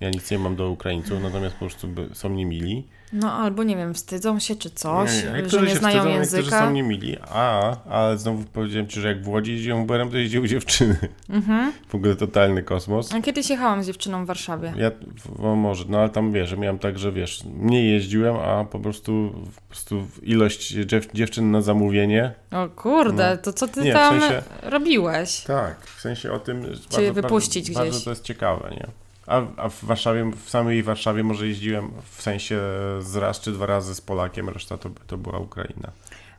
Ja 0.00 0.10
nic 0.10 0.30
nie 0.30 0.38
mam 0.38 0.56
do 0.56 0.70
Ukraińców, 0.70 1.22
natomiast 1.22 1.54
po 1.54 1.58
prostu 1.60 1.88
są 2.12 2.28
niemili. 2.30 2.86
No 3.12 3.32
albo 3.32 3.62
nie 3.62 3.76
wiem, 3.76 3.94
wstydzą 3.94 4.38
się 4.38 4.56
czy 4.56 4.70
coś, 4.70 5.10
Nie, 5.34 5.42
nie, 5.42 5.48
że 5.48 5.62
nie 5.62 5.68
się 5.68 5.74
znają 5.76 5.98
wstydzą, 5.98 6.36
języka. 6.36 6.60
są 6.60 6.70
niemili, 6.72 7.16
a, 7.30 7.76
ale 7.90 8.18
znowu 8.18 8.44
powiedziałem 8.52 8.88
Ci, 8.88 9.00
że 9.00 9.08
jak 9.08 9.22
w 9.24 9.28
Łodzi 9.28 9.52
jeździłem 9.52 9.82
Uberem, 9.82 10.10
to 10.10 10.16
jeździły 10.16 10.48
dziewczyny. 10.48 10.96
Mhm. 11.30 11.72
W 11.88 11.94
ogóle 11.94 12.16
totalny 12.16 12.62
kosmos. 12.62 13.14
A 13.14 13.20
kiedyś 13.22 13.50
jechałam 13.50 13.82
z 13.82 13.86
dziewczyną 13.86 14.24
w 14.24 14.26
Warszawie. 14.26 14.74
Ja, 14.76 14.90
no 15.38 15.56
może, 15.56 15.84
no 15.88 15.98
ale 15.98 16.08
tam 16.08 16.32
wiesz, 16.32 16.56
miałem 16.56 16.78
tak, 16.78 16.98
że 16.98 17.12
wiesz, 17.12 17.44
mniej 17.44 17.90
jeździłem, 17.92 18.36
a 18.36 18.64
po 18.64 18.78
prostu, 18.78 19.32
po 19.56 19.68
prostu 19.68 20.06
ilość 20.22 20.68
dziew, 20.72 21.08
dziewczyn 21.14 21.50
na 21.50 21.60
zamówienie. 21.60 22.32
O 22.50 22.68
kurde, 22.68 23.38
to 23.38 23.52
co 23.52 23.68
ty 23.68 23.80
Nie, 23.82 23.90
w 23.92 23.94
tam 23.94 24.20
sensie- 24.20 24.42
robiłeś? 24.62 25.40
Tak, 25.40 25.86
w 25.86 26.00
sensie 26.00 26.32
o 26.32 26.38
tym. 26.38 26.64
Cię 26.90 27.12
wypuścić 27.12 27.70
bardzo, 27.70 27.80
gdzieś. 27.80 27.92
Bardzo 27.92 28.04
to 28.04 28.10
jest 28.10 28.24
ciekawe, 28.24 28.70
nie? 28.70 28.86
A, 29.26 29.42
a 29.56 29.68
w 29.68 29.84
Warszawie, 29.84 30.30
w 30.44 30.50
samej 30.50 30.82
Warszawie 30.82 31.24
może 31.24 31.46
jeździłem 31.48 31.90
w 32.10 32.22
sensie 32.22 32.60
z 33.00 33.16
raz 33.16 33.40
czy 33.40 33.52
dwa 33.52 33.66
razy 33.66 33.94
z 33.94 34.00
Polakiem, 34.00 34.48
reszta 34.48 34.78
to, 34.78 34.90
to 35.06 35.18
była 35.18 35.38
Ukraina. 35.38 35.90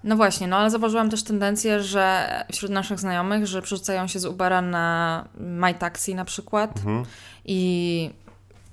No 0.03 0.15
właśnie, 0.15 0.47
no 0.47 0.57
ale 0.57 0.69
zauważyłam 0.69 1.09
też 1.09 1.23
tendencję, 1.23 1.83
że 1.83 2.29
wśród 2.53 2.71
naszych 2.71 2.99
znajomych, 2.99 3.47
że 3.47 3.61
przerzucają 3.61 4.07
się 4.07 4.19
z 4.19 4.25
Ubera 4.25 4.61
na 4.61 5.25
MyTaxi 5.37 6.15
na 6.15 6.25
przykład 6.25 6.77
Mhm. 6.77 7.05
i 7.45 8.09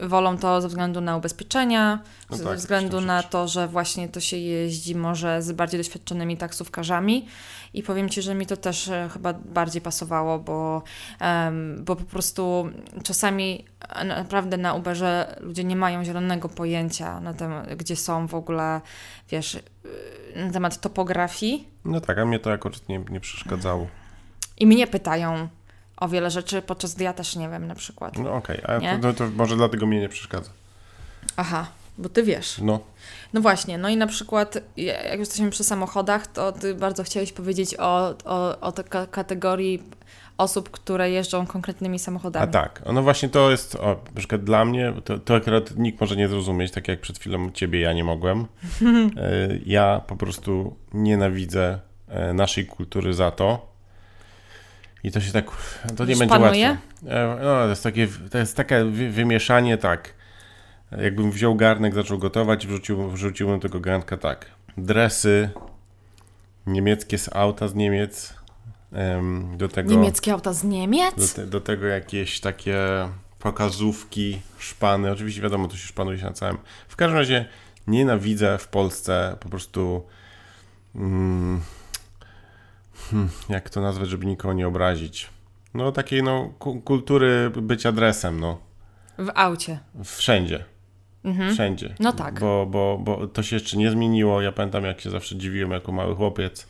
wolą 0.09 0.39
to 0.39 0.61
ze 0.61 0.69
względu 0.69 1.01
na 1.01 1.17
ubezpieczenia, 1.17 1.99
No 2.31 2.37
ze 2.37 2.45
tak, 2.45 2.57
względu 2.59 3.01
na 3.01 3.23
to, 3.23 3.49
że 3.49 3.69
właśnie 3.69 4.09
to 4.09 4.21
się 4.21 4.37
jeździ 4.37 4.95
może 4.95 5.43
z 5.43 5.53
bardziej 5.53 5.81
doświadczonymi 5.81 6.37
taksówkarzami. 6.37 7.27
I 7.75 7.83
powiem 7.83 8.09
Ci, 8.09 8.23
że 8.23 8.35
mi 8.35 8.47
to 8.47 8.57
też 8.57 8.89
e, 8.89 9.09
chyba 9.13 9.33
bardziej 9.33 9.83
pasowało, 9.83 10.39
bo, 10.39 10.83
em, 11.21 11.85
bo 11.85 11.97
po 11.97 12.05
prostu 12.05 12.69
czasami 13.03 13.65
e, 13.89 14.05
naprawdę 14.05 14.57
na 14.57 14.75
Uberze 14.75 15.37
ludzie 15.41 15.65
nie 15.65 15.77
mają 15.77 16.05
zielonego 16.05 16.49
pojęcia 16.49 17.21
na 17.21 17.35
temat, 17.35 17.75
gdzie 17.75 17.97
są 17.97 18.27
w 18.27 18.35
ogóle, 18.35 18.81
wiesz, 19.31 19.55
e, 19.55 20.45
na 20.47 20.53
temat 20.53 20.81
topografii. 20.81 21.69
No 21.85 22.01
tak, 22.01 22.19
a 22.19 22.25
mnie 22.25 22.39
to 22.39 22.51
jakoś 22.51 22.89
nie, 22.89 22.99
nie 23.11 23.21
przeszkadzało. 23.21 23.87
i 24.59 24.67
mnie 24.67 24.87
pytają 24.87 25.49
o 26.03 26.09
wiele 26.09 26.31
rzeczy, 26.31 26.63
podczas 26.63 26.95
gdy 26.95 27.05
ja 27.05 27.13
też 27.13 27.37
nie 27.37 27.49
wiem 27.49 27.67
na 27.67 27.75
przykład. 27.75 28.19
No 28.19 28.35
okej, 28.35 28.61
a 28.67 28.79
Nie? 28.79 28.99
to, 29.03 29.13
to, 29.13 29.31
może 29.37 29.57
dlatego 29.57 29.87
mnie 29.87 30.01
nie 30.01 30.09
przeszkadza. 30.09 30.51
Aha, 31.37 31.67
bo 31.99 32.09
Ty 32.09 32.23
wiesz. 32.23 32.59
No, 32.63 32.81
No 33.33 33.41
właśnie, 33.41 33.79
no 33.79 33.89
i 33.89 33.97
na 33.97 34.07
przykład, 34.07 34.59
jak 34.77 35.19
jesteśmy 35.19 35.51
przy 35.51 35.65
samochodach, 35.65 36.27
to 36.27 36.53
ty 36.53 36.75
bardzo 36.75 37.03
chciałeś 37.05 37.33
powiedzieć 37.33 37.75
o, 37.79 38.15
o, 38.25 38.61
o 38.61 38.73
tej 38.73 38.85
ka- 38.85 39.07
kategorii 39.07 39.83
osób, 40.39 40.71
które 40.71 41.11
jeżdżą 41.11 41.47
konkretnymi 41.47 41.97
a 41.97 41.99
samochodami. 41.99 42.53
tak, 42.53 42.83
no 42.93 43.03
właśnie 43.03 43.29
to 43.29 43.51
jest, 43.51 43.75
o, 43.77 43.89
na 44.15 44.19
przykład 44.19 44.45
dla 44.45 44.65
mnie, 44.65 44.93
to, 45.05 45.19
to 45.19 45.35
akurat 45.35 45.77
nikt 45.77 46.01
może 46.01 46.17
nie 46.17 46.29
zrozumieć, 46.29 46.73
tak 46.73 46.89
jak 46.89 47.01
przed 47.01 47.19
chwilą 47.19 47.51
ciebie 47.51 47.81
ja 47.81 47.93
nie 47.93 48.05
mogłem. 48.05 48.47
E, 48.83 49.49
ja 49.67 50.01
po 50.07 50.17
prostu 50.17 50.77
nienawidzę 50.95 51.79
e, 52.09 52.33
naszej 52.35 52.67
kultury 52.67 53.15
za 53.15 53.31
to. 53.31 53.72
I 55.05 55.11
to 55.13 55.21
się 55.21 55.33
tak, 55.33 55.45
to 55.97 56.05
nie 56.05 56.11
Już 56.11 56.19
będzie 56.19 56.35
panuje? 56.35 56.69
łatwe. 56.69 57.37
No, 57.45 57.51
to 57.63 57.69
jest 57.69 57.83
takie, 57.83 58.09
to 58.31 58.39
jest 58.39 58.57
takie 58.57 58.85
wy- 58.85 59.11
wymieszanie, 59.11 59.79
tak. 59.79 60.15
jakbym 61.03 61.31
wziął 61.31 61.55
garnek, 61.55 61.95
zaczął 61.95 62.19
gotować 62.19 62.65
i 62.65 62.69
wrzucił, 62.69 63.11
wrzuciłbym 63.11 63.61
tego 63.61 63.81
garnka 63.81 64.17
tak. 64.17 64.47
Dresy, 64.79 65.51
niemieckie 66.67 67.19
z 67.19 67.37
auta 67.37 67.69
z 67.69 67.75
Niemiec, 67.75 68.35
em, 68.93 69.57
do 69.59 69.69
tego... 69.69 69.91
Niemieckie 69.91 70.33
auta 70.33 70.53
z 70.53 70.63
Do, 70.63 70.69
Niemiec? 70.69 71.35
te, 71.35 71.47
do 71.47 71.61
tego 71.61 71.87
jakieś 71.87 72.41
takie 72.41 72.79
pokazówki, 73.39 74.41
szpany. 74.59 75.11
Oczywiście 75.11 75.43
wiadomo, 75.43 75.69
to 75.69 75.77
się 75.77 75.87
szpanuje 75.87 76.19
się 76.19 76.25
na 76.25 76.33
całym. 76.33 76.59
W 76.89 76.97
każdym 76.97 77.19
razie 77.19 77.45
nienawidzę 77.87 78.59
w 78.59 78.69
Polsce 78.69 79.37
po 79.41 79.49
prostu. 79.49 80.03
Mm, 80.95 81.61
hmm, 83.11 83.29
jak 83.49 83.71
to 83.71 83.81
nazwać, 83.81 84.09
żeby 84.09 84.27
nikogo 84.27 84.55
nie 84.55 84.69
obrazić? 84.69 85.31
No 85.75 85.93
takiej 85.93 86.23
no, 86.23 86.53
ku- 86.59 86.81
kultury 86.81 87.51
bycia 87.63 87.89
adresem, 87.89 88.41
no. 88.41 88.59
W 89.19 89.31
aucie. 89.35 89.79
Wszędzie. 90.05 90.65
Wszędzie. 91.53 91.95
No 92.01 92.13
tak. 92.13 92.41
Bo, 92.41 92.67
bo, 92.67 92.99
bo 92.99 93.27
to 93.27 93.43
się 93.43 93.57
jeszcze 93.57 93.77
nie 93.77 93.91
zmieniło. 93.91 94.43
Ja 94.43 94.53
pamiętam, 94.53 94.85
jak 94.85 95.01
się 95.01 95.11
zawsze 95.11 95.37
dziwiłem 95.37 95.71
jako 95.71 95.93
mały 95.93 96.17
chłopiec. 96.17 96.69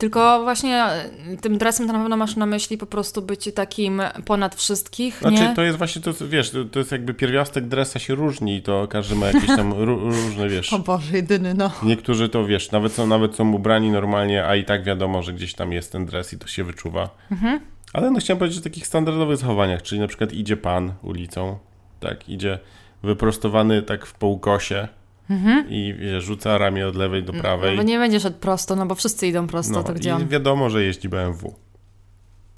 Tylko 0.00 0.42
właśnie 0.42 0.84
e, 0.84 1.10
tym 1.40 1.58
dresem 1.58 1.86
to 1.86 1.92
na 1.92 1.98
pewno 1.98 2.16
masz 2.16 2.36
na 2.36 2.46
myśli 2.46 2.78
po 2.78 2.86
prostu 2.86 3.22
bycie 3.22 3.52
takim 3.52 4.02
ponad 4.24 4.54
wszystkich, 4.54 5.18
Znaczy, 5.18 5.42
nie? 5.42 5.54
to 5.54 5.62
jest 5.62 5.78
właśnie 5.78 6.02
to, 6.02 6.12
wiesz, 6.28 6.50
to, 6.50 6.64
to 6.64 6.78
jest 6.78 6.92
jakby 6.92 7.14
pierwiastek 7.14 7.66
dresa 7.68 7.98
się 7.98 8.14
różni 8.14 8.56
i 8.56 8.62
to 8.62 8.88
każdy 8.88 9.14
ma 9.14 9.26
jakieś 9.26 9.46
tam 9.46 9.72
ró- 9.72 10.02
różne, 10.04 10.48
wiesz. 10.48 10.72
O 10.72 10.78
Boże, 10.78 11.16
jedyny, 11.16 11.54
no. 11.54 11.70
Niektórzy 11.82 12.28
to, 12.28 12.44
wiesz, 12.46 12.70
nawet 12.70 12.92
są, 12.92 13.06
nawet 13.06 13.34
są 13.34 13.52
ubrani 13.52 13.90
normalnie, 13.90 14.44
a 14.46 14.56
i 14.56 14.64
tak 14.64 14.84
wiadomo, 14.84 15.22
że 15.22 15.32
gdzieś 15.32 15.54
tam 15.54 15.72
jest 15.72 15.92
ten 15.92 16.06
dres 16.06 16.32
i 16.32 16.38
to 16.38 16.46
się 16.46 16.64
wyczuwa. 16.64 17.08
Mhm. 17.30 17.60
Ale 17.92 18.10
no 18.10 18.20
chciałem 18.20 18.38
powiedzieć 18.38 18.58
o 18.60 18.64
takich 18.64 18.86
standardowych 18.86 19.36
zachowaniach, 19.36 19.82
czyli 19.82 20.00
na 20.00 20.06
przykład 20.08 20.32
idzie 20.32 20.56
pan 20.56 20.92
ulicą, 21.02 21.58
tak, 22.00 22.28
idzie 22.28 22.58
wyprostowany 23.02 23.82
tak 23.82 24.06
w 24.06 24.14
półkosie 24.14 24.88
i 25.68 25.94
wiesz, 25.98 26.24
rzuca 26.24 26.58
ramię 26.58 26.88
od 26.88 26.96
lewej 26.96 27.22
do 27.24 27.32
prawej. 27.32 27.70
Mhm. 27.70 27.76
No 27.76 27.82
bo 27.82 27.88
nie 27.88 27.98
będziesz 27.98 28.22
szedł 28.22 28.38
prosto, 28.38 28.76
no 28.76 28.86
bo 28.86 28.94
wszyscy 28.94 29.26
idą 29.26 29.46
prosto, 29.46 29.72
No, 29.72 29.82
to 29.82 29.92
i 29.92 29.94
gdzie 29.94 30.14
on? 30.14 30.28
wiadomo, 30.28 30.70
że 30.70 30.84
jeździ 30.84 31.08
BMW. 31.08 31.54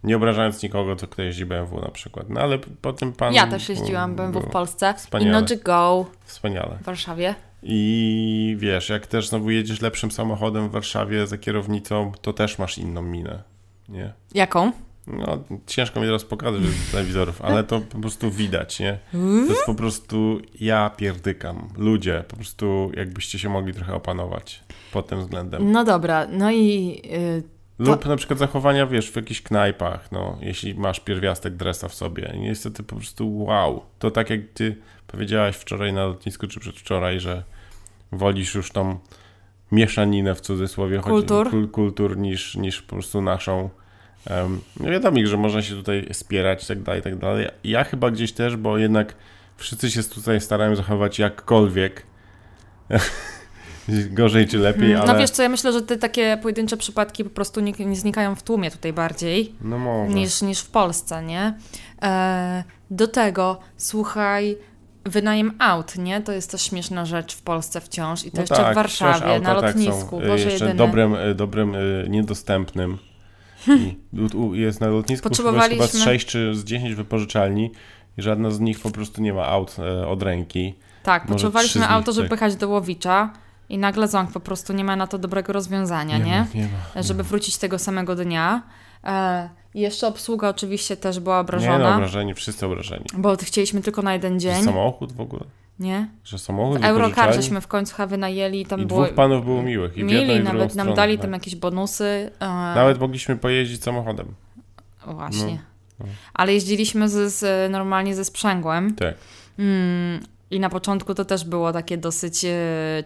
Nie 0.05 0.17
obrażając 0.17 0.63
nikogo, 0.63 0.97
to 0.97 1.07
kto 1.09 1.23
jeździ 1.23 1.47
BMW 1.47 1.81
na 1.81 1.89
przykład. 1.91 2.31
No 2.31 2.41
ale 2.41 2.59
potem 2.59 3.13
pan... 3.13 3.35
Ja 3.35 3.47
też 3.47 3.69
jeździłam 3.69 4.15
BMW 4.15 4.41
w 4.41 4.51
Polsce. 4.51 4.95
Wspaniale. 4.97 5.31
Innogy 5.31 5.57
Go 5.57 6.07
Wspaniale. 6.25 6.79
w 6.81 6.85
Warszawie. 6.85 7.35
I 7.63 8.57
wiesz, 8.59 8.89
jak 8.89 9.07
też 9.07 9.29
znowu 9.29 9.51
jedziesz 9.51 9.81
lepszym 9.81 10.11
samochodem 10.11 10.69
w 10.69 10.73
Warszawie 10.73 11.27
za 11.27 11.39
kierownicą, 11.39 12.13
to 12.23 12.33
też 12.33 12.59
masz 12.59 12.79
inną 12.79 13.03
minę. 13.03 13.43
Nie? 13.89 14.13
Jaką? 14.35 14.73
No, 15.07 15.45
ciężko 15.67 16.01
mi 16.01 16.07
teraz 16.07 16.25
pokazać 16.25 16.63
z 16.63 16.91
telewizorów, 16.93 17.43
ale 17.43 17.65
to 17.65 17.81
po 17.81 17.99
prostu 17.99 18.31
widać, 18.31 18.81
nie? 18.81 18.99
To 19.13 19.53
jest 19.53 19.67
po 19.67 19.75
prostu 19.75 20.41
ja 20.61 20.91
pierdykam. 20.97 21.69
Ludzie, 21.79 22.25
po 22.29 22.37
prostu 22.37 22.93
jakbyście 22.95 23.39
się 23.39 23.49
mogli 23.49 23.75
trochę 23.75 23.95
opanować 23.95 24.65
pod 24.93 25.07
tym 25.09 25.21
względem. 25.21 25.73
No 25.73 25.85
dobra, 25.85 26.27
no 26.27 26.51
i 26.51 27.01
y, 27.15 27.43
Lub 27.79 28.07
na 28.07 28.17
przykład 28.17 28.39
zachowania, 28.39 28.87
wiesz, 28.87 29.11
w 29.11 29.17
jakichś 29.17 29.43
knajpach, 29.43 30.13
no, 30.13 30.39
jeśli 30.41 30.75
masz 30.75 31.01
pierwiastek 31.01 31.57
dresa 31.57 31.89
w 31.89 31.95
sobie. 31.95 32.35
Niestety 32.39 32.83
po 32.83 32.97
prostu 32.97 33.39
wow. 33.39 33.83
To 33.99 34.11
tak 34.11 34.31
jak 34.31 34.41
ty 34.55 34.77
powiedziałaś 35.07 35.57
wczoraj 35.57 35.93
na 35.93 36.05
lotnisku, 36.05 36.47
czy 36.47 36.61
przedwczoraj, 36.61 37.21
że 37.21 37.45
wolisz 38.13 38.55
już 38.55 38.71
tą 38.71 38.99
mieszaninę 39.73 40.35
w 40.35 40.41
cudzysłowie 40.41 40.99
Kultur. 40.99 41.51
kul, 41.51 41.69
kultur 41.69 42.19
niż, 42.19 42.57
niż 42.57 42.83
po 42.83 42.97
prostu 42.97 43.23
naszą. 43.23 43.71
Um, 44.31 44.61
no 44.81 44.91
wiadomo, 44.91 45.17
że 45.25 45.37
można 45.37 45.63
się 45.63 45.75
tutaj 45.75 46.09
spierać 46.13 46.65
i 46.65 46.67
tak 46.67 46.83
dalej, 46.83 47.01
i 47.01 47.05
tak 47.05 47.17
dalej. 47.17 47.49
Ja 47.65 47.85
chyba 47.85 48.11
gdzieś 48.11 48.33
też, 48.33 48.57
bo 48.57 48.79
jednak 48.79 49.15
wszyscy 49.57 49.91
się 49.91 50.03
tutaj 50.03 50.41
starają 50.41 50.77
zachować 50.77 51.19
jakkolwiek. 51.19 52.07
Gorzej 53.89 54.49
czy 54.49 54.59
lepiej, 54.59 54.95
ale... 54.95 55.13
no 55.13 55.19
wiesz 55.19 55.31
co, 55.31 55.43
ja 55.43 55.49
myślę, 55.49 55.73
że 55.73 55.83
te 55.83 55.97
takie 55.97 56.39
pojedyncze 56.43 56.77
przypadki 56.77 57.25
po 57.25 57.31
prostu 57.31 57.61
nie, 57.61 57.73
nie 57.73 57.97
znikają 57.97 58.35
w 58.35 58.43
tłumie 58.43 58.71
tutaj 58.71 58.93
bardziej 58.93 59.55
no 59.61 59.79
może. 59.79 60.15
niż, 60.15 60.43
niż 60.43 60.61
w 60.61 60.71
Polsce, 60.71 61.23
nie? 61.23 61.55
E, 62.03 62.65
do 62.91 63.09
tego, 63.09 63.61
słuchaj, 63.77 64.59
wynajem 65.05 65.53
aut, 65.59 65.99
nie? 65.99 66.21
To 66.21 66.33
jest 66.33 66.51
też 66.51 66.63
śmieszna 66.63 67.07
rzecz 67.07 67.37
w 67.37 67.43
Polsce 67.43 67.81
wciąż 67.81 68.25
i 68.25 68.31
to 68.31 68.37
No 68.37 68.43
jeszcze 68.43 68.57
tak, 68.57 68.73
w 68.73 68.75
Warszawie, 68.75 69.35
auta 69.35 69.55
na 69.55 69.61
tak 69.61 69.65
lotnisku, 69.65 70.21
y, 70.21 70.27
Boże 70.27 70.45
jeszcze 70.45 70.65
jedyny. 70.65 70.75
dobrym, 70.75 71.15
y, 71.15 71.35
dobrym 71.35 71.75
y, 71.75 72.07
niedostępnym. 72.09 72.99
I 73.69 73.97
jest 74.53 74.81
na 74.81 74.87
lotnisku 74.87 75.29
chyba, 75.29 75.51
chyba 75.51 75.61
z 75.63 75.67
Potrzebowaliśmy- 75.69 76.01
6 76.05 76.27
czy 76.27 76.55
z 76.55 76.65
10 76.65 76.95
wypożyczalni 76.95 77.71
i 78.19 78.23
żadna 78.23 78.51
z 78.51 78.61
nich 78.61 78.81
po 78.81 78.91
prostu 78.91 79.23
nie 79.23 79.33
ma 79.33 79.47
aut 79.47 79.77
e, 79.79 80.07
od 80.09 80.23
ręki. 80.23 80.75
Tak, 81.03 81.23
może 81.23 81.33
potrzebowaliśmy 81.33 81.89
auto, 81.89 82.13
żeby 82.13 82.29
tak. 82.29 82.55
do 82.55 82.69
Łowicza 82.69 83.31
i 83.69 83.79
nagle 83.79 84.09
Ząg 84.09 84.33
po 84.33 84.41
prostu 84.41 84.73
nie 84.73 84.85
ma 84.85 84.97
na 84.97 85.07
to 85.07 85.19
dobrego 85.19 85.53
rozwiązania, 85.53 86.19
nie? 86.19 86.39
ma, 86.39 86.47
nie 86.61 86.69
ma. 86.95 87.03
Żeby 87.03 87.23
wrócić 87.23 87.57
tego 87.59 87.79
samego 87.79 88.17
dnia. 88.17 88.63
E, 89.05 89.49
jeszcze 89.75 90.07
obsługa 90.07 90.49
oczywiście 90.49 90.97
też 90.97 91.21
była 91.21 91.35
Nie 91.35 91.39
no, 91.39 91.41
obrażona, 91.43 91.95
obrażeni, 91.95 92.35
wszyscy 92.35 92.67
obrażeni. 92.67 93.05
bo 93.19 93.37
chcieliśmy 93.37 93.81
tylko 93.81 94.03
na 94.03 94.13
jeden 94.13 94.41
dzień, 94.41 94.65
samochód 94.65 95.13
w 95.13 95.21
ogóle? 95.21 95.45
Nie? 95.83 96.09
Że 96.25 96.39
samochód 96.39 96.77
Eurocar 96.85 96.99
wypożyczalni? 97.09 97.35
żeśmy 97.43 97.61
w 97.61 97.67
końcu 97.67 97.97
chyba 97.97 98.07
wynajęli 98.07 98.61
i 98.61 98.67
tam 98.67 98.81
I 98.81 98.87
było... 98.87 99.03
dwóch 99.03 99.15
panów 99.15 99.45
było 99.45 99.63
miłych. 99.63 99.93
I 99.93 99.95
w 99.95 99.99
i 99.99 100.05
Mieli, 100.05 100.33
w 100.33 100.45
drugą 100.45 100.53
nawet 100.53 100.75
nam 100.75 100.95
dali 100.95 101.15
tak. 101.17 101.23
tam 101.23 101.33
jakieś 101.33 101.57
bonusy. 101.57 102.31
E, 102.41 102.47
Nawet 102.49 103.01
mogliśmy 103.01 103.37
pojeździć 103.37 103.83
samochodem. 103.83 104.27
Właśnie. 105.07 105.63
no. 106.01 106.07
Ale 106.35 106.53
jeździliśmy 106.55 107.09
z, 107.09 107.33
z, 107.35 107.71
normalnie 107.73 108.15
ze 108.15 108.25
sprzęgłem. 108.25 108.95
Tak, 108.95 109.15
Mm, 109.59 110.21
I 110.51 110.61
na 110.61 110.71
początku 110.71 111.15
to 111.15 111.25
też 111.25 111.45
było 111.45 111.73
takie 111.73 111.99
dosyć 111.99 112.45
e, 112.45 112.49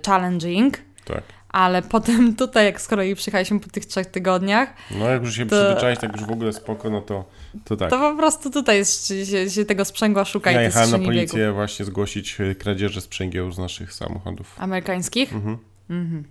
challenging. 0.06 0.78
tak. 1.04 1.22
Ale 1.48 1.82
potem 1.82 2.34
tutaj, 2.36 2.64
jak 2.66 2.80
z 2.80 2.88
kolei 2.88 3.14
przyjechaliśmy 3.14 3.60
po 3.60 3.68
tych 3.68 3.86
trzech 3.86 4.06
tygodniach, 4.06 4.68
No 4.90 5.08
jak 5.08 5.22
już 5.22 5.36
się 5.36 5.46
To- 5.46 5.56
przyzwyczaić, 5.56 6.00
tak 6.00 6.12
już 6.16 6.24
w 6.24 6.30
ogóle 6.30 6.52
spoko, 6.52 6.90
no 6.90 7.00
to, 7.00 7.24
to 7.64 7.76
tak. 7.76 7.90
to 7.90 7.98
po 7.98 8.16
prostu 8.16 8.50
tutaj 8.50 8.76
jest, 8.76 9.06
się, 9.06 9.50
się, 9.50 9.64
tego 9.64 9.84
sprzęgła 9.84 10.24
szuka 10.24 10.50
Ja 10.50 10.60
i 10.60 10.64
jechałem 10.64 10.90
na 10.90 10.96
skrzyni 10.96 11.14
biegów. 11.16 11.30
policję 11.30 11.52
właśnie 11.52 11.84
zgłosić 11.84 12.40
e, 12.40 12.54
kradzieże 12.54 13.00
sprzęgieł 13.00 13.52
z 13.52 13.58
naszych 13.58 13.92
samochodów. 13.92 14.54
Amerykańskich? 14.58 15.32
Mhm. 15.32 15.58
Mhm. 15.90 16.24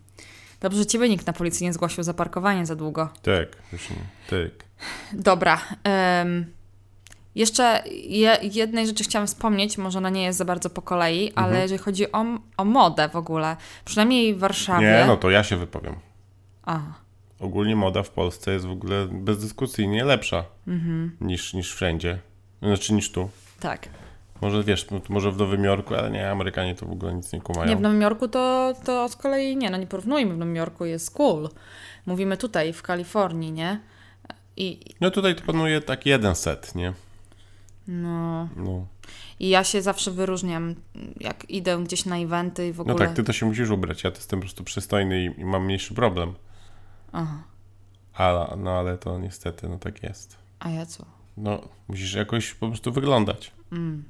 Dobrze, 0.61 0.86
ciebie 0.86 1.09
nikt 1.09 1.28
na 1.28 1.34
policji 1.34 1.63
nie 1.66 1.74
zgłosił 1.74 2.03
za 2.03 2.13
parkowanie 2.13 2.66
za 2.66 2.76
długo. 2.76 3.09
Tak, 3.22 3.47
już 3.74 3.89
nie. 3.89 3.95
Tak. 4.30 4.66
Dobra. 5.13 5.61
em, 5.84 6.45
jeszcze 7.36 7.83
je, 7.93 8.38
jednej 8.41 8.88
rzeczy 8.88 9.03
chciałam 9.03 9.27
wspomnieć, 9.27 9.77
może 9.77 9.97
ona 9.97 10.09
nie 10.09 10.23
jest 10.23 10.38
za 10.38 10.45
bardzo 10.45 10.69
po 10.69 10.81
kolei, 10.81 11.31
ale 11.36 11.45
Mhm. 11.47 11.61
jeżeli 11.61 11.79
chodzi 11.79 12.11
o, 12.11 12.25
o 12.57 12.65
modę 12.65 13.09
w 13.09 13.15
ogóle, 13.15 13.57
przynajmniej 13.86 14.36
w 14.36 14.39
Warszawie. 14.39 14.88
Nie, 14.88 15.03
no 15.07 15.17
to 15.17 15.29
ja 15.29 15.43
się 15.43 15.57
wypowiem. 15.57 15.95
A, 16.63 16.79
Ogólnie 17.39 17.75
moda 17.75 18.03
w 18.03 18.09
Polsce 18.09 18.51
jest 18.51 18.65
w 18.65 18.71
ogóle 18.71 19.07
bezdyskusyjnie 19.11 20.03
lepsza 20.05 20.43
Mhm. 20.67 21.17
niż, 21.21 21.53
niż 21.53 21.73
wszędzie. 21.75 22.19
Znaczy 22.61 22.93
niż 22.93 23.11
tu. 23.11 23.29
tak. 23.59 23.89
Może 24.41 24.63
wiesz, 24.63 24.89
no, 24.91 25.01
może 25.09 25.31
w 25.31 25.38
Nowym 25.38 25.63
Jorku, 25.63 25.95
ale 25.95 26.11
nie, 26.11 26.31
Amerykanie 26.31 26.75
to 26.75 26.86
w 26.86 26.91
ogóle 26.91 27.13
nic 27.13 27.33
nie 27.33 27.41
kumają. 27.41 27.69
Nie, 27.69 27.75
w 27.75 27.81
Nowym 27.81 28.01
Jorku 28.01 28.27
to, 28.27 28.73
to 28.86 29.09
z 29.09 29.15
kolei 29.15 29.57
nie, 29.57 29.69
no 29.69 29.77
nie 29.77 29.88
porównujmy, 29.88 30.33
w 30.33 30.38
Nowym 30.38 30.55
Jorku 30.55 30.86
jest 30.86 31.11
cool. 31.11 31.49
Mówimy 32.05 32.38
tutaj, 32.38 32.73
w 32.73 32.81
Kalifornii, 32.81 33.51
nie? 33.51 33.79
I, 34.57 34.79
No 35.01 35.11
tutaj 35.11 35.36
to 35.36 35.41
panuje 35.45 35.81
tak 35.81 36.05
jeden 36.05 36.36
set, 36.36 36.75
nie? 36.75 36.93
No, 37.88 38.49
No, 38.55 38.88
I 39.39 39.49
ja 39.49 39.63
się 39.63 39.81
zawsze 39.81 40.11
wyróżniam, 40.11 40.75
jak 41.19 41.49
idę 41.49 41.83
gdzieś 41.83 42.05
na 42.05 42.17
eventy 42.17 42.67
i 42.67 42.73
w 42.73 42.77
no 42.77 42.81
ogóle. 42.83 42.97
tak, 43.07 43.15
ty 43.15 43.23
to 43.23 43.33
się 43.33 43.45
musisz 43.45 43.69
ubrać, 43.69 44.03
ja 44.03 44.11
to 44.11 44.17
jestem 44.17 44.39
po 44.39 44.45
prostu 44.45 44.63
przystojny 44.63 45.25
i, 45.25 45.41
i 45.41 45.45
mam 45.45 45.65
mniejszy 45.65 45.93
problem. 45.93 46.33
Aha, 47.11 47.43
Ale, 48.13 48.57
no 48.57 48.71
ale 48.71 48.97
to 48.97 49.19
niestety, 49.19 49.69
no 49.69 49.77
tak 49.77 50.03
jest. 50.03 50.38
a 50.59 50.69
ja 50.69 50.86
co? 50.86 51.05
No, 51.38 51.61
musisz 51.88 52.13
jakoś 52.13 52.53
po 52.53 52.67
prostu 52.67 52.91
wyglądać. 52.91 53.51
Mm. 53.71 54.03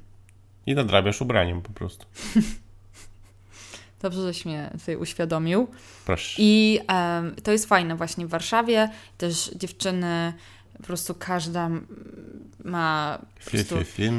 I 0.66 0.74
nadrabiasz 0.74 1.20
ubraniem 1.20 1.62
po 1.62 1.72
prostu. 1.72 2.06
Dobrze, 4.02 4.22
żeś 4.22 4.44
mnie 4.44 4.70
tutaj 4.72 4.96
uświadomił. 4.96 5.68
Proszę. 6.04 6.34
I 6.42 6.80
em, 6.88 7.34
to 7.42 7.52
jest 7.52 7.66
fajne 7.66 7.96
właśnie 7.96 8.26
w 8.26 8.28
Warszawie. 8.28 8.90
Też 9.18 9.50
dziewczyny, 9.56 10.32
po 10.76 10.82
prostu 10.82 11.14
każda 11.14 11.70
ma 12.64 13.18
po 13.44 13.50
prostu 13.50 13.76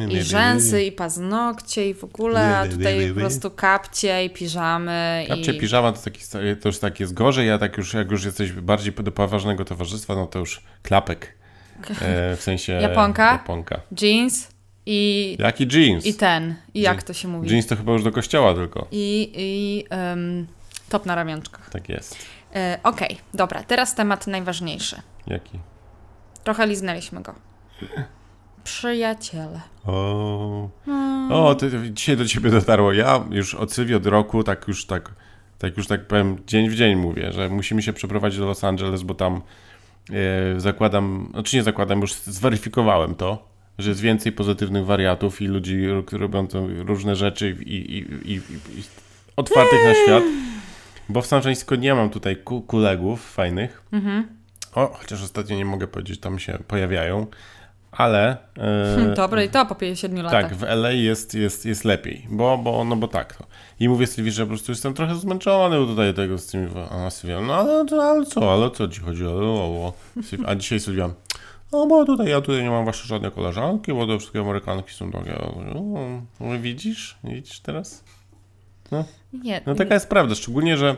i 0.09 0.21
rzęsy, 0.21 0.83
i 0.83 0.91
paznokcie, 0.91 1.89
i 1.89 1.93
w 1.93 2.03
ogóle, 2.03 2.57
a 2.57 2.67
tutaj 2.67 3.09
po 3.09 3.15
prostu 3.19 3.51
kapcie 3.51 4.25
i 4.25 4.29
piżamy. 4.29 5.25
Kapcie, 5.27 5.53
i... 5.53 5.59
piżama 5.59 5.91
to, 5.91 6.01
taki, 6.01 6.21
to 6.61 6.69
już 6.69 6.79
tak 6.79 6.99
jest 6.99 7.13
gorzej, 7.13 7.51
a 7.51 7.57
tak 7.57 7.77
już 7.77 7.93
jak 7.93 8.11
już 8.11 8.25
jesteś 8.25 8.51
bardziej 8.51 8.93
do 8.93 9.11
poważnego 9.11 9.65
towarzystwa, 9.65 10.15
no 10.15 10.27
to 10.27 10.39
już 10.39 10.61
klapek. 10.83 11.37
E, 12.01 12.35
w 12.35 12.41
sensie 12.41 12.73
Japonka? 12.73 13.31
Japonka. 13.31 13.81
Jeans 14.01 14.47
i, 14.85 15.35
Jaki 15.39 15.67
jeans? 15.67 16.05
i 16.05 16.13
ten. 16.13 16.55
I 16.73 16.81
jak 16.81 17.03
to 17.03 17.13
się 17.13 17.27
mówi? 17.27 17.49
Jeans 17.49 17.67
to 17.67 17.75
chyba 17.75 17.91
już 17.91 18.03
do 18.03 18.11
kościoła 18.11 18.53
tylko. 18.53 18.87
I, 18.91 19.31
i 19.35 19.83
em, 19.89 20.47
top 20.89 21.05
na 21.05 21.15
ramionczkach. 21.15 21.69
Tak 21.69 21.89
jest. 21.89 22.17
E, 22.55 22.79
Okej, 22.83 23.17
dobra, 23.33 23.63
teraz 23.63 23.95
temat 23.95 24.27
najważniejszy. 24.27 25.01
Jaki? 25.27 25.59
Trochę 26.43 26.67
liznęliśmy 26.67 27.21
go. 27.21 27.35
przyjaciele. 28.63 29.61
O, 29.85 30.69
o 31.29 31.55
to, 31.55 31.65
dzisiaj 31.91 32.17
do 32.17 32.25
ciebie 32.25 32.49
dotarło. 32.49 32.93
Ja 32.93 33.23
już 33.29 33.55
od 33.55 33.73
Sylwii 33.73 33.95
od 33.95 34.05
roku, 34.05 34.43
tak 34.43 34.67
już 34.67 34.85
tak, 34.85 35.11
tak 35.59 35.77
już 35.77 35.87
tak 35.87 36.07
powiem, 36.07 36.37
dzień 36.47 36.69
w 36.69 36.75
dzień 36.75 36.95
mówię, 36.95 37.31
że 37.31 37.49
musimy 37.49 37.81
się 37.81 37.93
przeprowadzić 37.93 38.39
do 38.39 38.45
Los 38.45 38.63
Angeles, 38.63 39.03
bo 39.03 39.13
tam 39.13 39.41
e, 40.09 40.59
zakładam, 40.59 41.29
znaczy 41.31 41.55
nie 41.55 41.63
zakładam, 41.63 42.01
już 42.01 42.13
zweryfikowałem 42.13 43.15
to, 43.15 43.47
że 43.77 43.89
jest 43.89 44.01
więcej 44.01 44.31
pozytywnych 44.31 44.85
wariatów 44.85 45.41
i 45.41 45.47
ludzi, 45.47 45.87
którzy 46.05 46.21
robią 46.21 46.47
różne 46.85 47.15
rzeczy 47.15 47.57
i, 47.65 47.75
i, 47.75 47.97
i, 48.31 48.35
i 48.79 48.83
otwartych 49.35 49.79
na 49.85 49.93
świat. 49.93 50.23
Bo 51.09 51.21
w 51.21 51.27
San 51.27 51.41
Francisco 51.41 51.75
nie 51.75 51.95
mam 51.95 52.09
tutaj 52.09 52.37
ku 52.37 52.61
kolegów 52.61 53.31
fajnych. 53.31 53.83
O, 54.77 54.91
chociaż 54.93 55.23
ostatnio 55.23 55.55
nie 55.55 55.65
mogę 55.65 55.87
powiedzieć, 55.87 56.19
tam 56.19 56.39
się 56.39 56.57
pojawiają. 56.67 57.27
Ale. 57.91 58.37
E, 58.57 59.13
Dobre 59.15 59.45
i 59.45 59.49
to 59.49 59.65
po 59.65 59.75
7 59.95 60.21
latach. 60.21 60.43
tak, 60.43 60.55
w 60.55 60.63
LA 60.63 60.91
jest, 60.91 61.33
jest, 61.33 61.65
jest 61.65 61.85
lepiej. 61.85 62.27
Bo, 62.29 62.57
bo, 62.57 62.83
no 62.83 62.95
bo 62.95 63.07
tak. 63.07 63.39
No. 63.39 63.45
I 63.79 63.89
mówię 63.89 64.07
Sylwii, 64.07 64.31
że 64.31 64.43
po 64.43 64.47
prostu 64.47 64.71
jestem 64.71 64.93
trochę 64.93 65.15
zmęczony 65.15 65.77
tutaj 65.77 66.13
tego 66.13 66.37
z 66.37 66.47
tymi. 66.47 66.69
A 66.91 67.09
Sylwia, 67.09 67.41
no 67.41 67.55
ale, 67.55 67.85
ale 68.01 68.25
co, 68.25 68.53
ale 68.53 68.71
co 68.71 68.87
ci 68.87 69.01
chodzi? 69.01 69.23
Ale, 69.23 69.35
o. 69.35 69.93
A 70.45 70.55
dzisiaj 70.55 70.79
Sylwia. 70.79 71.09
No 71.71 71.87
bo 71.87 72.05
tutaj 72.05 72.29
ja 72.29 72.41
tutaj 72.41 72.63
nie 72.63 72.69
mam 72.69 72.83
właśnie 72.83 73.07
żadnej 73.07 73.31
koleżanki, 73.31 73.93
bo 73.93 74.07
to 74.07 74.19
wszystkie 74.19 74.39
Amerykanki 74.39 74.93
są 74.93 75.11
takie. 75.11 75.37
O, 75.37 75.61
mówię, 76.39 76.59
widzisz? 76.59 77.17
Widzisz 77.23 77.59
teraz? 77.59 78.03
No. 78.91 79.03
Nie, 79.33 79.61
No 79.65 79.75
taka 79.75 79.93
jest 79.93 80.09
prawda, 80.09 80.35
szczególnie, 80.35 80.77
że 80.77 80.95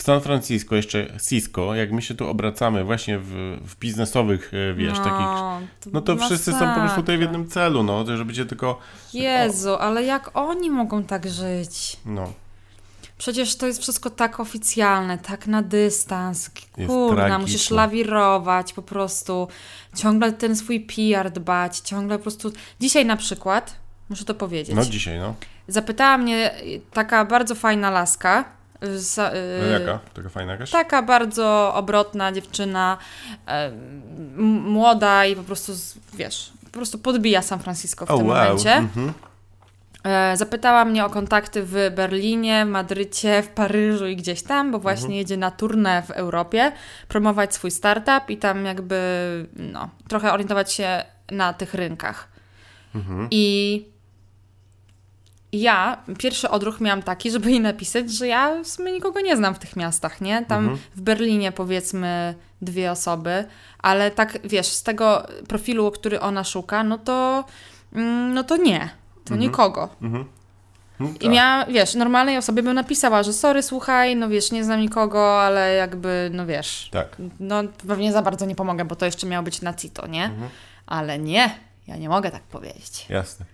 w 0.00 0.02
San 0.02 0.20
Francisco, 0.20 0.76
jeszcze 0.76 1.06
Cisco, 1.28 1.74
jak 1.74 1.92
my 1.92 2.02
się 2.02 2.14
tu 2.14 2.28
obracamy 2.28 2.84
właśnie 2.84 3.18
w, 3.18 3.58
w 3.66 3.76
biznesowych, 3.78 4.52
e, 4.70 4.74
wiesz, 4.74 4.98
no, 4.98 5.04
takich... 5.04 5.62
No 5.92 6.00
to 6.00 6.16
wszyscy 6.16 6.52
są 6.52 6.74
po 6.74 6.80
prostu 6.80 7.00
tutaj 7.00 7.18
w 7.18 7.20
jednym 7.20 7.48
celu, 7.48 7.82
no, 7.82 8.04
to 8.04 8.16
żeby 8.16 8.32
cię 8.34 8.46
tylko... 8.46 8.78
Jezu, 9.14 9.74
ale 9.74 10.04
jak 10.04 10.30
oni 10.34 10.70
mogą 10.70 11.04
tak 11.04 11.30
żyć? 11.30 11.96
No, 12.06 12.32
Przecież 13.18 13.56
to 13.56 13.66
jest 13.66 13.80
wszystko 13.82 14.10
tak 14.10 14.40
oficjalne, 14.40 15.18
tak 15.18 15.46
na 15.46 15.62
dystans. 15.62 16.50
Kurna, 16.86 17.38
musisz 17.38 17.70
lawirować 17.70 18.72
po 18.72 18.82
prostu, 18.82 19.48
ciągle 19.96 20.32
ten 20.32 20.56
swój 20.56 20.80
PR 20.80 21.30
dbać, 21.30 21.78
ciągle 21.78 22.18
po 22.18 22.22
prostu... 22.22 22.52
Dzisiaj 22.80 23.06
na 23.06 23.16
przykład, 23.16 23.76
muszę 24.08 24.24
to 24.24 24.34
powiedzieć, 24.34 24.76
no 24.76 24.84
dzisiaj, 24.84 25.18
no. 25.18 25.34
zapytała 25.68 26.18
mnie 26.18 26.54
taka 26.92 27.24
bardzo 27.24 27.54
fajna 27.54 27.90
laska, 27.90 28.59
z, 28.82 29.16
no 29.16 29.68
y, 29.68 29.80
jaka? 29.80 29.98
Taka 30.14 30.28
fajna 30.28 30.52
jakaś? 30.52 30.70
Taka 30.70 31.02
bardzo 31.02 31.74
obrotna 31.74 32.32
dziewczyna, 32.32 32.98
młoda 34.62 35.26
i 35.26 35.36
po 35.36 35.42
prostu, 35.42 35.72
wiesz, 36.14 36.52
po 36.64 36.70
prostu 36.70 36.98
podbija 36.98 37.42
San 37.42 37.58
Francisco 37.58 38.06
w 38.06 38.10
O, 38.10 38.18
tym 38.18 38.26
wow. 38.26 38.36
momencie. 38.44 38.72
Mhm. 38.74 39.12
E, 40.04 40.36
Zapytała 40.36 40.84
mnie 40.84 41.04
o 41.04 41.10
kontakty 41.10 41.62
w 41.62 41.74
Berlinie, 41.96 42.64
w 42.66 42.68
Madrycie, 42.68 43.42
w 43.42 43.48
Paryżu 43.48 44.06
i 44.06 44.16
gdzieś 44.16 44.42
tam, 44.42 44.70
bo 44.72 44.78
właśnie 44.78 45.04
Mhm. 45.04 45.18
jedzie 45.18 45.36
na 45.36 45.50
turnę 45.50 46.02
w 46.02 46.10
Europie, 46.10 46.72
promować 47.08 47.54
swój 47.54 47.70
startup 47.70 48.30
i 48.30 48.36
tam 48.36 48.64
jakby, 48.64 48.96
no, 49.56 49.88
trochę 50.08 50.32
orientować 50.32 50.72
się 50.72 51.04
na 51.30 51.52
tych 51.52 51.74
rynkach. 51.74 52.28
Mhm. 52.94 53.28
I 53.30 53.84
ja 55.52 56.02
pierwszy 56.18 56.50
odruch 56.50 56.80
miałam 56.80 57.02
taki, 57.02 57.30
żeby 57.30 57.50
jej 57.50 57.60
napisać, 57.60 58.12
że 58.12 58.26
ja 58.26 58.62
w 58.64 58.68
sumie 58.68 58.92
nikogo 58.92 59.20
nie 59.20 59.36
znam 59.36 59.54
w 59.54 59.58
tych 59.58 59.76
miastach, 59.76 60.20
nie? 60.20 60.44
Tam 60.44 60.58
Mhm. 60.62 60.78
w 60.94 61.00
Berlinie 61.00 61.52
powiedzmy 61.52 62.34
dwie 62.62 62.90
osoby, 62.90 63.44
ale 63.78 64.10
tak 64.10 64.38
wiesz, 64.44 64.66
z 64.66 64.82
tego 64.82 65.26
profilu, 65.48 65.90
który 65.90 66.20
ona 66.20 66.44
szuka, 66.44 66.84
no 66.84 66.98
to, 66.98 67.44
mm, 67.92 68.34
no 68.34 68.44
to 68.44 68.56
nie, 68.56 68.88
to 69.24 69.36
nikogo. 69.36 69.88
Mhm. 70.02 70.24
No, 71.00 71.08
I 71.08 71.18
tak. 71.18 71.30
miała, 71.30 71.66
wiesz, 71.66 71.94
normalnej 71.94 72.36
osobie 72.38 72.62
bym 72.62 72.74
napisała, 72.74 73.22
że 73.22 73.32
sorry, 73.32 73.62
słuchaj, 73.62 74.16
no 74.16 74.28
wiesz, 74.28 74.52
nie 74.52 74.64
znam 74.64 74.80
nikogo, 74.80 75.42
ale 75.42 75.74
jakby, 75.74 76.30
no 76.32 76.46
wiesz, 76.46 76.88
tak. 76.92 77.16
no 77.40 77.62
pewnie 77.88 78.12
za 78.12 78.22
bardzo 78.22 78.46
nie 78.46 78.54
pomogę, 78.54 78.84
bo 78.84 78.96
to 78.96 79.06
jeszcze 79.06 79.26
miało 79.26 79.42
być 79.42 79.62
na 79.62 79.74
CITO, 79.74 80.06
nie? 80.06 80.24
Mhm. 80.24 80.48
Ale 80.86 81.18
nie, 81.18 81.50
ja 81.86 81.96
nie 81.96 82.08
mogę 82.08 82.30
tak 82.30 82.42
powiedzieć. 82.42 83.06
Jasne. 83.08 83.46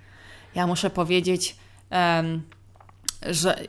Ja 0.55 0.67
muszę 0.67 0.91
powiedzieć, 0.91 1.57
Um, 1.91 2.47
że, 3.31 3.61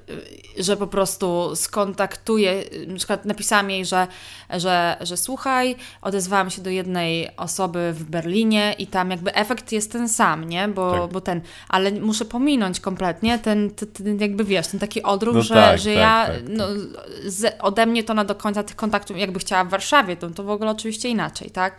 że 0.60 0.78
po 0.78 0.88
prostu 0.88 1.56
skontaktuję, 1.56 2.64
na 2.88 2.96
przykład 2.96 3.26
napisałam 3.26 3.70
jej, 3.70 3.86
że, 3.86 4.08
że, 4.50 4.98
że 5.02 5.18
słuchaj, 5.18 5.76
odezwałam 6.02 6.50
się 6.50 6.62
do 6.62 6.70
jednej 6.70 7.30
osoby 7.38 7.94
w 7.94 8.04
Berlinie 8.04 8.76
i 8.78 8.88
tam 8.88 9.12
jakby 9.12 9.34
efekt 9.36 9.72
jest 9.72 9.92
ten 9.92 10.10
sam, 10.10 10.44
nie? 10.44 10.68
Bo, 10.68 10.92
Tak. 10.92 11.12
bo 11.12 11.22
ten, 11.22 11.42
ale 11.70 11.92
muszę 11.92 12.26
pominąć 12.26 12.80
kompletnie 12.80 13.40
ten, 13.40 13.70
ten, 13.72 13.88
ten 13.88 14.20
jakby 14.20 14.44
wiesz, 14.44 14.68
ten 14.68 14.80
taki 14.80 15.04
odruch, 15.04 15.36
No 15.36 15.42
że, 15.42 15.54
tak, 15.54 15.80
że 15.80 15.90
tak, 15.90 16.00
ja, 16.00 16.26
tak, 16.28 16.36
no, 16.50 16.66
z, 17.26 17.56
ode 17.62 17.86
mnie 17.86 18.04
to 18.04 18.14
na 18.14 18.26
do 18.26 18.36
końca 18.36 18.64
tych 18.64 18.76
kontaktów, 18.76 19.18
jakby 19.18 19.40
chciała 19.40 19.64
w 19.64 19.70
Warszawie, 19.70 20.16
to, 20.18 20.30
to 20.30 20.44
w 20.44 20.50
ogóle 20.50 20.72
oczywiście 20.72 21.10
inaczej, 21.10 21.50
tak? 21.52 21.76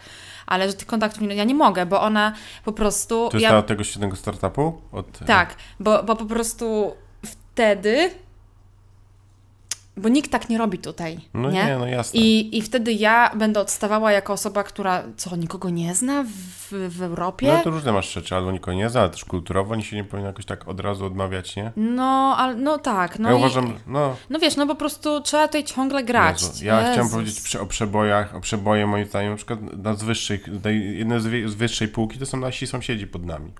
Ale 0.46 0.68
że 0.68 0.74
tych 0.74 0.86
kontaktów 0.86 1.22
nie- 1.22 1.34
ja 1.34 1.44
nie 1.44 1.54
mogę, 1.54 1.86
bo 1.86 2.00
ona 2.02 2.32
po 2.64 2.72
prostu... 2.72 3.28
To 3.30 3.36
jest 3.36 3.42
ja, 3.50 3.58
od 3.58 3.66
tego 3.66 3.84
świetnego 3.84 4.16
startupu? 4.16 4.80
Od, 4.92 5.18
tak, 5.26 5.54
bo, 5.80 6.02
bo 6.02 6.16
po 6.16 6.24
prostu 6.24 6.92
wtedy. 7.58 8.10
Bo 9.96 10.08
nikt 10.08 10.30
tak 10.30 10.48
nie 10.48 10.58
robi 10.58 10.78
tutaj. 10.78 11.20
No 11.34 11.50
nie, 11.50 11.64
nie, 11.64 11.78
no 11.78 11.86
jasne. 11.86 12.20
I, 12.20 12.58
I 12.58 12.62
wtedy 12.62 12.92
ja 12.92 13.30
będę 13.36 13.60
odstawała 13.60 14.12
jako 14.12 14.32
osoba, 14.32 14.62
która 14.62 15.02
co, 15.16 15.36
nikogo 15.36 15.70
nie 15.70 15.94
zna 15.94 16.22
w, 16.22 16.88
w 16.88 17.02
Europie? 17.02 17.52
No 17.52 17.62
to 17.62 17.70
różne 17.70 17.92
masz 17.92 18.12
rzeczy, 18.12 18.34
albo 18.34 18.52
nikogo 18.52 18.76
nie 18.76 18.90
zna, 18.90 19.00
ale 19.00 19.10
też 19.10 19.24
kulturowo 19.24 19.72
oni 19.72 19.84
się 19.84 19.96
nie 19.96 20.04
powinno 20.04 20.26
jakoś 20.26 20.44
tak 20.44 20.68
od 20.68 20.80
razu 20.80 21.06
odmawiać, 21.06 21.56
nie? 21.56 21.72
No, 21.76 22.34
ale 22.38 22.54
no 22.54 22.78
tak. 22.78 23.18
No 23.18 23.28
ja 23.28 23.34
i, 23.34 23.38
uważam, 23.38 23.74
no... 23.86 24.16
No 24.30 24.38
wiesz, 24.38 24.56
no 24.56 24.66
po 24.66 24.74
prostu 24.74 25.20
trzeba 25.20 25.46
tutaj 25.48 25.64
ciągle 25.64 26.04
grać. 26.04 26.42
Jezu, 26.42 26.64
ja 26.64 26.78
chciałem 26.80 26.98
Jezus. 26.98 27.12
powiedzieć 27.12 27.40
przy, 27.40 27.60
o 27.60 27.66
przebojach, 27.66 28.34
o 28.34 28.40
przeboje 28.40 28.86
moim 28.86 29.06
zdaniem, 29.06 29.30
na 29.30 29.36
przykład 29.36 29.60
na 29.78 29.94
z 29.94 30.02
wyższej, 30.02 30.40
jedne 30.94 31.20
z 31.20 31.54
wyższej 31.54 31.88
półki 31.88 32.18
to 32.18 32.26
są 32.26 32.36
nasi 32.36 32.66
sąsiedzi 32.66 33.06
pod 33.06 33.24
nami. 33.24 33.52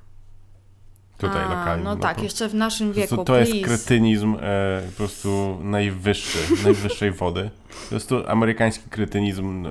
Tutaj 1.19 1.45
A, 1.45 1.49
lokalnie. 1.49 1.85
No, 1.85 1.97
tak, 1.97 2.17
po- 2.17 2.23
jeszcze 2.23 2.49
w 2.49 2.55
naszym 2.55 2.93
wieku. 2.93 3.25
to 3.25 3.37
jest 3.39 3.53
please. 3.53 3.67
kretynizm 3.67 4.37
e, 4.41 4.83
po 4.91 4.97
prostu 4.97 5.59
najwyższy, 5.63 6.39
najwyższej 6.65 7.13
wody. 7.13 7.51
Po 7.85 7.89
prostu 7.91 8.29
amerykański 8.29 8.91
kretynizm, 8.91 9.67
e, 9.67 9.71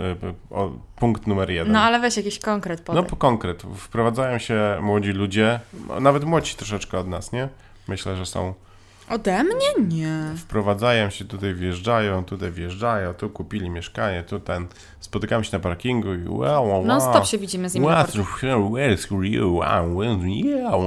o, 0.56 0.72
punkt 0.96 1.28
numer 1.28 1.50
jeden. 1.50 1.74
No 1.74 1.80
ale 1.82 2.00
weź 2.00 2.18
jakiś 2.18 2.40
konkret 2.40 2.80
No 2.80 2.86
podaj. 2.86 3.06
po 3.10 3.16
konkret. 3.16 3.64
Wprowadzają 3.78 4.38
się 4.38 4.78
młodzi 4.82 5.10
ludzie, 5.12 5.60
nawet 6.02 6.24
młodsi 6.24 6.56
troszeczkę 6.56 7.00
od 7.00 7.08
nas, 7.08 7.32
nie? 7.32 7.50
Myślę, 7.88 8.16
że 8.16 8.26
są. 8.26 8.54
Ode 9.10 9.44
mnie? 9.44 9.88
Nie. 9.98 10.22
Wprowadzają 10.38 11.10
się 11.10 11.26
tutaj, 11.26 11.54
wjeżdżają, 11.54 12.24
tutaj 12.26 12.52
wjeżdżają, 12.52 13.14
tu 13.14 13.30
kupili 13.30 13.70
mieszkanie, 13.70 14.24
tu 14.24 14.40
ten. 14.40 14.68
Spotykamy 15.00 15.46
się 15.46 15.58
na 15.58 15.60
parkingu 15.60 16.14
i 16.14 16.28
wow, 16.28 16.68
wow. 16.68 16.86
Non 16.86 17.02
stop 17.02 17.26
się 17.26 17.38
widzimy 17.38 17.70
z 17.70 17.74
nimi 17.74 17.88
na 17.88 17.96
here, 18.40 18.54
where's 18.56 19.24
you? 19.24 19.60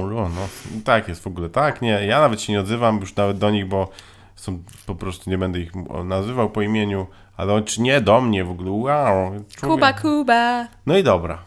No, 0.09 0.29
no. 0.29 0.47
Tak 0.83 1.07
jest 1.07 1.23
w 1.23 1.27
ogóle, 1.27 1.49
tak, 1.49 1.81
nie. 1.81 2.05
Ja 2.05 2.19
nawet 2.21 2.41
się 2.41 2.53
nie 2.53 2.59
odzywam 2.59 2.99
już 2.99 3.15
nawet 3.15 3.37
do 3.37 3.49
nich, 3.51 3.67
bo 3.67 3.89
są 4.35 4.63
po 4.85 4.95
prostu, 4.95 5.29
nie 5.29 5.37
będę 5.37 5.59
ich 5.59 5.71
nazywał 6.03 6.49
po 6.49 6.61
imieniu, 6.61 7.07
ale 7.37 7.61
czy 7.61 7.81
nie 7.81 8.01
do 8.01 8.21
mnie 8.21 8.43
w 8.43 8.51
ogóle, 8.51 8.71
wow. 8.71 9.31
człowiek- 9.57 9.75
Kuba, 9.75 9.93
Kuba. 9.93 10.67
no 10.85 10.97
i 10.97 11.03
dobra. 11.03 11.37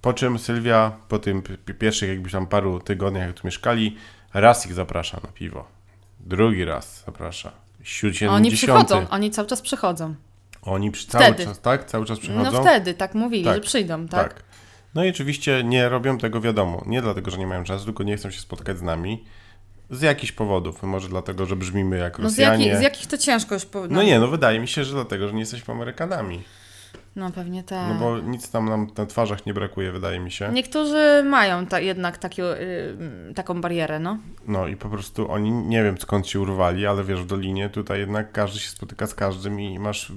Po 0.00 0.12
czym 0.12 0.38
Sylwia 0.38 0.92
po 1.08 1.18
tym 1.18 1.42
pierwszych 1.78 2.08
jakbyś 2.08 2.32
tam 2.32 2.46
paru 2.46 2.80
tygodniach, 2.80 3.26
jak 3.26 3.36
tu 3.40 3.46
mieszkali, 3.46 3.96
raz 4.34 4.66
ich 4.66 4.72
zaprasza 4.74 5.20
na 5.24 5.28
piwo. 5.32 5.64
Drugi 6.22 6.64
raz 6.64 7.02
zaprasza. 7.06 7.52
Siódmy, 7.82 8.30
Oni 8.30 8.50
dziesiąty. 8.50 8.84
przychodzą, 8.84 9.08
oni 9.10 9.30
cały 9.30 9.48
czas 9.48 9.62
przychodzą. 9.62 10.14
Oni 10.62 10.90
przy, 10.90 11.06
cały 11.06 11.24
Wtedy. 11.24 11.44
czas, 11.44 11.60
tak? 11.60 11.84
Cały 11.84 12.06
czas 12.06 12.18
przychodzą? 12.18 12.52
No 12.52 12.60
wtedy 12.62 12.94
tak 12.94 13.14
mówili, 13.14 13.44
Tak. 13.44 13.54
że 13.54 13.60
przyjdą, 13.60 14.08
tak? 14.08 14.34
Tak. 14.34 14.42
No 14.94 15.04
i 15.04 15.10
oczywiście 15.10 15.64
nie 15.64 15.88
robią 15.88 16.18
tego 16.18 16.40
wiadomo. 16.40 16.82
Nie 16.86 17.02
dlatego, 17.02 17.30
że 17.30 17.38
nie 17.38 17.46
mają 17.46 17.64
czasu, 17.64 17.84
tylko 17.84 18.02
nie 18.02 18.16
chcą 18.16 18.30
się 18.30 18.40
spotkać 18.40 18.78
z 18.78 18.82
nami. 18.82 19.24
Z 19.90 20.02
jakichś 20.02 20.32
powodów. 20.32 20.82
Może 20.82 21.08
dlatego, 21.08 21.46
że 21.46 21.56
brzmimy 21.56 21.98
jak 21.98 22.18
No 22.18 22.30
z, 22.30 22.32
Rosjanie. 22.32 22.66
jakich, 22.66 22.78
z 22.80 22.82
jakich 22.82 23.06
to 23.06 23.18
ciężko 23.18 23.54
już 23.54 23.64
po... 23.66 23.86
No 23.88 24.02
nie, 24.02 24.18
no 24.20 24.28
wydaje 24.28 24.60
mi 24.60 24.68
się, 24.68 24.84
że 24.84 24.92
dlatego, 24.92 25.28
że 25.28 25.34
nie 25.34 25.40
jesteśmy 25.40 25.74
Amerykanami. 25.74 26.42
No 27.16 27.30
pewnie 27.30 27.62
tak. 27.62 27.88
No 27.88 27.94
bo 27.94 28.18
nic 28.18 28.50
tam 28.50 28.68
nam 28.68 28.86
na 28.98 29.06
twarzach 29.06 29.46
nie 29.46 29.54
brakuje, 29.54 29.92
wydaje 29.92 30.20
mi 30.20 30.30
się. 30.30 30.50
Niektórzy 30.52 31.22
mają 31.24 31.66
ta, 31.66 31.80
jednak 31.80 32.18
takie, 32.18 32.44
y, 33.30 33.34
taką 33.34 33.60
barierę, 33.60 33.98
no. 33.98 34.18
No 34.46 34.66
i 34.66 34.76
po 34.76 34.88
prostu 34.88 35.32
oni 35.32 35.52
nie 35.52 35.82
wiem 35.82 35.98
skąd 35.98 36.26
się 36.26 36.40
urwali, 36.40 36.86
ale 36.86 37.04
wiesz, 37.04 37.20
w 37.20 37.26
Dolinie 37.26 37.68
tutaj 37.68 38.00
jednak 38.00 38.32
każdy 38.32 38.58
się 38.58 38.70
spotyka 38.70 39.06
z 39.06 39.14
każdym 39.14 39.60
i 39.60 39.78
masz 39.78 40.12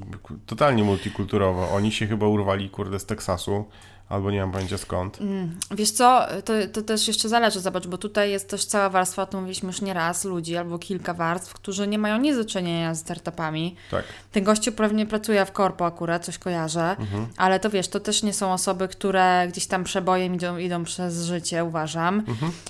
totalnie 0.46 0.84
multikulturowo. 0.84 1.70
Oni 1.72 1.92
się 1.92 2.08
chyba 2.08 2.28
urwali, 2.28 2.70
kurde, 2.70 3.00
z 3.00 3.06
Teksasu, 3.06 3.66
albo 4.10 4.32
nie 4.32 4.42
mam 4.42 4.52
pojęcia 4.52 4.78
skąd. 4.78 5.22
Mm, 5.22 5.60
Wiesz 5.72 5.92
co, 5.92 6.26
to, 6.46 6.54
to 6.74 6.82
też 6.82 7.08
jeszcze 7.08 7.30
zależy, 7.30 7.60
zobacz, 7.60 7.88
bo 7.88 7.98
tutaj 7.98 8.32
jest 8.32 8.50
też 8.50 8.66
cała 8.66 8.90
warstwa, 8.90 9.22
o 9.22 9.26
tym 9.26 9.40
mówiliśmy 9.40 9.68
już 9.68 9.82
nie 9.82 9.94
raz, 9.94 10.26
ludzi 10.26 10.58
albo 10.58 10.80
kilka 10.80 11.14
warstw, 11.14 11.54
którzy 11.54 11.88
nie 11.88 11.98
mają 11.98 12.18
nic 12.18 12.36
do 12.38 12.46
czynienia 12.46 12.94
z 12.96 13.00
startupami. 13.00 13.76
Tak. 13.92 14.04
Ten 14.32 14.44
gościu 14.44 14.72
pewnie 14.72 15.06
pracuje 15.06 15.46
w 15.46 15.52
korpo 15.52 15.86
akurat, 15.86 16.26
coś 16.26 16.38
kojarzę, 16.38 16.96
Mhm. 17.00 17.28
ale 17.38 17.60
to 17.60 17.70
wiesz, 17.70 17.88
to 17.88 18.00
też 18.00 18.24
nie 18.24 18.34
są 18.34 18.54
osoby, 18.54 18.88
które 18.88 19.46
gdzieś 19.50 19.68
tam 19.68 19.84
przebojem 19.84 20.36
idą, 20.36 20.58
idą 20.58 20.84
przez 20.84 21.24
życie, 21.24 21.64
uważam. 21.64 22.24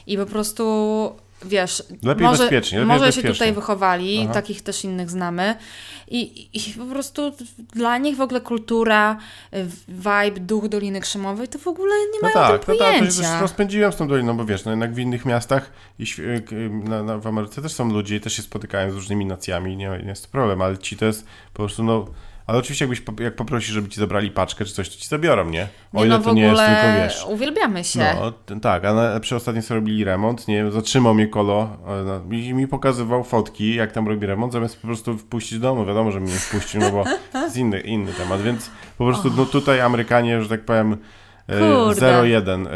I 0.07 0.17
po 0.17 0.25
prostu, 0.25 1.15
wiesz. 1.45 1.83
Lepiej 2.03 2.27
może, 2.27 2.43
bezpiecznie, 2.43 2.79
lepiej 2.79 2.87
może 2.87 2.99
się 3.05 3.05
bezpiecznie. 3.05 3.31
tutaj 3.33 3.53
wychowali, 3.53 4.21
Aha. 4.23 4.33
takich 4.33 4.61
też 4.61 4.83
innych 4.83 5.09
znamy. 5.09 5.55
I, 6.07 6.49
I 6.53 6.73
po 6.73 6.85
prostu 6.85 7.31
dla 7.73 7.97
nich 7.97 8.15
w 8.17 8.21
ogóle 8.21 8.41
kultura, 8.41 9.17
vibe, 9.87 10.39
duch 10.39 10.67
Doliny 10.67 10.99
Krzemowej 11.01 11.47
to 11.47 11.59
w 11.59 11.67
ogóle 11.67 11.95
nie 11.95 12.19
No 12.21 12.29
mają 12.33 12.33
tak, 12.33 12.65
tym 12.65 12.73
no 12.75 12.79
tak, 12.79 12.93
to 12.93 12.99
pojęcia. 12.99 13.31
już 13.33 13.41
rozpędziłem 13.41 13.91
z 13.91 13.95
tą 13.95 14.07
doliną, 14.07 14.37
bo 14.37 14.45
wiesz, 14.45 14.65
no 14.65 14.71
jednak 14.71 14.93
w 14.93 14.99
innych 14.99 15.25
miastach 15.25 15.71
i 15.99 16.03
świ- 16.03 16.43
k- 16.43 16.55
na, 16.89 17.03
na, 17.03 17.17
w 17.17 17.27
Ameryce 17.27 17.61
też 17.61 17.73
są 17.73 17.89
ludzie 17.93 18.15
i 18.15 18.21
też 18.21 18.33
się 18.33 18.41
spotykają 18.41 18.91
z 18.91 18.95
różnymi 18.95 19.25
nacjami, 19.25 19.77
nie, 19.77 19.89
nie 20.03 20.09
jest 20.09 20.25
to 20.25 20.31
problem, 20.31 20.61
ale 20.61 20.77
ci 20.77 20.97
to 20.97 21.05
jest 21.05 21.25
po 21.53 21.57
prostu, 21.63 21.83
no, 21.83 22.05
ale 22.47 22.57
oczywiście 22.57 22.85
jakbyś, 22.85 23.01
jak 23.19 23.35
poprosisz, 23.35 23.69
żeby 23.69 23.89
ci 23.89 23.99
zabrali 23.99 24.31
paczkę 24.31 24.65
czy 24.65 24.73
coś, 24.73 24.89
to 24.89 24.95
ci 24.95 25.07
zabiorą, 25.07 25.49
nie? 25.49 25.67
O 25.93 25.99
nie, 25.99 26.05
ile 26.05 26.17
no 26.17 26.23
to 26.23 26.33
nie 26.33 26.41
jest 26.41 26.61
tylko, 26.61 27.03
wiesz... 27.03 27.25
uwielbiamy 27.29 27.83
się. 27.83 28.15
No, 28.49 28.59
tak, 28.59 28.85
a 28.85 28.93
na, 28.93 29.19
przy 29.19 29.35
ostatnim 29.35 29.61
sobie 29.61 29.75
robili 29.75 30.03
remont, 30.03 30.47
nie 30.47 30.71
zatrzymał 30.71 31.13
mnie 31.13 31.27
kolo 31.27 31.77
e, 31.87 32.03
no, 32.03 32.35
i 32.35 32.53
mi 32.53 32.67
pokazywał 32.67 33.23
fotki, 33.23 33.75
jak 33.75 33.91
tam 33.91 34.07
robi 34.07 34.25
remont, 34.25 34.53
zamiast 34.53 34.81
po 34.81 34.87
prostu 34.87 35.17
wpuścić 35.17 35.59
do 35.59 35.67
domu. 35.67 35.85
Wiadomo, 35.85 36.11
że 36.11 36.19
mnie 36.19 36.31
nie 36.31 36.39
wpuścił, 36.39 36.81
no 36.81 36.91
bo 36.91 37.03
to 37.31 37.43
jest 37.43 37.57
inny, 37.57 37.79
inny 37.79 38.13
temat, 38.13 38.41
więc 38.41 38.71
po 38.97 39.05
prostu 39.05 39.31
no, 39.37 39.45
tutaj 39.45 39.81
Amerykanie, 39.81 40.41
że 40.41 40.49
tak 40.49 40.65
powiem, 40.65 40.97
Kurde. 41.47 42.01
0-1 42.01 42.67
e, 42.67 42.71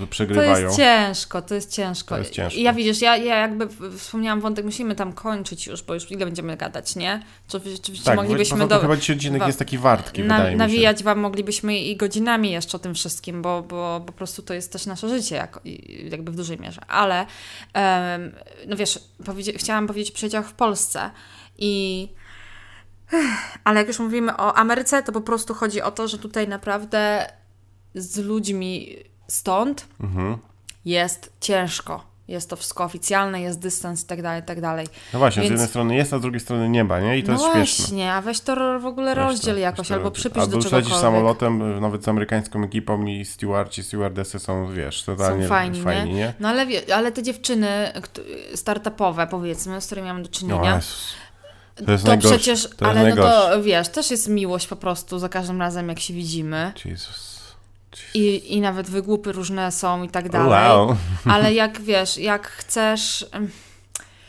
To 0.00 0.06
przegrywają. 0.06 0.66
jest 0.66 0.76
ciężko, 0.76 1.42
to 1.42 1.54
jest 1.54 1.72
ciężko. 1.72 2.14
To 2.14 2.18
jest 2.18 2.30
ciężko. 2.30 2.58
I 2.58 2.62
Ja 2.62 2.72
widzisz, 2.72 3.02
ja, 3.02 3.16
ja 3.16 3.36
jakby 3.36 3.68
wspomniałam 3.98 4.40
wątek, 4.40 4.64
musimy 4.64 4.94
tam 4.94 5.12
kończyć 5.12 5.66
już, 5.66 5.82
bo 5.82 5.94
już 5.94 6.10
ile 6.10 6.24
będziemy 6.24 6.56
gadać, 6.56 6.96
nie? 6.96 7.22
Czy 7.48 7.60
rzeczywiście 7.64 8.04
tak, 8.04 8.16
moglibyśmy 8.16 8.68
do, 8.68 8.80
chyba 8.80 8.96
dzisiaj 8.96 9.16
odcinek 9.16 9.46
jest 9.46 9.58
taki 9.58 9.78
wartki, 9.78 10.22
na, 10.22 10.36
wydaje 10.36 10.54
mi 10.54 10.54
się. 10.54 10.58
nawijać 10.58 11.02
wam 11.02 11.18
moglibyśmy 11.18 11.78
i 11.78 11.96
godzinami 11.96 12.50
jeszcze 12.50 12.76
o 12.76 12.80
tym 12.80 12.94
wszystkim, 12.94 13.42
bo, 13.42 13.62
bo 13.62 14.02
po 14.06 14.12
prostu 14.12 14.42
to 14.42 14.54
jest 14.54 14.72
też 14.72 14.86
nasze 14.86 15.08
życie 15.08 15.36
jako, 15.36 15.60
jakby 16.10 16.32
w 16.32 16.36
dużej 16.36 16.58
mierze. 16.58 16.80
Ale 16.88 17.26
em, 17.72 18.32
no 18.66 18.76
wiesz, 18.76 18.98
powiedzia- 19.24 19.58
chciałam 19.58 19.86
powiedzieć 19.86 20.10
o 20.10 20.14
przyjaciołach 20.14 20.46
w 20.48 20.52
Polsce 20.52 21.10
i 21.58 22.08
ale 23.64 23.80
jak 23.80 23.88
już 23.88 23.98
mówimy 23.98 24.36
o 24.36 24.54
Ameryce, 24.54 25.02
to 25.02 25.12
po 25.12 25.20
prostu 25.20 25.54
chodzi 25.54 25.82
o 25.82 25.90
to, 25.90 26.08
że 26.08 26.18
tutaj 26.18 26.48
naprawdę 26.48 27.26
z 27.94 28.16
ludźmi 28.18 28.96
stąd 29.28 29.86
Mhm. 30.00 30.36
jest 30.84 31.32
ciężko. 31.40 32.08
Jest 32.28 32.50
to 32.50 32.56
wszystko 32.56 32.84
oficjalne, 32.84 33.40
jest 33.40 33.58
dystans 33.58 34.04
i 34.04 34.06
tak 34.06 34.22
dalej, 34.22 34.40
i 34.42 34.44
tak 34.44 34.60
dalej. 34.60 34.86
No 35.12 35.18
właśnie, 35.18 35.40
z 35.40 35.44
Więc- 35.44 35.50
jednej 35.50 35.68
strony 35.68 35.94
jest, 35.96 36.12
a 36.12 36.18
z 36.18 36.22
drugiej 36.22 36.40
strony 36.40 36.68
nie 36.68 36.84
ma, 36.84 37.00
nie? 37.00 37.18
I 37.18 37.22
to 37.22 37.32
no 37.32 37.38
jest 37.38 37.52
śmieszne. 37.54 37.84
właśnie, 37.84 38.12
a 38.12 38.20
weź 38.22 38.40
to 38.40 38.80
w 38.80 38.86
ogóle 38.86 39.14
Weź 39.14 39.24
to, 39.24 39.28
rozdziel 39.30 39.54
weź 39.54 39.62
jakoś, 39.62 39.88
to 39.88 39.94
albo 39.94 40.10
przypisz 40.10 40.42
Albo 40.42 40.52
do 40.56 40.58
czegokolwiek. 40.62 40.88
lecisz 40.88 41.00
samolotem, 41.02 41.62
y, 41.76 41.80
nawet 41.80 42.04
z 42.04 42.08
amerykańską 42.08 42.64
ekipą 42.64 43.06
i 43.06 43.24
stewardci, 43.24 43.82
stewardessy 43.82 44.38
są, 44.38 44.72
wiesz, 44.72 45.02
totalnie 45.02 45.42
Są 45.42 45.48
fajni, 45.48 45.82
fajni 45.82 46.10
nie? 46.10 46.16
nie? 46.16 46.34
No 46.40 46.48
ale, 46.48 46.66
ale 46.94 47.12
te 47.12 47.22
dziewczyny 47.22 47.92
startupowe, 48.54 49.26
powiedzmy, 49.26 49.80
z 49.80 49.86
którymi 49.86 50.08
mamy 50.08 50.22
do 50.22 50.28
No, 50.28 50.32
czynienia, 50.38 50.74
Jezus. 50.74 51.12
To 51.86 51.92
jest 51.92 52.04
to 52.04 52.08
najgorsze. 52.08 52.36
przecież, 52.38 52.68
to 52.76 52.86
ale 52.86 53.14
no 53.14 53.16
to 53.22 53.62
wiesz, 53.62 53.88
też 53.88 54.10
jest 54.10 54.28
miłość 54.28 54.66
po 54.66 54.76
prostu 54.76 55.18
za 55.18 55.28
każdym 55.28 55.60
razem, 55.60 55.88
jak 55.88 56.00
się 56.00 56.14
widzimy. 56.14 56.72
Jezus. 56.84 57.37
I, 58.14 58.54
I 58.56 58.60
nawet 58.60 58.90
wygłupy 58.90 59.32
różne 59.32 59.72
są 59.72 60.02
i 60.02 60.08
tak 60.08 60.28
dalej. 60.28 60.48
Wow. 60.48 60.96
Ale 61.24 61.54
jak 61.54 61.80
wiesz, 61.80 62.18
jak 62.18 62.48
chcesz. 62.48 63.26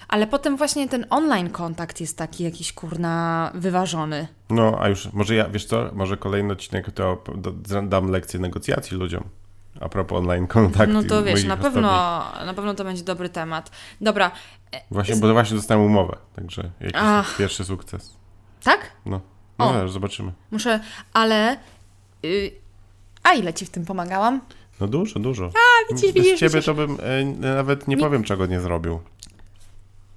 Ale 0.08 0.28
potem 0.28 0.58
właśnie 0.58 0.90
ten 0.90 1.06
online 1.10 1.50
kontakt 1.50 2.02
jest 2.02 2.18
taki 2.18 2.44
jakiś 2.44 2.74
kurna 2.74 3.52
wyważony. 3.54 4.28
No, 4.50 4.78
a 4.80 4.88
już, 4.90 5.14
może 5.14 5.36
ja, 5.36 5.50
wiesz 5.50 5.66
co, 5.66 5.90
może 5.94 6.18
kolejny 6.18 6.54
odcinek 6.54 6.92
to 6.92 7.24
dam 7.84 8.12
lekcję 8.12 8.40
negocjacji 8.40 8.98
ludziom. 8.98 9.24
A 9.82 9.90
propos 9.90 10.18
online 10.20 10.48
kontaktu. 10.48 10.94
No 10.94 11.04
to 11.04 11.24
wiesz, 11.24 11.44
na 11.44 11.54
ostatnich- 11.54 11.74
pewno, 11.74 11.92
na 12.46 12.54
pewno 12.54 12.74
to 12.74 12.84
będzie 12.84 13.04
dobry 13.04 13.30
temat. 13.30 13.72
Dobra, 14.02 14.32
Właśnie, 14.92 15.16
bo 15.16 15.34
właśnie 15.34 15.56
dostałem 15.58 15.84
umowę, 15.86 16.18
także 16.36 16.70
jakiś 16.80 16.96
Ach. 17.02 17.38
pierwszy 17.38 17.66
sukces. 17.66 18.16
tak? 18.64 18.92
No, 19.06 19.22
no 19.60 19.70
O. 19.70 19.74
zaraz 19.74 19.92
zobaczymy. 19.92 20.32
Muszę, 20.52 20.80
ale. 21.14 21.58
y, 22.26 22.52
a 23.24 23.34
ile 23.34 23.54
ci 23.54 23.66
w 23.66 23.70
tym 23.70 23.86
pomagałam? 23.86 24.42
No 24.80 24.88
dużo, 24.88 25.20
dużo. 25.20 25.46
A, 25.46 25.94
widzisz, 25.94 26.14
Bez 26.14 26.24
widzisz, 26.24 26.40
ciebie 26.40 26.50
widzisz. 26.50 26.66
to 26.66 26.74
bym 26.74 26.98
e, 27.04 27.26
nawet 27.26 27.88
nie 27.88 27.96
Mi- 27.96 28.02
powiem, 28.02 28.24
czego 28.24 28.46
nie 28.46 28.60
zrobił. 28.60 29.00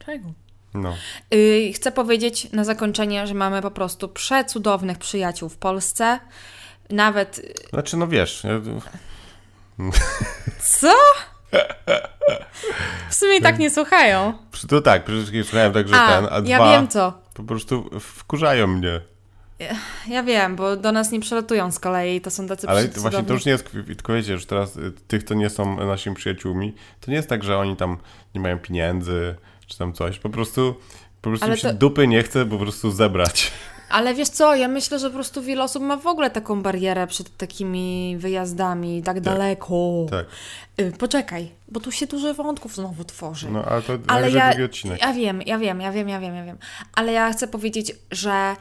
Czego? 0.06 0.28
No. 0.74 0.94
Y, 1.34 1.72
chcę 1.74 1.92
powiedzieć 1.92 2.52
na 2.52 2.64
zakończenie, 2.64 3.26
że 3.26 3.34
mamy 3.34 3.62
po 3.62 3.70
prostu 3.70 4.08
przecudownych 4.08 4.98
przyjaciół 4.98 5.48
w 5.48 5.56
Polsce. 5.56 6.20
Nawet. 6.90 7.38
y, 7.38 7.54
Znaczy, 7.70 7.96
no 7.96 8.08
wiesz, 8.08 8.44
ja, 8.44 8.60
Co? 10.80 10.92
W 13.10 13.14
sumie 13.14 13.36
i 13.36 13.40
tak 13.42 13.58
nie 13.58 13.70
słuchają. 13.70 14.32
to 14.68 14.80
tak, 14.80 15.04
przede 15.04 15.18
wszystkim 15.18 15.44
słuchałem 15.44 15.72
tak, 15.72 15.88
że 15.88 16.00
A, 16.00 16.08
ten, 16.08 16.28
a 16.32 16.36
ja 16.48 16.56
dwa 16.58 16.72
wiem 16.72 16.88
co. 16.88 17.12
po 17.34 17.42
prostu 17.42 17.90
wkurzają 18.00 18.66
mnie. 18.66 19.00
Ja 20.08 20.22
wiem, 20.22 20.56
bo 20.56 20.76
do 20.76 20.92
nas 20.92 21.10
nie 21.10 21.20
przelatują 21.20 21.72
z 21.72 21.78
kolei, 21.78 22.20
to 22.20 22.30
są 22.30 22.46
tacy 22.46 22.68
Ale 22.68 22.80
przecudowni. 22.80 23.10
właśnie 23.10 23.28
to 23.28 23.34
już 23.34 23.44
nie 23.44 23.52
jest, 23.52 23.70
tylko 23.86 24.12
wiecie, 24.14 24.32
już 24.32 24.46
teraz 24.46 24.76
y, 24.76 24.92
tych, 25.08 25.22
co 25.22 25.34
nie 25.34 25.50
są 25.50 25.86
naszymi 25.86 26.16
przyjaciółmi, 26.16 26.74
to 27.00 27.10
nie 27.10 27.16
jest 27.16 27.28
tak, 27.28 27.44
że 27.44 27.58
oni 27.58 27.76
tam 27.76 27.98
nie 28.34 28.40
mają 28.40 28.58
pieniędzy, 28.58 29.34
czy 29.66 29.78
tam 29.78 29.92
coś, 29.92 30.18
po 30.18 30.30
prostu 30.30 30.74
po 31.22 31.30
prostu 31.30 31.56
się 31.56 31.72
dupy 31.72 32.06
nie 32.08 32.22
chce 32.22 32.46
po 32.46 32.58
prostu 32.58 32.90
zebrać. 32.90 33.52
Ale 33.90 34.14
wiesz 34.14 34.28
co, 34.28 34.54
ja 34.54 34.68
myślę, 34.68 34.98
że 34.98 35.08
po 35.08 35.14
prostu 35.14 35.42
wiele 35.42 35.64
osób 35.64 35.82
ma 35.82 35.96
w 35.96 36.06
ogóle 36.06 36.30
taką 36.30 36.62
barierę 36.62 37.06
przed 37.06 37.36
takimi 37.36 38.16
wyjazdami 38.18 39.02
tak 39.02 39.20
daleko. 39.20 40.06
Tak, 40.10 40.26
Y, 40.80 40.92
Poczekaj, 40.98 41.50
bo 41.68 41.80
tu 41.80 41.92
się 41.92 42.06
dużo 42.06 42.34
wątków 42.34 42.74
znowu 42.74 43.04
tworzy. 43.04 43.50
no 43.50 43.64
ale 43.64 43.82
to 43.82 43.98
Ale 44.06 44.30
ja, 44.30 44.48
drugi 44.48 44.64
odcinek. 44.64 45.00
ja 45.00 45.12
wiem, 45.12 45.42
ja 45.46 45.58
wiem, 45.58 45.80
ja 45.80 45.92
wiem, 45.92 46.08
ja 46.08 46.20
wiem, 46.20 46.34
ja 46.34 46.44
wiem. 46.44 46.58
Ale 46.94 47.12
ja 47.12 47.32
chcę 47.32 47.48
powiedzieć, 47.48 47.92
że 48.10 48.56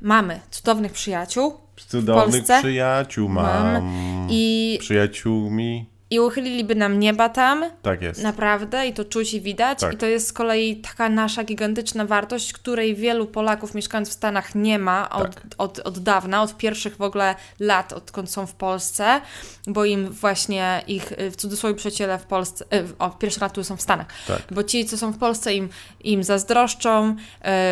mamy 0.00 0.40
cudownych 0.50 0.92
przyjaciół 0.92 1.54
Cudownych 1.88 2.44
przyjaciół 2.44 3.28
mam. 3.28 3.72
mam 3.72 4.26
i, 4.30 4.76
Przyjaciółmi. 4.80 5.95
I 6.10 6.20
uchyliliby 6.20 6.74
nam 6.74 6.98
nieba 7.00 7.28
tam, 7.28 7.64
Tak 7.82 8.02
jest. 8.02 8.22
naprawdę, 8.22 8.86
i 8.86 8.92
to 8.92 9.04
czuć 9.04 9.34
i 9.34 9.40
widać. 9.40 9.80
Tak. 9.80 9.92
I 9.94 9.96
to 9.96 10.06
jest 10.06 10.26
z 10.28 10.32
kolei 10.32 10.76
taka 10.76 11.08
nasza 11.08 11.44
gigantyczna 11.44 12.04
wartość, 12.04 12.52
której 12.52 12.94
wielu 12.94 13.26
Polaków 13.26 13.74
mieszkając 13.74 14.08
w 14.08 14.12
Stanach 14.12 14.54
nie 14.54 14.78
ma 14.78 15.10
od, 15.10 15.34
Tak. 15.34 15.44
od, 15.58 15.78
od 15.78 15.98
dawna, 15.98 16.42
od 16.42 16.56
pierwszych 16.56 16.96
w 16.96 17.02
ogóle 17.02 17.34
lat, 17.60 17.92
odkąd 17.92 18.30
są 18.30 18.46
w 18.46 18.54
Polsce, 18.54 19.20
bo 19.66 19.84
im 19.84 20.10
właśnie 20.10 20.82
ich 20.86 21.12
y, 21.12 21.30
w 21.30 21.36
cudzysłowie 21.36 21.74
przyjaciele 21.76 22.18
w 22.18 22.24
Polsce, 22.26 22.64
y, 22.74 22.84
o, 22.98 23.10
pierwsze 23.10 23.40
lat 23.40 23.52
tu 23.52 23.64
są 23.64 23.76
w 23.76 23.82
Stanach, 23.82 24.06
Tak. 24.26 24.42
bo 24.50 24.62
ci, 24.62 24.84
co 24.84 24.98
są 24.98 25.12
w 25.12 25.18
Polsce, 25.18 25.54
im, 25.54 25.68
im 26.00 26.24
zazdroszczą, 26.24 27.10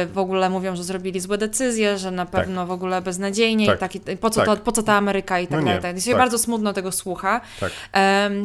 y, 0.02 0.06
w 0.06 0.18
ogóle 0.18 0.50
mówią, 0.50 0.76
że 0.76 0.84
zrobili 0.84 1.20
złe 1.20 1.38
decyzje, 1.38 1.98
że 1.98 2.10
na 2.10 2.26
pewno 2.26 2.66
w 2.66 2.70
ogóle 2.70 3.02
beznadziejnie 3.02 3.76
Tak. 3.76 3.94
i 3.94 4.00
po, 4.16 4.30
co 4.30 4.36
Tak. 4.44 4.46
to, 4.58 4.64
po 4.64 4.72
co 4.72 4.82
ta 4.82 4.94
Ameryka 4.94 5.40
i 5.40 5.46
tak 5.46 5.60
No 5.60 5.66
dalej. 5.66 5.82
Tak. 5.82 6.00
Się 6.00 6.10
tak. 6.10 6.20
bardzo 6.20 6.38
smutno 6.38 6.72
tego 6.72 6.92
słucha. 6.92 7.40
Tak. 7.60 7.72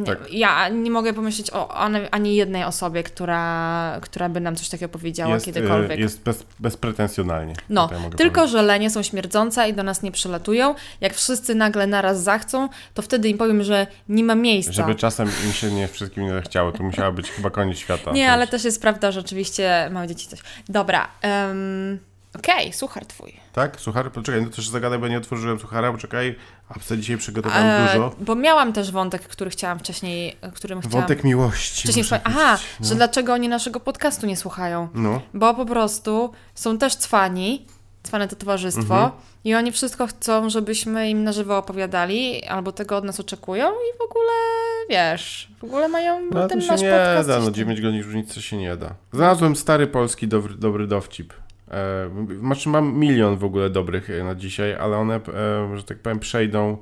Tak. 0.05 0.33
Ja 0.33 0.69
nie 0.69 0.91
mogę 0.91 1.13
pomyśleć 1.13 1.51
o 1.53 1.73
ani, 2.11 2.35
jednej 2.35 2.63
osobie, 2.63 3.03
która, 3.03 3.97
która 4.01 4.29
by 4.29 4.39
nam 4.39 4.55
coś 4.55 4.69
takiego 4.69 4.89
powiedziała 4.89 5.33
Jest, 5.33 5.45
kiedykolwiek. 5.45 5.97
y, 5.99 6.01
jest 6.01 6.21
bez, 6.23 6.45
bezpretensjonalnie. 6.59 7.53
no, 7.69 7.87
Tutaj 7.87 8.03
mogę 8.03 8.17
tylko 8.17 8.35
powiedzieć. 8.35 8.51
że 8.51 8.61
lenie 8.61 8.89
są 8.89 9.03
śmierdzące 9.03 9.69
i 9.69 9.73
do 9.73 9.83
nas 9.83 10.03
nie 10.03 10.11
przylatują. 10.11 10.75
Jak 11.01 11.13
wszyscy 11.13 11.55
nagle 11.55 11.87
naraz 11.87 12.23
zachcą, 12.23 12.69
to 12.93 13.01
wtedy 13.01 13.29
im 13.29 13.37
powiem, 13.37 13.63
że 13.63 13.87
nie 14.09 14.23
ma 14.23 14.35
miejsca. 14.35 14.73
Żeby 14.73 14.95
czasem 14.95 15.29
im 15.45 15.53
się 15.53 15.71
nie 15.71 15.87
wszystkim 15.87 16.23
nie 16.23 16.33
zachciało, 16.33 16.71
to 16.71 16.83
musiała 16.83 17.11
być 17.11 17.31
chyba 17.31 17.49
koniec 17.49 17.77
świata. 17.77 18.11
Nie, 18.11 18.25
To 18.27 18.31
ale 18.33 18.47
też 18.47 18.63
jest 18.63 18.81
prawda, 18.81 19.11
że 19.11 19.19
oczywiście 19.19 19.89
małe 19.91 20.07
dzieci 20.07 20.27
coś. 20.27 20.39
Dobra, 20.69 21.07
um, 21.23 21.99
okej, 22.35 22.73
suchar 22.73 23.05
twój. 23.05 23.33
Tak? 23.53 23.79
Suchary? 23.81 24.09
Poczekaj, 24.09 24.41
no 24.41 24.49
też 24.49 24.69
zagadaj, 24.69 24.99
bo 24.99 25.07
nie 25.07 25.17
otworzyłem 25.17 25.59
suchara, 25.59 25.91
poczekaj. 25.91 26.35
A 26.69 26.79
co 26.79 26.97
dzisiaj 26.97 27.17
przygotowałem 27.17 27.65
E, 27.67 27.87
dużo. 27.93 28.15
bo 28.19 28.35
miałam 28.35 28.73
też 28.73 28.91
wątek, 28.91 29.21
który 29.21 29.49
chciałam 29.49 29.79
wcześniej, 29.79 30.35
którym 30.53 30.81
chciałam... 30.81 30.99
Wątek 31.01 31.23
miłości. 31.23 31.81
Wcześniej 31.83 32.05
słuchaj- 32.05 32.21
Aha, 32.23 32.57
powiedzieć, 32.57 32.87
że 32.89 32.95
dlaczego 32.95 33.33
oni 33.33 33.49
naszego 33.49 33.79
podcastu 33.79 34.27
nie 34.27 34.37
słuchają? 34.37 34.87
No. 34.93 35.21
Bo 35.33 35.53
po 35.53 35.65
prostu 35.65 36.31
są 36.55 36.77
też 36.77 36.95
cwani, 36.95 37.65
cwane 38.03 38.27
to 38.27 38.35
towarzystwo 38.35 38.81
Mhm. 38.95 39.11
i 39.43 39.55
oni 39.55 39.71
wszystko 39.71 40.07
chcą, 40.07 40.49
żebyśmy 40.49 41.09
im 41.09 41.23
na 41.23 41.31
żywo 41.31 41.57
opowiadali, 41.57 42.43
albo 42.45 42.71
tego 42.71 42.97
od 42.97 43.03
nas 43.03 43.19
oczekują 43.19 43.65
i 43.71 43.97
w 43.99 44.01
ogóle, 44.01 44.31
wiesz, 44.89 45.49
w 45.59 45.63
ogóle 45.63 45.87
mają 45.89 46.19
No 46.31 46.47
ten 46.47 46.59
to 46.59 46.65
się 46.65 46.71
nasz 46.71 46.81
nie 46.81 46.89
podcast. 46.91 47.27
da, 47.29 47.39
no 47.39 47.45
tam. 47.45 47.53
9 47.53 47.81
godzin 47.81 48.03
różnicy 48.03 48.41
się 48.41 48.57
nie 48.57 48.77
da. 48.77 48.89
Znalazłem 49.13 49.55
stary 49.55 49.87
polski 49.87 50.27
dobry, 50.27 50.55
dobry 50.55 50.87
dowcip. 50.87 51.33
E, 51.71 52.09
znaczy 52.39 52.69
mam 52.69 52.93
milion 52.93 53.37
w 53.37 53.43
ogóle 53.43 53.69
dobrych 53.69 54.09
e, 54.09 54.23
na 54.23 54.35
dzisiaj, 54.35 54.75
ale 54.75 54.97
one, 54.97 55.15
e, 55.15 55.77
że 55.77 55.83
tak 55.83 55.99
powiem, 55.99 56.19
przejdą. 56.19 56.77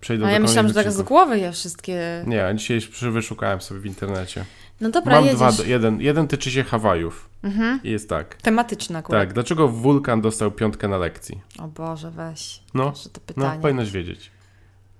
przejdą 0.00 0.24
A 0.24 0.28
do 0.28 0.32
ja 0.32 0.40
myślałam, 0.40 0.68
że 0.68 0.74
tak 0.74 0.92
z 0.92 1.02
głowy 1.02 1.38
je 1.38 1.52
wszystkie. 1.52 2.24
Nie, 2.26 2.54
dzisiaj 2.54 2.80
wyszukałem 3.10 3.60
sobie 3.60 3.80
w 3.80 3.86
internecie. 3.86 4.44
No 4.80 4.90
dobra, 4.90 5.14
mam 5.14 5.24
jedziesz. 5.24 5.38
dwa, 5.56 5.64
jeden, 5.66 6.00
jeden 6.00 6.28
tyczy 6.28 6.50
się 6.50 6.62
Hawajów. 6.64 7.28
Mhm. 7.42 7.80
I 7.84 7.90
jest 7.90 8.08
tak. 8.08 8.34
Tematyczne 8.34 8.98
akurat. 8.98 9.22
Tak, 9.22 9.32
dlaczego 9.32 9.68
wulkan 9.68 10.20
dostał 10.20 10.52
piątkę 10.52 10.88
na 10.88 10.98
lekcji? 10.98 11.40
O 11.58 11.68
Boże, 11.68 12.10
weź. 12.10 12.62
No, 12.74 12.92
to 12.92 13.00
no 13.14 13.20
pytanie. 13.26 13.60
powinnaś 13.62 13.90
wiedzieć. 13.90 14.30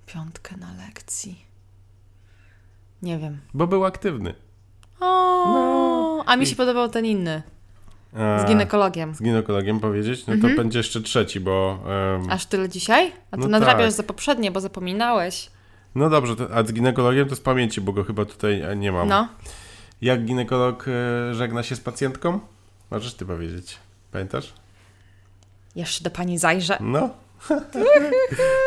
Piątkę 0.07 0.57
na 0.57 0.87
lekcji. 0.87 1.47
Nie 3.03 3.19
wiem. 3.19 3.39
Bo 3.55 3.67
był 3.67 3.85
aktywny. 3.85 4.35
O, 5.01 6.25
a 6.27 6.37
mi 6.37 6.43
I- 6.43 6.47
się 6.47 6.57
podobał 6.57 6.89
ten 6.89 7.05
inny. 7.05 7.43
E, 8.17 8.41
Z 8.41 8.45
ginekologiem. 8.49 9.15
z 9.15 9.23
ginekologiem 9.23 9.81
powiedzieć? 9.81 10.27
No 10.27 10.35
Mhm. 10.35 10.55
to 10.55 10.63
będzie 10.63 10.79
jeszcze 10.79 11.01
trzeci, 11.01 11.41
bo... 11.41 11.79
em, 12.17 12.31
Aż 12.31 12.47
tyle 12.47 12.69
dzisiaj? 12.69 13.13
A 13.31 13.37
ty 13.37 13.43
No 13.43 13.49
nadrabiasz 13.49 13.85
tak. 13.87 13.93
za 13.93 14.03
poprzednie, 14.03 14.51
bo 14.51 14.61
zapominałeś. 14.61 15.51
No 15.95 16.11
dobrze, 16.11 16.37
to, 16.37 16.55
a 16.55 16.65
z 16.65 16.73
ginekologiem 16.73 17.29
to 17.29 17.37
z 17.37 17.41
pamięci, 17.41 17.81
bo 17.81 17.93
go 17.93 18.05
chyba 18.05 18.25
tutaj 18.25 18.61
e, 18.61 18.77
nie 18.77 18.93
mam. 18.93 19.09
No. 19.09 19.29
Jak 20.03 20.25
ginekolog 20.25 20.85
e, 20.89 21.35
żegna 21.35 21.63
się 21.63 21.77
z 21.77 21.81
pacjentką? 21.81 22.41
Możesz 22.91 23.15
ty 23.15 23.27
powiedzieć. 23.27 23.79
Pamiętasz? 24.13 24.53
Jeszcze 25.77 26.05
do 26.05 26.11
pani 26.11 26.39
zajrzę. 26.39 26.77
No. 26.81 27.11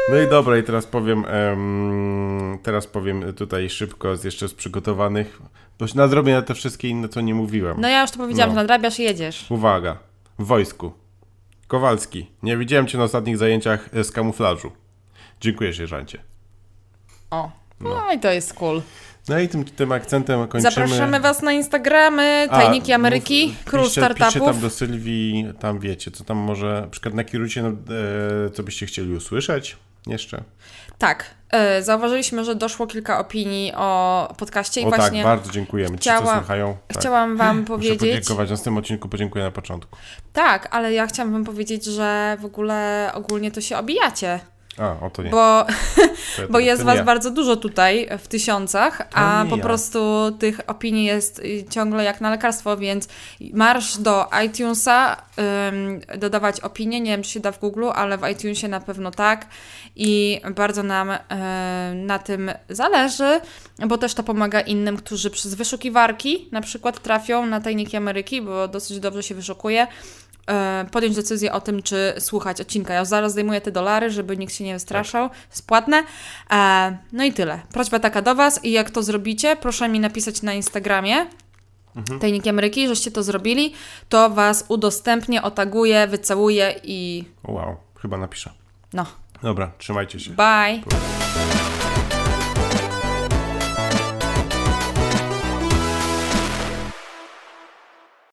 No 0.09 0.17
i 0.21 0.27
dobra, 0.29 0.57
i 0.57 0.63
teraz 0.63 0.85
powiem, 0.85 1.25
em, 1.27 2.57
teraz 2.63 2.87
powiem 2.87 3.33
tutaj 3.33 3.69
szybko, 3.69 4.15
z 4.17 4.23
jeszcze 4.23 4.47
z 4.47 4.53
przygotowanych, 4.53 5.39
bo 5.79 5.85
nadrobię 5.95 6.33
na 6.33 6.41
te 6.41 6.53
wszystkie 6.55 6.87
inne, 6.89 7.09
co 7.09 7.21
nie 7.21 7.35
mówiłem. 7.35 7.81
No 7.81 7.87
ja 7.89 8.01
już 8.01 8.11
to 8.11 8.17
powiedziałam, 8.17 8.49
No. 8.49 8.55
że 8.55 8.61
nadrabiasz 8.61 8.99
i 8.99 9.03
jedziesz. 9.03 9.45
Uwaga, 9.51 9.97
w 10.39 10.45
wojsku. 10.45 10.91
Kowalski, 11.67 12.31
nie 12.43 12.57
widziałem 12.57 12.87
cię 12.87 12.97
na 12.97 13.03
ostatnich 13.03 13.37
zajęciach 13.37 13.89
e, 13.93 14.03
z 14.03 14.11
kamuflażu. 14.11 14.71
Dziękuję, 15.41 15.73
sierżancie. 15.73 16.19
O. 17.31 17.51
No, 17.79 18.11
i 18.13 18.19
to 18.19 18.31
jest 18.31 18.53
cool. 18.53 18.81
No 19.29 19.39
i 19.39 19.47
tym, 19.47 19.65
tym 19.65 19.91
akcentem 19.91 20.47
kończymy. 20.47 20.71
Zapraszamy 20.71 21.19
Was 21.19 21.41
na 21.41 21.51
Instagramy, 21.53 22.47
A, 22.49 22.61
Tajniki 22.61 22.93
Ameryki, 22.93 23.47
mów- 23.47 23.63
Król 23.65 23.83
piszcie, 23.83 24.01
Piszcie 24.01 24.15
Startupów. 24.15 24.47
tam 24.47 24.61
do 24.61 24.69
Sylwii, 24.69 25.45
tam 25.59 25.79
wiecie, 25.79 26.11
co 26.11 26.23
tam 26.23 26.37
może, 26.37 26.81
na 26.81 26.87
przykład 26.87 27.13
nakierujcie, 27.13 27.63
no, 27.63 27.69
e, 27.69 28.49
co 28.49 28.63
byście 28.63 28.85
chcieli 28.85 29.13
usłyszeć 29.15 29.77
jeszcze. 30.07 30.43
Tak, 30.97 31.25
e, 31.49 31.83
zauważyliśmy, 31.83 32.43
że 32.43 32.55
doszło 32.55 32.87
kilka 32.87 33.19
opinii 33.19 33.73
o 33.75 34.33
podcaście 34.37 34.81
i 34.81 34.85
o 34.85 34.89
właśnie 34.89 35.23
tak, 35.23 35.37
bardzo 35.37 35.51
dziękujemy 35.51 35.97
ci, 35.97 36.09
co 36.09 36.17
słuchają. 36.17 36.77
Tak. 36.87 36.97
chciałam 36.99 37.37
Wam 37.37 37.57
Muszę 37.57 37.67
powiedzieć... 37.67 37.99
podziękować, 37.99 38.49
na 38.49 38.57
tym 38.57 38.77
odcinku 38.77 39.09
podziękuję 39.09 39.43
na 39.43 39.51
początku. 39.51 39.97
Tak, 40.33 40.67
ale 40.71 40.93
ja 40.93 41.07
chciałam 41.07 41.31
Wam 41.31 41.43
powiedzieć, 41.43 41.85
że 41.85 42.37
w 42.39 42.45
ogóle 42.45 43.11
ogólnie 43.13 43.51
to 43.51 43.61
się 43.61 43.77
obijacie, 43.77 44.39
A, 44.79 45.05
o 45.05 45.09
to 45.09 45.23
nie. 45.23 45.29
bo, 45.29 45.65
to, 46.35 46.41
bo 46.49 46.59
jest 46.59 46.83
Was 46.83 47.05
bardzo 47.05 47.31
dużo 47.31 47.55
tutaj 47.55 48.09
w 48.19 48.27
tysiącach, 48.27 49.07
a 49.13 49.45
po 49.49 49.57
ja. 49.57 49.63
prostu 49.63 49.99
tych 50.39 50.59
opinii 50.67 51.05
jest 51.05 51.39
y, 51.39 51.65
ciągle 51.69 52.03
jak 52.03 52.21
na 52.21 52.29
lekarstwo, 52.29 52.77
więc 52.77 53.07
marsz 53.53 53.97
do 53.97 54.27
iTunesa, 54.45 55.17
ym, 55.67 56.01
dodawać 56.17 56.59
opinie, 56.59 57.01
nie 57.01 57.11
wiem 57.11 57.23
czy 57.23 57.29
się 57.29 57.39
da 57.39 57.51
w 57.51 57.59
Google, 57.59 57.85
ale 57.95 58.17
w 58.17 58.29
iTunesie 58.29 58.67
na 58.67 58.79
pewno 58.79 59.11
tak 59.11 59.47
i 59.95 60.41
bardzo 60.55 60.83
nam 60.83 61.09
ym, 61.09 61.17
na 62.05 62.19
tym 62.19 62.51
zależy, 62.69 63.41
bo 63.87 63.97
też 63.97 64.13
to 64.13 64.23
pomaga 64.23 64.61
innym, 64.61 64.97
którzy 64.97 65.29
przez 65.29 65.53
wyszukiwarki 65.53 66.49
na 66.51 66.61
przykład 66.61 66.99
trafią 66.99 67.45
na 67.45 67.61
Tajniki 67.61 67.97
Ameryki, 67.97 68.41
bo 68.41 68.67
dosyć 68.67 68.99
dobrze 68.99 69.23
się 69.23 69.35
wyszukuje, 69.35 69.81
e, 69.81 69.87
podjąć 70.91 71.15
decyzję 71.15 71.53
o 71.53 71.61
tym, 71.61 71.83
czy 71.83 72.13
słuchać 72.19 72.61
odcinka. 72.61 72.93
Ja 72.93 73.05
zaraz 73.05 73.31
zdejmuję 73.31 73.61
te 73.61 73.71
dolary, 73.71 74.09
żeby 74.09 74.37
nikt 74.37 74.53
się 74.53 74.63
nie 74.63 74.73
wystraszał. 74.73 75.29
Jest 75.49 75.67
płatne. 75.67 76.03
E, 76.51 76.97
no 77.11 77.23
i 77.23 77.33
tyle. 77.33 77.59
Prośba 77.73 77.99
taka 77.99 78.21
do 78.21 78.35
Was 78.35 78.65
i 78.65 78.71
jak 78.71 78.89
to 78.89 79.03
zrobicie, 79.03 79.55
proszę 79.55 79.89
mi 79.89 79.99
napisać 79.99 80.41
na 80.41 80.53
Instagramie 80.53 81.25
Tajniki 82.21 82.49
Ameryki, 82.49 82.87
żeście 82.87 83.11
to 83.11 83.23
zrobili, 83.23 83.73
to 84.09 84.29
Was 84.29 84.65
udostępnię, 84.67 85.41
otaguję, 85.43 86.07
wycałuję 86.07 86.75
i 86.83 87.25
Wow, 87.43 87.75
chyba 88.01 88.17
napiszę. 88.17 88.49
no, 88.93 89.05
Dobra, 89.43 89.71
trzymajcie 89.77 90.19
się. 90.19 90.31
bye! 90.31 91.88